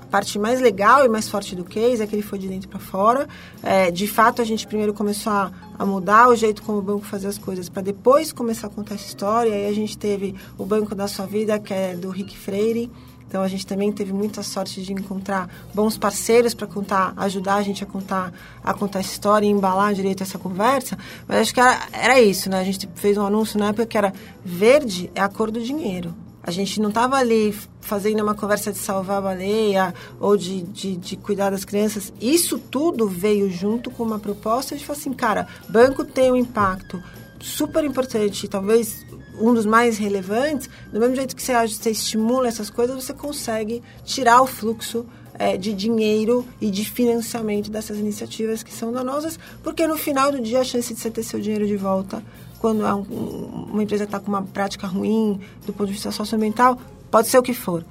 a 0.00 0.06
parte 0.06 0.38
mais 0.38 0.60
legal 0.60 1.04
e 1.04 1.08
mais 1.08 1.28
forte 1.28 1.54
do 1.54 1.64
case 1.64 2.02
é 2.02 2.06
que 2.06 2.14
ele 2.14 2.22
foi 2.22 2.38
de 2.38 2.48
dentro 2.48 2.68
para 2.68 2.78
fora. 2.78 3.28
É, 3.62 3.90
de 3.90 4.06
fato, 4.06 4.42
a 4.42 4.44
gente 4.44 4.66
primeiro 4.66 4.92
começou 4.92 5.32
a, 5.32 5.52
a 5.78 5.86
mudar 5.86 6.28
o 6.28 6.36
jeito 6.36 6.62
como 6.62 6.78
o 6.78 6.82
banco 6.82 7.04
fazia 7.04 7.28
as 7.28 7.38
coisas 7.38 7.68
para 7.68 7.82
depois 7.82 8.32
começar 8.32 8.66
a 8.68 8.70
contar 8.70 8.94
essa 8.94 9.06
história. 9.06 9.50
E 9.50 9.52
aí 9.52 9.66
a 9.66 9.74
gente 9.74 9.96
teve 9.96 10.34
o 10.58 10.64
Banco 10.64 10.94
da 10.94 11.08
Sua 11.08 11.26
Vida, 11.26 11.58
que 11.58 11.72
é 11.72 11.94
do 11.94 12.10
Rick 12.10 12.36
Freire. 12.36 12.90
Então 13.34 13.42
a 13.42 13.48
gente 13.48 13.66
também 13.66 13.90
teve 13.90 14.12
muita 14.12 14.44
sorte 14.44 14.80
de 14.80 14.92
encontrar 14.92 15.48
bons 15.74 15.98
parceiros 15.98 16.54
para 16.54 16.68
contar, 16.68 17.12
ajudar 17.16 17.56
a 17.56 17.62
gente 17.62 17.82
a 17.82 17.86
contar, 17.86 18.32
a 18.62 18.72
contar 18.72 19.00
essa 19.00 19.10
história 19.10 19.44
e 19.44 19.50
embalar 19.50 19.92
direito 19.92 20.22
essa 20.22 20.38
conversa. 20.38 20.96
Mas 21.26 21.40
acho 21.40 21.54
que 21.54 21.60
era, 21.60 21.80
era 21.92 22.20
isso, 22.20 22.48
né? 22.48 22.60
A 22.60 22.64
gente 22.64 22.88
fez 22.94 23.18
um 23.18 23.26
anúncio 23.26 23.58
na 23.58 23.70
época 23.70 23.86
que 23.86 23.98
era 23.98 24.12
verde 24.44 25.10
é 25.16 25.20
a 25.20 25.28
cor 25.28 25.50
do 25.50 25.60
dinheiro. 25.60 26.14
A 26.46 26.50
gente 26.50 26.78
não 26.78 26.90
estava 26.90 27.16
ali 27.16 27.56
fazendo 27.80 28.22
uma 28.22 28.34
conversa 28.34 28.70
de 28.70 28.76
salvar 28.76 29.16
a 29.16 29.20
baleia 29.22 29.94
ou 30.20 30.36
de, 30.36 30.62
de, 30.62 30.96
de, 30.96 31.16
cuidar 31.16 31.50
das 31.50 31.64
crianças. 31.64 32.12
Isso 32.20 32.58
tudo 32.58 33.08
veio 33.08 33.50
junto 33.50 33.90
com 33.90 34.02
uma 34.02 34.18
proposta 34.18 34.76
de 34.76 34.84
falar 34.84 34.98
assim, 34.98 35.12
cara, 35.14 35.48
banco 35.70 36.04
tem 36.04 36.30
um 36.30 36.36
impacto 36.36 37.02
super 37.40 37.82
importante, 37.82 38.46
talvez 38.46 39.06
um 39.40 39.54
dos 39.54 39.64
mais 39.64 39.96
relevantes. 39.96 40.68
Do 40.92 41.00
mesmo 41.00 41.16
jeito 41.16 41.34
que 41.34 41.42
você, 41.42 41.54
você 41.66 41.90
estimula 41.90 42.46
essas 42.46 42.68
coisas, 42.68 42.94
você 42.94 43.14
consegue 43.14 43.82
tirar 44.04 44.42
o 44.42 44.46
fluxo 44.46 45.06
é, 45.38 45.56
de 45.56 45.72
dinheiro 45.72 46.46
e 46.60 46.70
de 46.70 46.84
financiamento 46.84 47.70
dessas 47.70 47.98
iniciativas 47.98 48.62
que 48.62 48.72
são 48.72 48.92
danosas, 48.92 49.38
porque 49.62 49.86
no 49.86 49.96
final 49.96 50.30
do 50.30 50.40
dia 50.40 50.60
a 50.60 50.64
chance 50.64 50.92
de 50.94 51.00
você 51.00 51.10
ter 51.10 51.22
seu 51.22 51.40
dinheiro 51.40 51.66
de 51.66 51.76
volta 51.76 52.22
quando 52.64 52.82
um, 52.82 53.66
uma 53.72 53.82
empresa 53.82 54.04
está 54.04 54.18
com 54.18 54.28
uma 54.28 54.40
prática 54.40 54.86
ruim 54.86 55.38
do 55.66 55.72
ponto 55.74 55.88
de 55.88 55.92
vista 55.92 56.10
socioambiental, 56.10 56.78
pode 57.10 57.28
ser 57.28 57.36
o 57.36 57.42
que 57.42 57.52
for. 57.52 57.84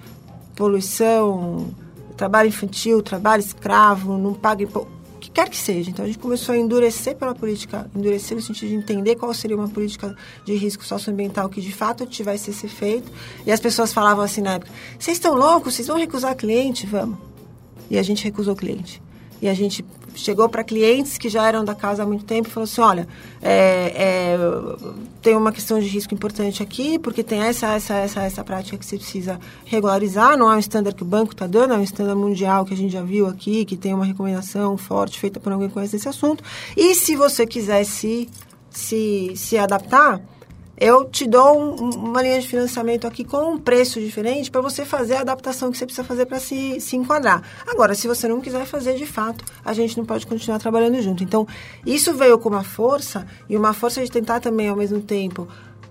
Poluição, 0.55 1.67
trabalho 2.17 2.49
infantil, 2.49 3.03
trabalho 3.03 3.41
escravo, 3.41 4.17
não 4.17 4.33
paga 4.33 4.63
imposto, 4.63 4.89
o 5.15 5.19
que 5.19 5.29
quer 5.29 5.47
que 5.47 5.57
seja. 5.57 5.91
Então 5.91 6.03
a 6.03 6.07
gente 6.07 6.17
começou 6.17 6.55
a 6.55 6.57
endurecer 6.57 7.15
pela 7.15 7.35
política, 7.35 7.87
endurecer 7.95 8.35
no 8.35 8.41
sentido 8.41 8.69
de 8.69 8.75
entender 8.77 9.15
qual 9.15 9.31
seria 9.31 9.55
uma 9.55 9.69
política 9.69 10.15
de 10.43 10.55
risco 10.55 10.83
socioambiental 10.83 11.49
que 11.49 11.61
de 11.61 11.71
fato 11.71 12.07
tivesse 12.07 12.49
esse 12.49 12.65
efeito. 12.65 13.11
E 13.45 13.51
as 13.51 13.59
pessoas 13.59 13.93
falavam 13.93 14.23
assim 14.23 14.41
na 14.41 14.53
época: 14.53 14.71
vocês 14.97 15.17
estão 15.17 15.35
loucos, 15.35 15.75
vocês 15.75 15.87
vão 15.87 15.97
recusar 15.97 16.35
cliente? 16.35 16.87
Vamos. 16.87 17.19
E 17.91 17.97
a 17.99 18.01
gente 18.01 18.23
recusou 18.23 18.55
cliente. 18.55 18.99
E 19.39 19.47
a 19.47 19.53
gente 19.53 19.85
chegou 20.15 20.47
para 20.49 20.63
clientes 20.63 21.17
que 21.17 21.29
já 21.29 21.47
eram 21.47 21.63
da 21.63 21.75
casa 21.75 22.03
há 22.03 22.05
muito 22.05 22.25
tempo 22.25 22.47
e 22.47 22.51
falou 22.51 22.65
assim, 22.65 22.81
olha, 22.81 23.07
é, 23.41 23.93
é, 23.95 24.37
tem 25.21 25.35
uma 25.35 25.51
questão 25.51 25.79
de 25.79 25.87
risco 25.87 26.13
importante 26.13 26.61
aqui, 26.61 26.99
porque 26.99 27.23
tem 27.23 27.41
essa, 27.41 27.67
essa, 27.73 27.95
essa, 27.95 28.21
essa 28.23 28.43
prática 28.43 28.77
que 28.77 28.85
você 28.85 28.97
precisa 28.97 29.39
regularizar, 29.65 30.37
não 30.37 30.51
é 30.51 30.55
um 30.55 30.59
standard 30.59 30.95
que 30.95 31.03
o 31.03 31.05
banco 31.05 31.33
está 31.33 31.47
dando, 31.47 31.73
é 31.73 31.77
um 31.77 31.83
standard 31.83 32.19
mundial 32.19 32.65
que 32.65 32.73
a 32.73 32.77
gente 32.77 32.91
já 32.91 33.01
viu 33.01 33.27
aqui, 33.27 33.65
que 33.65 33.75
tem 33.75 33.93
uma 33.93 34.05
recomendação 34.05 34.77
forte 34.77 35.19
feita 35.19 35.39
por 35.39 35.51
alguém 35.51 35.67
que 35.67 35.73
conhece 35.73 35.95
esse 35.95 36.07
assunto. 36.07 36.43
E 36.75 36.95
se 36.95 37.15
você 37.15 37.45
quiser 37.45 37.83
se, 37.83 38.29
se, 38.69 39.33
se 39.35 39.57
adaptar, 39.57 40.21
eu 40.77 41.05
te 41.05 41.27
dou 41.27 41.59
um, 41.59 41.89
uma 41.91 42.21
linha 42.21 42.39
de 42.39 42.47
financiamento 42.47 43.05
aqui 43.05 43.23
com 43.23 43.53
um 43.53 43.57
preço 43.57 43.99
diferente 43.99 44.49
para 44.49 44.61
você 44.61 44.85
fazer 44.85 45.15
a 45.15 45.21
adaptação 45.21 45.71
que 45.71 45.77
você 45.77 45.85
precisa 45.85 46.05
fazer 46.05 46.25
para 46.25 46.39
se, 46.39 46.79
se 46.79 46.95
enquadrar. 46.95 47.43
Agora, 47.67 47.93
se 47.93 48.07
você 48.07 48.27
não 48.27 48.41
quiser 48.41 48.65
fazer 48.65 48.95
de 48.95 49.05
fato, 49.05 49.45
a 49.63 49.73
gente 49.73 49.97
não 49.97 50.05
pode 50.05 50.25
continuar 50.25 50.59
trabalhando 50.59 51.01
junto. 51.01 51.23
Então, 51.23 51.47
isso 51.85 52.13
veio 52.13 52.39
com 52.39 52.49
uma 52.49 52.63
força 52.63 53.25
e 53.47 53.55
uma 53.55 53.73
força 53.73 54.03
de 54.03 54.09
tentar 54.09 54.39
também, 54.39 54.67
ao 54.67 54.75
mesmo 54.75 54.99
tempo, 55.01 55.47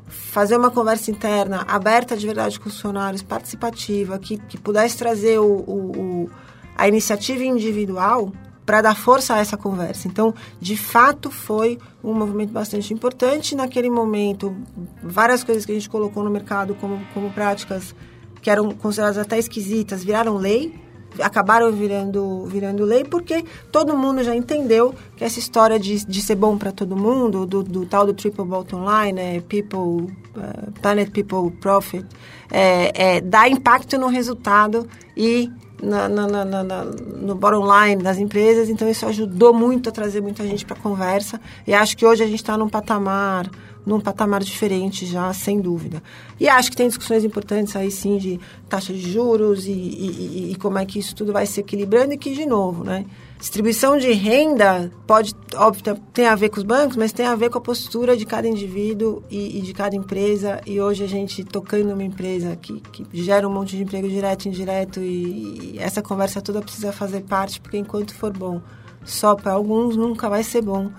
fazer 0.09 0.57
uma 0.57 0.71
conversa 0.71 1.11
interna 1.11 1.65
aberta 1.69 2.17
de 2.17 2.27
verdade 2.27 2.59
com 2.59 2.69
os 2.69 2.75
funcionários, 2.75 3.23
participativa, 3.23 4.19
que, 4.19 4.37
que 4.37 4.59
pudesse 4.59 4.97
trazer 4.97 5.39
o, 5.39 5.45
o, 5.45 6.25
o 6.25 6.31
a 6.77 6.89
iniciativa 6.89 7.45
individual 7.45 8.33
para 8.73 8.81
dar 8.81 8.97
força 8.97 9.35
a 9.35 9.39
essa 9.39 9.55
conversa. 9.55 10.09
Então, 10.09 10.35
de 10.59 10.79
fato, 10.79 11.31
foi 11.31 11.79
um 12.03 12.15
movimento 12.15 12.53
bastante 12.53 12.95
importante. 12.95 13.55
Naquele 13.55 13.91
momento, 13.91 14.57
várias 15.03 15.45
coisas 15.45 15.67
que 15.67 15.73
a 15.73 15.75
gente 15.75 15.91
colocou 15.91 16.25
no 16.25 16.31
mercado 16.31 16.75
como, 16.77 16.99
como 17.13 17.31
práticas 17.33 17.95
que 18.41 18.49
eram 18.49 18.71
consideradas 18.71 19.19
até 19.19 19.39
esquisitas 19.39 20.03
viraram 20.03 20.39
lei, 20.39 20.75
acabaram 21.21 21.71
virando, 21.71 22.47
virando 22.47 22.83
lei, 22.83 23.05
porque 23.05 23.45
todo 23.71 23.95
mundo 23.95 24.25
já 24.25 24.35
entendeu 24.35 24.95
que 25.19 25.23
essa 25.23 25.39
história 25.39 25.79
de, 25.79 26.07
de 26.07 26.23
ser 26.23 26.37
bom 26.37 26.57
para 26.57 26.73
todo 26.73 26.97
mundo, 26.97 27.45
do, 27.45 27.63
do, 27.63 27.85
tal 27.85 28.07
do 28.07 28.15
triple 28.15 28.47
bottom 28.47 28.87
line, 28.89 29.21
é, 29.21 29.41
people, 29.43 30.11
uh, 30.35 30.73
planet, 30.81 31.11
people, 31.11 31.51
profit, 31.61 32.07
é, 32.51 33.17
é, 33.17 33.21
dá 33.21 33.47
impacto 33.51 33.99
no 33.99 34.07
resultado 34.07 34.89
e 35.15 35.51
na, 35.83 36.09
na, 36.09 36.45
na, 36.45 36.85
no 36.85 37.35
bottom 37.35 37.67
line 37.67 38.03
das 38.03 38.19
empresas, 38.19 38.69
então 38.69 38.89
isso 38.89 39.05
ajudou 39.07 39.53
muito 39.53 39.89
a 39.89 39.93
trazer 39.93 40.21
muita 40.21 40.47
gente 40.47 40.65
para 40.65 40.77
a 40.77 40.81
conversa. 40.81 41.41
E 41.67 41.75
acho 41.75 41.97
que 41.97 42.07
hoje 42.07 42.23
a 42.23 42.27
gente 42.27 42.37
está 42.37 42.57
num 42.57 42.69
patamar 42.69 43.51
num 43.85 44.01
patamar 44.01 44.43
diferente 44.43 45.05
já, 45.05 45.33
sem 45.33 45.61
dúvida. 45.61 46.03
E 46.39 46.49
acho 46.49 46.71
que 46.71 46.77
tem 46.77 46.87
discussões 46.87 47.25
importantes 47.25 47.75
aí 47.75 47.91
sim 47.91 48.17
de 48.17 48.39
taxa 48.69 48.93
de 48.93 49.11
juros 49.11 49.67
e, 49.67 49.73
e, 49.73 50.53
e 50.53 50.55
como 50.55 50.79
é 50.79 50.87
que 50.87 50.99
isso 50.99 51.15
tudo 51.15 51.33
vai 51.33 51.47
se 51.47 51.61
equilibrando 51.61 52.15
e 52.15 52.17
que, 52.17 52.33
de 52.33 52.47
novo, 52.47 52.85
né? 52.85 53.05
Distribuição 53.43 53.99
de 53.99 54.13
renda 54.13 54.89
pode, 55.05 55.35
óbvio, 55.57 55.97
tem 56.15 56.29
a 56.29 56.37
ver 56.37 56.49
com 56.49 56.59
os 56.59 56.63
bancos, 56.63 56.97
mas 56.97 57.13
tem 57.13 57.27
a 57.27 57.35
ver 57.35 57.51
com 57.51 57.59
a 57.59 57.61
postura 57.61 58.17
de 58.17 58.25
cada 58.25 58.47
indivíduo 58.47 59.21
e, 59.29 59.59
e 59.59 59.63
de 59.63 59.75
cada 59.75 59.97
empresa. 59.97 60.61
E 60.65 60.81
hoje 60.81 61.03
a 61.03 61.09
gente 61.09 61.43
tocando 61.43 61.93
uma 61.93 62.05
empresa 62.05 62.55
que, 62.55 62.81
que 62.81 63.05
gera 63.13 63.49
um 63.49 63.53
monte 63.53 63.77
de 63.77 63.83
emprego 63.83 64.09
direto 64.09 64.47
indireto 64.47 65.01
e, 65.01 65.73
e 65.75 65.79
essa 65.81 66.01
conversa 66.01 66.41
toda 66.41 66.63
precisa 66.63 66.93
fazer 66.93 67.23
parte, 67.23 67.61
porque 67.61 67.77
enquanto 67.77 68.15
for 68.15 68.33
bom 68.33 68.63
só 69.05 69.35
para 69.35 69.55
alguns, 69.55 69.97
nunca 69.97 70.29
vai 70.31 70.45
ser 70.45 70.63
bom 70.63 70.93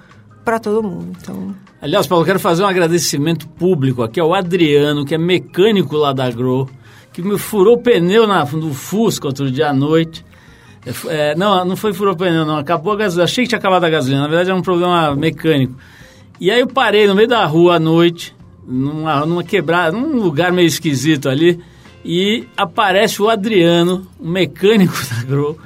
para 0.43 0.59
todo 0.59 0.83
mundo. 0.83 1.15
Então... 1.21 1.55
Aliás, 1.81 2.05
Paulo, 2.07 2.25
quero 2.25 2.41
fazer 2.41 2.61
um 2.61 2.67
agradecimento 2.67 3.47
público 3.47 4.03
aqui 4.03 4.19
ao 4.19 4.33
Adriano, 4.33 5.05
que 5.05 5.15
é 5.15 5.17
mecânico 5.17 5.95
lá 5.95 6.11
da 6.11 6.29
Grow, 6.29 6.69
que 7.13 7.21
me 7.21 7.37
furou 7.37 7.75
o 7.75 7.81
pneu 7.81 8.27
na, 8.27 8.43
no 8.43 8.73
Fusca 8.73 9.27
outro 9.27 9.49
dia 9.49 9.69
à 9.69 9.73
noite. 9.73 10.25
É, 11.07 11.35
não, 11.35 11.63
não 11.63 11.75
foi 11.75 11.93
furou 11.93 12.15
pneu, 12.15 12.45
não. 12.45 12.57
Acabou 12.57 12.93
a 12.93 12.95
gasolina. 12.97 13.23
Achei 13.23 13.43
que 13.43 13.49
tinha 13.49 13.59
acabado 13.59 13.83
a 13.83 13.89
gasolina. 13.89 14.21
Na 14.21 14.27
verdade, 14.27 14.49
era 14.49 14.57
um 14.57 14.61
problema 14.61 15.15
mecânico. 15.15 15.73
E 16.39 16.51
aí 16.51 16.59
eu 16.59 16.67
parei 16.67 17.07
no 17.07 17.15
meio 17.15 17.27
da 17.27 17.45
rua 17.45 17.75
à 17.75 17.79
noite, 17.79 18.35
numa, 18.67 19.25
numa 19.25 19.43
quebrada, 19.43 19.95
num 19.95 20.21
lugar 20.21 20.51
meio 20.51 20.67
esquisito 20.67 21.29
ali, 21.29 21.59
e 22.03 22.47
aparece 22.57 23.21
o 23.21 23.29
Adriano, 23.29 24.05
um 24.19 24.29
mecânico 24.29 24.93
da 25.09 25.23
Grow, 25.23 25.57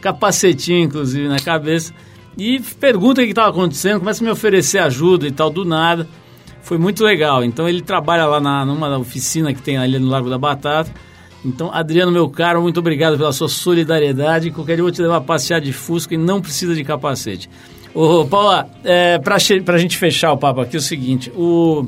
capacetinho, 0.00 0.80
inclusive, 0.80 1.28
na 1.28 1.38
cabeça, 1.38 1.94
e 2.36 2.60
pergunta 2.78 3.22
o 3.22 3.24
que 3.24 3.30
estava 3.30 3.48
acontecendo, 3.48 4.00
começa 4.00 4.22
a 4.22 4.26
me 4.26 4.30
oferecer 4.30 4.78
ajuda 4.78 5.26
e 5.26 5.30
tal, 5.30 5.48
do 5.48 5.64
nada. 5.64 6.06
Foi 6.60 6.76
muito 6.76 7.02
legal. 7.04 7.44
Então 7.44 7.68
ele 7.68 7.80
trabalha 7.80 8.26
lá 8.26 8.40
na, 8.40 8.66
numa 8.66 8.98
oficina 8.98 9.54
que 9.54 9.62
tem 9.62 9.78
ali 9.78 9.98
no 9.98 10.08
Largo 10.08 10.28
da 10.28 10.36
Batata. 10.36 10.92
Então, 11.46 11.70
Adriano, 11.72 12.10
meu 12.10 12.28
caro, 12.28 12.60
muito 12.60 12.80
obrigado 12.80 13.16
pela 13.16 13.32
sua 13.32 13.48
solidariedade. 13.48 14.50
Qualquer 14.50 14.74
dia 14.74 14.80
eu 14.80 14.86
vou 14.86 14.92
te 14.92 15.00
levar 15.00 15.18
a 15.18 15.20
passear 15.20 15.60
de 15.60 15.72
Fusca 15.72 16.14
e 16.14 16.18
não 16.18 16.40
precisa 16.40 16.74
de 16.74 16.82
capacete. 16.82 17.48
Ô, 17.94 18.26
Paula, 18.26 18.68
é, 18.82 19.16
para 19.18 19.36
a 19.36 19.78
gente 19.78 19.96
fechar 19.96 20.32
o 20.32 20.36
papo 20.36 20.60
aqui, 20.60 20.76
é 20.76 20.78
o 20.78 20.82
seguinte: 20.82 21.30
o, 21.36 21.86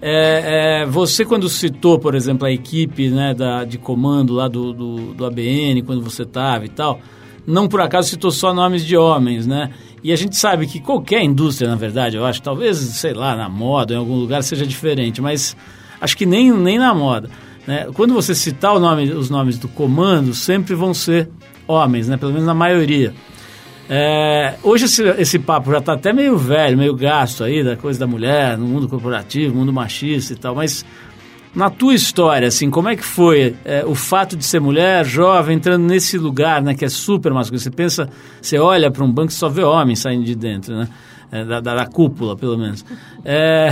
é, 0.00 0.82
é, 0.82 0.86
você, 0.86 1.24
quando 1.24 1.48
citou, 1.48 1.98
por 1.98 2.14
exemplo, 2.14 2.46
a 2.46 2.52
equipe 2.52 3.08
né, 3.08 3.34
da, 3.34 3.64
de 3.64 3.78
comando 3.78 4.32
lá 4.32 4.46
do, 4.46 4.72
do, 4.72 4.96
do 5.14 5.26
ABN, 5.26 5.82
quando 5.82 6.00
você 6.00 6.22
estava 6.22 6.64
e 6.64 6.68
tal, 6.68 7.00
não 7.46 7.66
por 7.66 7.80
acaso 7.80 8.10
citou 8.10 8.30
só 8.30 8.54
nomes 8.54 8.86
de 8.86 8.96
homens, 8.96 9.46
né? 9.46 9.70
E 10.02 10.12
a 10.12 10.16
gente 10.16 10.36
sabe 10.36 10.66
que 10.66 10.78
qualquer 10.78 11.22
indústria, 11.22 11.68
na 11.68 11.76
verdade, 11.76 12.16
eu 12.16 12.24
acho, 12.24 12.40
talvez, 12.40 12.76
sei 12.76 13.12
lá, 13.12 13.34
na 13.34 13.48
moda, 13.48 13.94
em 13.94 13.96
algum 13.96 14.16
lugar 14.16 14.42
seja 14.42 14.66
diferente, 14.66 15.20
mas 15.20 15.56
acho 16.00 16.16
que 16.16 16.26
nem, 16.26 16.52
nem 16.52 16.78
na 16.78 16.94
moda. 16.94 17.28
Né? 17.66 17.88
Quando 17.94 18.14
você 18.14 18.34
citar 18.34 18.78
nome, 18.78 19.10
os 19.10 19.30
nomes 19.30 19.58
do 19.58 19.68
comando, 19.68 20.34
sempre 20.34 20.74
vão 20.74 20.92
ser 20.92 21.28
homens, 21.66 22.08
né? 22.08 22.16
pelo 22.16 22.32
menos 22.32 22.46
na 22.46 22.54
maioria. 22.54 23.14
É, 23.88 24.54
hoje 24.62 24.86
esse, 24.86 25.02
esse 25.18 25.38
papo 25.38 25.70
já 25.70 25.78
está 25.78 25.92
até 25.92 26.12
meio 26.12 26.38
velho, 26.38 26.78
meio 26.78 26.94
gasto 26.94 27.44
aí, 27.44 27.62
da 27.62 27.76
coisa 27.76 27.98
da 27.98 28.06
mulher, 28.06 28.56
no 28.56 28.66
mundo 28.66 28.88
corporativo, 28.88 29.54
mundo 29.54 29.72
machista 29.72 30.32
e 30.32 30.36
tal, 30.36 30.54
mas 30.54 30.84
na 31.54 31.70
tua 31.70 31.94
história, 31.94 32.48
assim, 32.48 32.70
como 32.70 32.88
é 32.88 32.96
que 32.96 33.04
foi 33.04 33.54
é, 33.64 33.84
o 33.84 33.94
fato 33.94 34.36
de 34.36 34.44
ser 34.44 34.60
mulher, 34.60 35.04
jovem, 35.04 35.56
entrando 35.56 35.84
nesse 35.84 36.18
lugar, 36.18 36.62
né, 36.62 36.74
que 36.74 36.84
é 36.84 36.88
super 36.88 37.32
masculino? 37.32 37.62
Você 37.62 37.70
pensa, 37.70 38.08
você 38.40 38.58
olha 38.58 38.90
para 38.90 39.04
um 39.04 39.12
banco 39.12 39.30
e 39.30 39.34
só 39.34 39.48
vê 39.48 39.62
homens 39.62 40.00
saindo 40.00 40.24
de 40.24 40.34
dentro, 40.34 40.74
né? 40.74 40.88
É, 41.30 41.44
da, 41.44 41.60
da, 41.60 41.74
da, 41.74 41.86
cúpula, 41.86 42.36
pelo 42.36 42.56
menos. 42.56 42.84
É, 43.24 43.70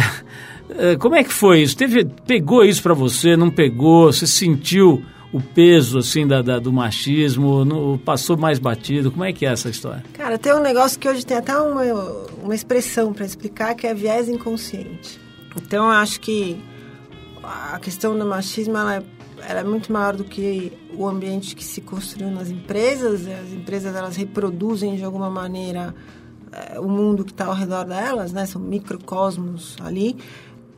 é, 0.70 0.96
como 0.96 1.14
é 1.14 1.24
que 1.24 1.32
foi 1.32 1.62
isso? 1.62 1.76
Teve, 1.76 2.04
pegou 2.04 2.64
isso 2.64 2.82
para 2.82 2.94
você? 2.94 3.36
Não 3.36 3.50
pegou? 3.50 4.12
Você 4.12 4.26
sentiu 4.26 5.02
o 5.32 5.40
peso 5.40 5.98
assim 5.98 6.26
da, 6.26 6.42
da 6.42 6.58
do 6.58 6.72
machismo? 6.72 7.64
No, 7.64 7.98
passou 7.98 8.36
mais 8.36 8.58
batido? 8.58 9.10
Como 9.10 9.24
é 9.24 9.32
que 9.32 9.46
é 9.46 9.50
essa 9.50 9.68
história? 9.68 10.04
Cara, 10.12 10.38
tem 10.38 10.54
um 10.54 10.60
negócio 10.60 10.98
que 10.98 11.08
hoje 11.08 11.24
tem 11.24 11.36
até 11.36 11.56
uma, 11.56 11.82
uma 12.42 12.54
expressão 12.54 13.12
para 13.12 13.24
explicar 13.24 13.74
que 13.74 13.86
é 13.86 13.94
viés 13.94 14.28
inconsciente. 14.28 15.20
Então, 15.56 15.86
eu 15.86 15.92
acho 15.92 16.20
que 16.20 16.62
a 17.42 17.78
questão 17.78 18.18
do 18.18 18.24
machismo 18.24 18.76
ela 18.76 18.96
é, 18.96 19.02
ela 19.48 19.60
é 19.60 19.64
muito 19.64 19.92
maior 19.92 20.16
do 20.16 20.24
que 20.24 20.72
o 20.96 21.06
ambiente 21.06 21.56
que 21.56 21.64
se 21.64 21.80
construiu 21.80 22.30
nas 22.30 22.50
empresas. 22.50 23.26
As 23.26 23.52
empresas 23.52 23.94
elas 23.94 24.16
reproduzem 24.16 24.96
de 24.96 25.04
alguma 25.04 25.30
maneira 25.30 25.94
o 26.78 26.88
mundo 26.88 27.24
que 27.24 27.32
está 27.32 27.46
ao 27.46 27.54
redor 27.54 27.84
delas, 27.84 28.32
né? 28.32 28.46
São 28.46 28.60
microcosmos 28.60 29.76
ali. 29.80 30.16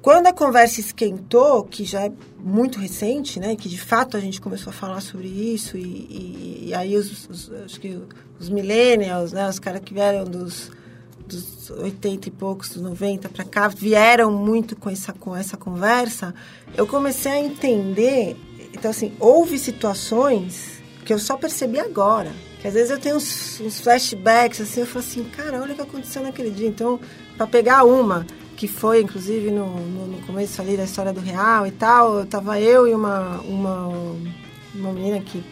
Quando 0.05 0.27
a 0.27 0.35
conversa 0.35 0.81
esquentou, 0.81 1.65
que 1.65 1.83
já 1.83 2.03
é 2.03 2.13
muito 2.39 2.79
recente, 2.79 3.41
né, 3.41 3.57
que 3.57 3.71
de 3.71 3.81
fato 3.81 4.19
a 4.19 4.21
gente 4.21 4.39
começou 4.39 4.71
a 4.71 4.75
falar 4.75 5.01
sobre 5.01 5.27
isso, 5.27 5.79
e, 5.79 5.81
e, 5.81 6.65
e 6.67 6.75
aí 6.75 6.95
os, 6.95 7.27
os, 7.27 7.51
acho 7.65 7.81
que 7.81 7.99
os 8.39 8.51
millennials, 8.51 9.33
né, 9.33 9.49
os 9.49 9.59
caras 9.59 9.81
que 9.81 9.95
vieram 9.95 10.25
dos, 10.25 10.71
dos 11.27 11.71
80 11.71 12.29
e 12.29 12.31
poucos, 12.31 12.69
dos 12.69 12.83
90 12.83 13.31
para 13.31 13.47
cá, 13.47 13.69
vieram 13.69 14.31
muito 14.31 14.77
com 14.77 14.91
essa, 14.91 15.11
com 15.15 15.35
essa 15.35 15.57
conversa, 15.57 16.35
eu 16.77 16.87
comecei 16.87 17.33
a 17.33 17.41
entender. 17.41 18.37
Então, 18.75 18.91
assim, 18.91 19.15
houve 19.19 19.59
situações 19.59 20.83
que 21.07 21.15
eu 21.15 21.19
só 21.19 21.39
percebi 21.39 21.81
agora. 21.81 22.31
Que 22.65 22.69
às 22.69 22.73
vezes 22.73 22.91
eu 22.91 22.99
tenho 22.99 23.17
uns, 23.17 23.61
uns 23.61 23.79
flashbacks, 23.79 24.59
assim, 24.59 24.81
eu 24.81 24.87
falo 24.87 25.01
assim, 25.01 25.23
cara, 25.25 25.61
olha 25.61 25.73
o 25.73 25.77
que 25.77 25.83
aconteceu 25.83 26.23
naquele 26.23 26.49
dia. 26.49 26.67
Então, 26.67 26.99
para 27.37 27.47
pegar 27.47 27.85
uma, 27.85 28.27
que 28.57 28.67
foi 28.67 29.03
inclusive 29.03 29.51
no, 29.51 29.67
no, 29.67 30.07
no, 30.07 30.27
começo 30.27 30.63
ali 30.63 30.75
da 30.75 30.85
história 30.85 31.13
do 31.13 31.21
real 31.21 31.67
e 31.67 31.71
tal. 31.71 32.25
Tava 32.25 32.59
eu 32.59 32.89
e 32.89 32.95
uma, 32.95 33.39
uma, 33.41 33.89
uma 34.75 34.93
menina 34.95 35.21
que 35.21 35.45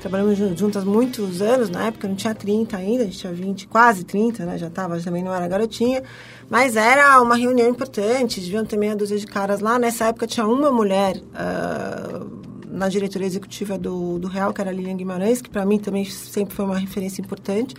trabalhamos 0.00 0.38
juntas 0.58 0.84
muitos 0.84 1.42
anos, 1.42 1.68
na 1.68 1.88
época 1.88 2.08
não 2.08 2.14
tinha 2.14 2.34
30 2.34 2.78
ainda, 2.78 3.02
a 3.02 3.06
gente 3.08 3.18
tinha 3.18 3.32
20, 3.34 3.68
quase 3.68 4.02
30, 4.02 4.46
né? 4.46 4.56
Já 4.56 4.70
tava, 4.70 4.98
também 5.00 5.22
não 5.22 5.34
era 5.34 5.46
garotinha. 5.46 6.02
Mas 6.48 6.76
era 6.76 7.20
uma 7.20 7.36
reunião 7.36 7.68
importante, 7.68 8.40
deviam 8.40 8.64
ter 8.64 8.78
meia 8.78 8.96
dúzia 8.96 9.18
de 9.18 9.26
caras 9.26 9.60
lá. 9.60 9.78
Nessa 9.78 10.06
época 10.06 10.26
tinha 10.26 10.46
uma 10.46 10.72
mulher 10.72 11.18
uh, 11.18 12.53
na 12.74 12.88
diretoria 12.88 13.26
executiva 13.26 13.78
do, 13.78 14.18
do 14.18 14.28
Real, 14.28 14.52
que 14.52 14.60
era 14.60 14.70
a 14.70 14.72
Lilian 14.72 14.96
Guimarães, 14.96 15.40
que 15.40 15.48
para 15.48 15.64
mim 15.64 15.78
também 15.78 16.04
sempre 16.04 16.54
foi 16.54 16.64
uma 16.64 16.78
referência 16.78 17.22
importante 17.22 17.74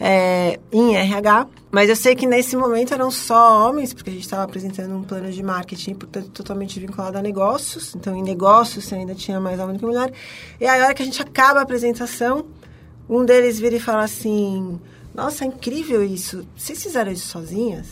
é, 0.00 0.58
em 0.72 0.96
RH. 0.96 1.46
Mas 1.70 1.88
eu 1.88 1.94
sei 1.94 2.16
que 2.16 2.26
nesse 2.26 2.56
momento 2.56 2.92
eram 2.92 3.10
só 3.10 3.68
homens, 3.68 3.94
porque 3.94 4.10
a 4.10 4.12
gente 4.12 4.24
estava 4.24 4.42
apresentando 4.42 4.94
um 4.96 5.02
plano 5.02 5.30
de 5.30 5.42
marketing, 5.42 5.94
portanto, 5.94 6.28
totalmente 6.30 6.80
vinculado 6.80 7.16
a 7.16 7.22
negócios. 7.22 7.94
Então, 7.94 8.16
em 8.16 8.22
negócios 8.22 8.92
ainda 8.92 9.14
tinha 9.14 9.38
mais 9.38 9.60
homem 9.60 9.76
do 9.76 9.78
que 9.78 9.86
mulher. 9.86 10.12
E 10.60 10.66
aí, 10.66 10.80
a 10.80 10.86
hora 10.86 10.94
que 10.94 11.02
a 11.02 11.04
gente 11.04 11.22
acaba 11.22 11.60
a 11.60 11.62
apresentação, 11.62 12.46
um 13.08 13.24
deles 13.24 13.60
vira 13.60 13.76
e 13.76 13.80
fala 13.80 14.02
assim: 14.02 14.80
Nossa, 15.14 15.44
é 15.44 15.46
incrível 15.46 16.02
isso. 16.02 16.44
Vocês 16.56 16.82
fizeram 16.82 17.12
isso 17.12 17.28
sozinhas? 17.28 17.86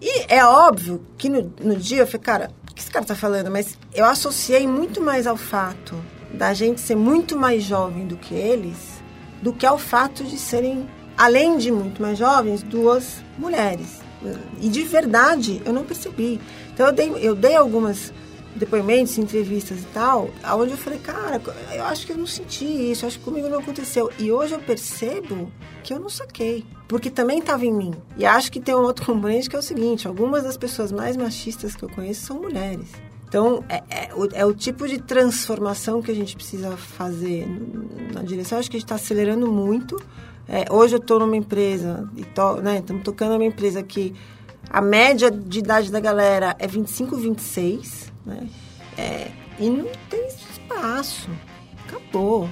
E 0.00 0.26
é 0.28 0.44
óbvio 0.44 1.00
que 1.16 1.30
no, 1.30 1.50
no 1.62 1.76
dia 1.76 2.02
eu 2.02 2.06
falei, 2.06 2.20
cara, 2.20 2.50
que 2.74 2.82
esse 2.82 2.90
cara 2.90 3.04
tá 3.04 3.14
falando? 3.14 3.50
Mas 3.50 3.78
eu 3.94 4.04
associei 4.04 4.66
muito 4.66 5.00
mais 5.00 5.26
ao 5.26 5.36
fato 5.36 5.94
da 6.32 6.52
gente 6.52 6.80
ser 6.80 6.96
muito 6.96 7.36
mais 7.36 7.62
jovem 7.62 8.06
do 8.06 8.16
que 8.16 8.34
eles, 8.34 8.76
do 9.40 9.52
que 9.52 9.64
ao 9.64 9.78
fato 9.78 10.24
de 10.24 10.36
serem, 10.36 10.88
além 11.16 11.56
de 11.58 11.70
muito 11.70 12.02
mais 12.02 12.18
jovens, 12.18 12.62
duas 12.62 13.22
mulheres. 13.38 14.02
E 14.60 14.68
de 14.68 14.82
verdade, 14.82 15.62
eu 15.64 15.72
não 15.72 15.84
percebi. 15.84 16.40
Então 16.72 16.86
eu 16.86 16.92
dei, 16.92 17.12
eu 17.20 17.34
dei 17.34 17.54
algumas 17.54 18.12
depoimentos, 18.54 19.18
entrevistas 19.18 19.80
e 19.80 19.86
tal, 19.86 20.30
aonde 20.42 20.72
eu 20.72 20.78
falei, 20.78 20.98
cara, 20.98 21.40
eu 21.72 21.84
acho 21.84 22.06
que 22.06 22.12
eu 22.12 22.16
não 22.16 22.26
senti 22.26 22.64
isso, 22.64 23.04
acho 23.04 23.18
que 23.18 23.24
comigo 23.24 23.48
não 23.48 23.58
aconteceu. 23.58 24.10
E 24.18 24.30
hoje 24.30 24.54
eu 24.54 24.60
percebo 24.60 25.50
que 25.82 25.92
eu 25.92 25.98
não 25.98 26.08
saquei, 26.08 26.64
porque 26.86 27.10
também 27.10 27.38
estava 27.38 27.64
em 27.64 27.72
mim. 27.72 27.92
E 28.16 28.24
acho 28.24 28.50
que 28.50 28.60
tem 28.60 28.74
um 28.74 28.82
outro 28.82 29.04
componente 29.06 29.50
que 29.50 29.56
é 29.56 29.58
o 29.58 29.62
seguinte, 29.62 30.06
algumas 30.06 30.44
das 30.44 30.56
pessoas 30.56 30.92
mais 30.92 31.16
machistas 31.16 31.74
que 31.74 31.84
eu 31.84 31.88
conheço 31.88 32.26
são 32.26 32.40
mulheres. 32.40 32.88
Então, 33.26 33.64
é, 33.68 33.82
é, 33.90 34.10
é, 34.34 34.46
o 34.46 34.54
tipo 34.54 34.86
de 34.86 34.98
transformação 34.98 36.00
que 36.00 36.08
a 36.10 36.14
gente 36.14 36.36
precisa 36.36 36.76
fazer 36.76 37.48
na 38.12 38.22
direção. 38.22 38.58
Acho 38.58 38.70
que 38.70 38.76
a 38.76 38.78
gente 38.78 38.86
está 38.86 38.94
acelerando 38.94 39.50
muito. 39.50 40.00
É, 40.46 40.72
hoje 40.72 40.94
eu 40.94 41.00
estou 41.00 41.18
numa 41.18 41.36
empresa, 41.36 42.08
estamos 42.16 42.62
né, 42.62 42.80
tocando 43.02 43.34
uma 43.34 43.44
empresa 43.44 43.82
que 43.82 44.14
a 44.70 44.80
média 44.80 45.32
de 45.32 45.58
idade 45.58 45.90
da 45.90 45.98
galera 45.98 46.54
é 46.60 46.68
25, 46.68 47.16
26. 47.16 48.13
Né? 48.24 48.48
É, 48.96 49.30
e 49.58 49.68
não 49.68 49.88
tem 50.08 50.26
espaço. 50.26 51.28
Acabou. 51.86 52.48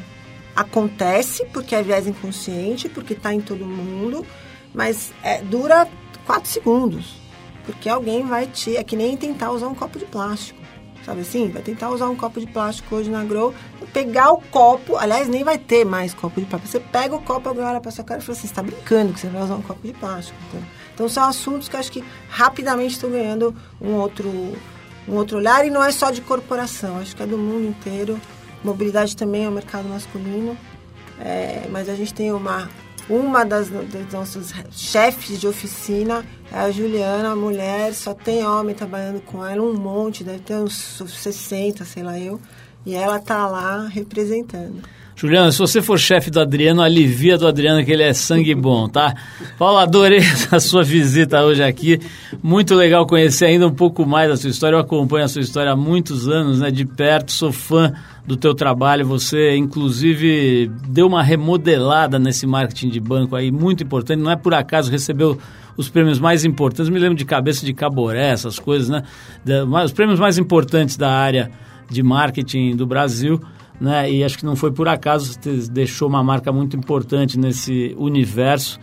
Acontece 0.54 1.46
porque 1.46 1.74
é 1.74 1.82
viés 1.82 2.06
inconsciente, 2.06 2.88
porque 2.88 3.14
está 3.14 3.32
em 3.32 3.40
todo 3.40 3.64
mundo, 3.64 4.26
mas 4.74 5.12
é, 5.22 5.40
dura 5.40 5.88
quatro 6.26 6.50
segundos. 6.50 7.16
Porque 7.64 7.88
alguém 7.88 8.26
vai 8.26 8.46
te. 8.46 8.76
É 8.76 8.84
que 8.84 8.96
nem 8.96 9.16
tentar 9.16 9.50
usar 9.52 9.68
um 9.68 9.74
copo 9.74 9.98
de 9.98 10.04
plástico. 10.04 10.60
Sabe 11.04 11.22
assim? 11.22 11.48
Vai 11.48 11.62
tentar 11.62 11.90
usar 11.90 12.08
um 12.08 12.14
copo 12.14 12.38
de 12.38 12.46
plástico 12.46 12.94
hoje 12.94 13.10
na 13.10 13.24
Grow, 13.24 13.52
pegar 13.92 14.30
o 14.30 14.40
copo, 14.40 14.96
aliás, 14.96 15.28
nem 15.28 15.42
vai 15.42 15.58
ter 15.58 15.84
mais 15.84 16.14
copo 16.14 16.40
de 16.40 16.46
plástico. 16.46 16.70
Você 16.70 16.80
pega 16.80 17.14
o 17.14 17.20
copo 17.20 17.48
agora 17.48 17.80
para 17.80 17.90
sua 17.90 18.04
cara 18.04 18.20
e 18.20 18.22
fala 18.22 18.38
assim: 18.38 18.46
você 18.46 18.52
está 18.52 18.62
brincando 18.62 19.12
que 19.12 19.20
você 19.20 19.28
vai 19.28 19.42
usar 19.42 19.56
um 19.56 19.62
copo 19.62 19.86
de 19.86 19.92
plástico. 19.92 20.38
Então, 20.48 20.62
então 20.94 21.08
são 21.08 21.24
assuntos 21.24 21.68
que 21.68 21.76
eu 21.76 21.80
acho 21.80 21.90
que 21.90 22.04
rapidamente 22.28 22.94
estão 22.94 23.10
ganhando 23.10 23.54
um 23.80 23.94
outro 23.94 24.56
um 25.08 25.14
outro 25.14 25.38
olhar 25.38 25.66
e 25.66 25.70
não 25.70 25.82
é 25.82 25.90
só 25.90 26.10
de 26.10 26.20
corporação, 26.20 26.98
acho 26.98 27.16
que 27.16 27.22
é 27.22 27.26
do 27.26 27.38
mundo 27.38 27.66
inteiro. 27.66 28.20
Mobilidade 28.62 29.16
também 29.16 29.44
é 29.44 29.48
um 29.48 29.52
mercado 29.52 29.88
masculino, 29.88 30.56
é, 31.18 31.66
mas 31.70 31.88
a 31.88 31.94
gente 31.94 32.14
tem 32.14 32.32
uma 32.32 32.68
uma 33.08 33.44
das, 33.44 33.68
das 33.68 34.12
nossas 34.12 34.52
chefes 34.70 35.40
de 35.40 35.46
oficina 35.46 36.24
é 36.52 36.58
a 36.58 36.70
Juliana, 36.70 37.34
mulher, 37.34 37.94
só 37.94 38.12
tem 38.14 38.44
homem 38.46 38.74
trabalhando 38.74 39.20
com 39.22 39.44
ela, 39.44 39.62
um 39.62 39.74
monte, 39.74 40.22
deve 40.22 40.40
ter 40.40 40.56
uns 40.56 41.02
60, 41.06 41.84
sei 41.84 42.02
lá 42.02 42.18
eu, 42.18 42.40
e 42.84 42.94
ela 42.94 43.18
tá 43.18 43.46
lá 43.46 43.86
representando. 43.86 44.82
Juliana, 45.14 45.52
se 45.52 45.58
você 45.58 45.80
for 45.80 45.98
chefe 45.98 46.30
do 46.30 46.40
Adriano, 46.40 46.82
alivia 46.82 47.36
do 47.36 47.46
Adriano 47.46 47.84
que 47.84 47.92
ele 47.92 48.02
é 48.02 48.12
sangue 48.12 48.54
bom, 48.54 48.88
tá? 48.88 49.14
Paulo, 49.58 49.78
adorei 49.78 50.20
a 50.50 50.58
sua 50.58 50.82
visita 50.82 51.42
hoje 51.42 51.62
aqui. 51.62 52.00
Muito 52.42 52.74
legal 52.74 53.06
conhecer 53.06 53.46
ainda 53.46 53.66
um 53.66 53.74
pouco 53.74 54.06
mais 54.06 54.28
da 54.30 54.36
sua 54.36 54.50
história. 54.50 54.76
Eu 54.76 54.80
acompanho 54.80 55.24
a 55.24 55.28
sua 55.28 55.42
história 55.42 55.70
há 55.70 55.76
muitos 55.76 56.28
anos, 56.28 56.60
né? 56.60 56.70
De 56.70 56.84
perto, 56.84 57.30
sou 57.30 57.52
fã 57.52 57.92
do 58.26 58.36
teu 58.36 58.54
trabalho. 58.54 59.06
Você, 59.06 59.54
inclusive, 59.54 60.70
deu 60.88 61.06
uma 61.06 61.22
remodelada 61.22 62.18
nesse 62.18 62.46
marketing 62.46 62.88
de 62.88 62.98
banco 62.98 63.36
aí, 63.36 63.52
muito 63.52 63.84
importante. 63.84 64.20
Não 64.20 64.30
é 64.30 64.36
por 64.36 64.54
acaso, 64.54 64.90
recebeu 64.90 65.38
os 65.76 65.88
prêmios 65.88 66.18
mais 66.18 66.44
importantes. 66.44 66.88
Me 66.88 66.98
lembro 66.98 67.16
de 67.16 67.24
cabeça 67.24 67.64
de 67.64 67.72
caboré, 67.72 68.30
essas 68.30 68.58
coisas, 68.58 68.88
né? 68.88 69.02
Os 69.84 69.92
prêmios 69.92 70.18
mais 70.18 70.38
importantes 70.38 70.96
da 70.96 71.10
área 71.10 71.50
de 71.88 72.02
marketing 72.02 72.74
do 72.74 72.86
Brasil 72.86 73.40
né? 73.80 74.10
E 74.10 74.24
acho 74.24 74.38
que 74.38 74.44
não 74.44 74.56
foi 74.56 74.70
por 74.72 74.88
acaso, 74.88 75.32
você 75.32 75.70
deixou 75.70 76.08
uma 76.08 76.22
marca 76.22 76.52
muito 76.52 76.76
importante 76.76 77.38
nesse 77.38 77.94
universo. 77.98 78.78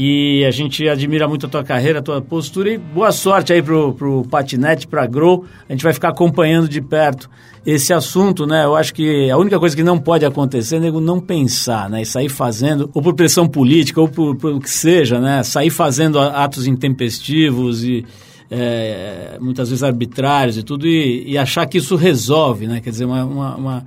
E 0.00 0.44
a 0.44 0.52
gente 0.52 0.88
admira 0.88 1.26
muito 1.26 1.46
a 1.46 1.48
tua 1.48 1.64
carreira, 1.64 1.98
a 1.98 2.02
tua 2.02 2.22
postura 2.22 2.70
e 2.70 2.78
boa 2.78 3.10
sorte 3.10 3.52
aí 3.52 3.60
pro, 3.60 3.92
pro 3.94 4.22
patinete, 4.30 4.86
pra 4.86 5.06
Grow. 5.06 5.44
A 5.68 5.72
gente 5.72 5.82
vai 5.82 5.92
ficar 5.92 6.10
acompanhando 6.10 6.68
de 6.68 6.80
perto 6.80 7.28
esse 7.66 7.92
assunto, 7.92 8.46
né? 8.46 8.64
Eu 8.64 8.76
acho 8.76 8.94
que 8.94 9.28
a 9.28 9.36
única 9.36 9.58
coisa 9.58 9.74
que 9.74 9.82
não 9.82 9.98
pode 9.98 10.24
acontecer 10.24 10.76
é 10.76 10.80
nego 10.80 11.00
não 11.00 11.18
pensar, 11.18 11.90
né? 11.90 12.02
E 12.02 12.06
sair 12.06 12.28
fazendo, 12.28 12.88
ou 12.94 13.02
por 13.02 13.12
pressão 13.14 13.48
política, 13.48 14.00
ou 14.00 14.08
por, 14.08 14.36
por 14.36 14.52
o 14.52 14.60
que 14.60 14.70
seja, 14.70 15.18
né? 15.20 15.42
Sair 15.42 15.70
fazendo 15.70 16.20
atos 16.20 16.68
intempestivos 16.68 17.82
e 17.82 18.06
é, 18.50 19.36
muitas 19.40 19.68
vezes 19.68 19.82
arbitrários 19.82 20.56
e 20.56 20.62
tudo, 20.62 20.86
e, 20.86 21.32
e, 21.32 21.36
achar 21.36 21.66
que 21.66 21.78
isso 21.78 21.96
resolve, 21.96 22.66
né? 22.66 22.80
Quer 22.80 22.90
dizer, 22.90 23.04
uma, 23.04 23.24
uma, 23.24 23.56
uma 23.56 23.84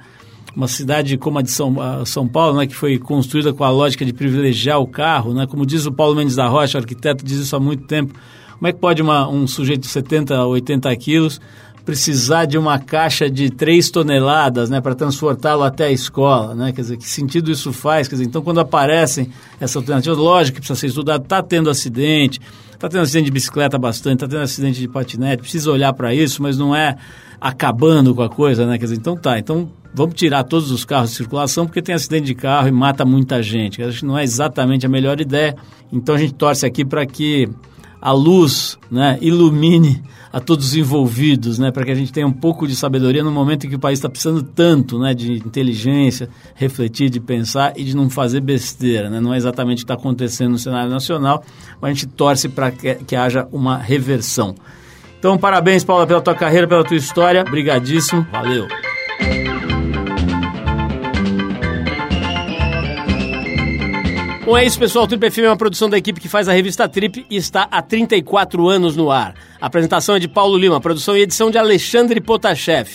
uma 0.56 0.68
cidade 0.68 1.18
como 1.18 1.39
a 1.39 1.41
de 1.41 1.52
São, 1.52 1.80
a 1.80 2.06
São 2.06 2.28
Paulo, 2.28 2.58
né, 2.58 2.68
que 2.68 2.76
foi 2.76 2.97
construída 2.97 3.54
com 3.54 3.64
a 3.64 3.70
lógica 3.70 4.06
de 4.06 4.14
privilegiar 4.14 4.80
o 4.80 4.88
carro, 4.88 5.34
né, 5.34 5.47
como 5.47 5.66
diz 5.66 5.86
o 5.86 5.91
Paulo 5.91 6.16
Mendes 6.16 6.36
da 6.36 6.47
Rocha, 6.47 6.78
arquiteto, 6.78 7.24
diz 7.24 7.39
isso 7.39 7.56
há 7.56 7.60
muito 7.60 7.84
tempo. 7.84 8.14
Como 8.58 8.68
é 8.68 8.74
que 8.74 8.80
pode 8.80 9.02
uma, 9.02 9.28
um 9.28 9.47
sujeito 9.47 9.82
de 9.82 9.88
70, 9.88 10.45
80 10.45 10.95
quilos 10.95 11.41
precisar 11.84 12.45
de 12.45 12.60
uma 12.60 12.78
caixa 12.78 13.28
de 13.28 13.49
3 13.49 13.89
toneladas 13.89 14.70
né, 14.70 14.80
para 14.80 14.93
transportá-lo 14.93 15.64
até 15.64 15.86
a 15.86 15.91
escola? 15.91 16.54
Né? 16.54 16.72
Quer 16.72 16.82
dizer, 16.82 16.97
que 16.97 17.10
sentido 17.10 17.49
isso 17.49 17.74
faz? 17.74 18.08
Quer 18.08 18.16
dizer, 18.16 18.26
então, 18.26 18.43
quando 18.43 18.60
aparecem 18.60 19.32
essas 19.60 19.78
alternativas, 19.78 20.18
lógico 20.18 20.56
que 20.56 20.62
precisa 20.62 20.80
ser 20.80 20.88
estudado, 20.88 21.24
está 21.24 21.41
tendo 21.41 21.72
acidente, 21.72 22.39
está 22.72 22.88
tendo 22.88 23.02
acidente 23.02 23.26
de 23.26 23.32
bicicleta 23.32 23.80
bastante, 23.80 24.18
está 24.18 24.28
tendo 24.28 24.43
acidente 24.43 24.80
de 24.80 24.88
patinete, 24.88 25.41
precisa 25.41 25.72
olhar 25.72 25.91
para 25.93 26.14
isso, 26.14 26.43
mas 26.43 26.56
não 26.56 26.76
é 26.76 26.97
acabando 27.41 28.13
com 28.13 28.21
a 28.21 28.29
coisa, 28.29 28.67
né? 28.67 28.77
Quer 28.77 28.85
dizer, 28.85 28.97
então 28.97 29.17
tá, 29.17 29.39
então 29.39 29.67
vamos 29.93 30.13
tirar 30.13 30.43
todos 30.43 30.69
os 30.69 30.85
carros 30.85 31.09
de 31.09 31.15
circulação 31.15 31.65
porque 31.65 31.81
tem 31.81 31.95
acidente 31.95 32.27
de 32.27 32.35
carro 32.35 32.67
e 32.67 32.71
mata 32.71 33.03
muita 33.03 33.41
gente. 33.41 33.81
Acho 33.81 34.01
que 34.01 34.05
não 34.05 34.17
é 34.17 34.23
exatamente 34.23 34.85
a 34.85 34.89
melhor 34.89 35.19
ideia. 35.19 35.55
Então 35.91 36.13
a 36.13 36.17
gente 36.19 36.35
torce 36.35 36.67
aqui 36.67 36.85
para 36.85 37.03
que 37.03 37.49
a 37.99 38.11
luz 38.11 38.77
né, 38.89 39.17
ilumine 39.21 40.03
a 40.31 40.39
todos 40.39 40.67
os 40.67 40.75
envolvidos, 40.75 41.59
né, 41.59 41.71
para 41.71 41.83
que 41.83 41.91
a 41.91 41.95
gente 41.95 42.11
tenha 42.11 42.25
um 42.25 42.31
pouco 42.31 42.67
de 42.67 42.75
sabedoria 42.75 43.23
no 43.23 43.31
momento 43.31 43.65
em 43.65 43.69
que 43.69 43.75
o 43.75 43.79
país 43.79 43.99
está 43.99 44.09
precisando 44.09 44.41
tanto 44.41 44.97
né, 44.97 45.13
de 45.13 45.33
inteligência, 45.33 46.29
refletir, 46.55 47.09
de 47.09 47.19
pensar 47.19 47.73
e 47.75 47.83
de 47.83 47.95
não 47.95 48.09
fazer 48.09 48.39
besteira. 48.39 49.09
Né? 49.09 49.19
Não 49.19 49.33
é 49.33 49.37
exatamente 49.37 49.79
o 49.79 49.85
que 49.85 49.91
está 49.91 49.95
acontecendo 49.95 50.51
no 50.51 50.59
cenário 50.59 50.89
nacional, 50.89 51.43
mas 51.81 51.91
a 51.91 51.93
gente 51.93 52.07
torce 52.07 52.47
para 52.47 52.71
que, 52.71 52.95
que 52.95 53.15
haja 53.15 53.47
uma 53.51 53.77
reversão. 53.77 54.55
Então, 55.22 55.38
parabéns, 55.38 55.84
Paula, 55.84 56.07
pela 56.07 56.19
tua 56.19 56.34
carreira, 56.34 56.67
pela 56.67 56.84
tua 56.84 56.97
história. 56.97 57.41
Obrigadíssimo. 57.41 58.26
Valeu. 58.32 58.67
Bom, 64.43 64.57
é 64.57 64.65
isso, 64.65 64.80
pessoal. 64.80 65.05
O 65.05 65.07
Trip 65.07 65.30
FM 65.30 65.38
é 65.43 65.49
uma 65.49 65.55
produção 65.55 65.88
da 65.88 65.95
equipe 65.95 66.19
que 66.19 66.28
faz 66.28 66.49
a 66.49 66.53
revista 66.53 66.89
Trip 66.89 67.24
e 67.30 67.36
está 67.36 67.67
há 67.69 67.84
34 67.84 68.67
anos 68.67 68.97
no 68.97 69.11
ar. 69.11 69.36
A 69.61 69.67
apresentação 69.67 70.15
é 70.15 70.19
de 70.19 70.28
Paulo 70.28 70.57
Lima, 70.57 70.82
produção 70.82 71.15
e 71.15 71.22
edição 71.22 71.51
de 71.51 71.59
Alexandre 71.59 72.19
Potashev. 72.19 72.89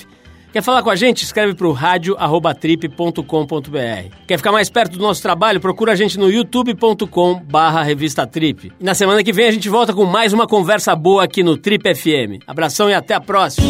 Quer 0.56 0.62
falar 0.62 0.82
com 0.82 0.88
a 0.88 0.96
gente? 0.96 1.22
Escreve 1.22 1.52
para 1.52 1.66
o 1.66 1.72
rádio.trip.com.br. 1.72 4.16
Quer 4.26 4.38
ficar 4.38 4.52
mais 4.52 4.70
perto 4.70 4.96
do 4.96 5.02
nosso 5.02 5.20
trabalho? 5.20 5.60
Procura 5.60 5.92
a 5.92 5.94
gente 5.94 6.18
no 6.18 6.30
youtube.com 6.30 7.42
barra 7.44 7.82
revista 7.82 8.26
Trip. 8.26 8.72
Na 8.80 8.94
semana 8.94 9.22
que 9.22 9.34
vem 9.34 9.48
a 9.48 9.50
gente 9.50 9.68
volta 9.68 9.92
com 9.92 10.06
mais 10.06 10.32
uma 10.32 10.46
conversa 10.46 10.96
boa 10.96 11.24
aqui 11.24 11.42
no 11.42 11.58
Trip 11.58 11.94
FM. 11.94 12.42
Abração 12.46 12.88
e 12.88 12.94
até 12.94 13.12
a 13.12 13.20
próxima! 13.20 13.66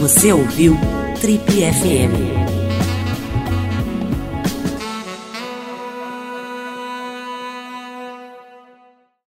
Você 0.00 0.32
ouviu 0.32 0.76
Trip 1.20 1.48
FM. 1.48 2.41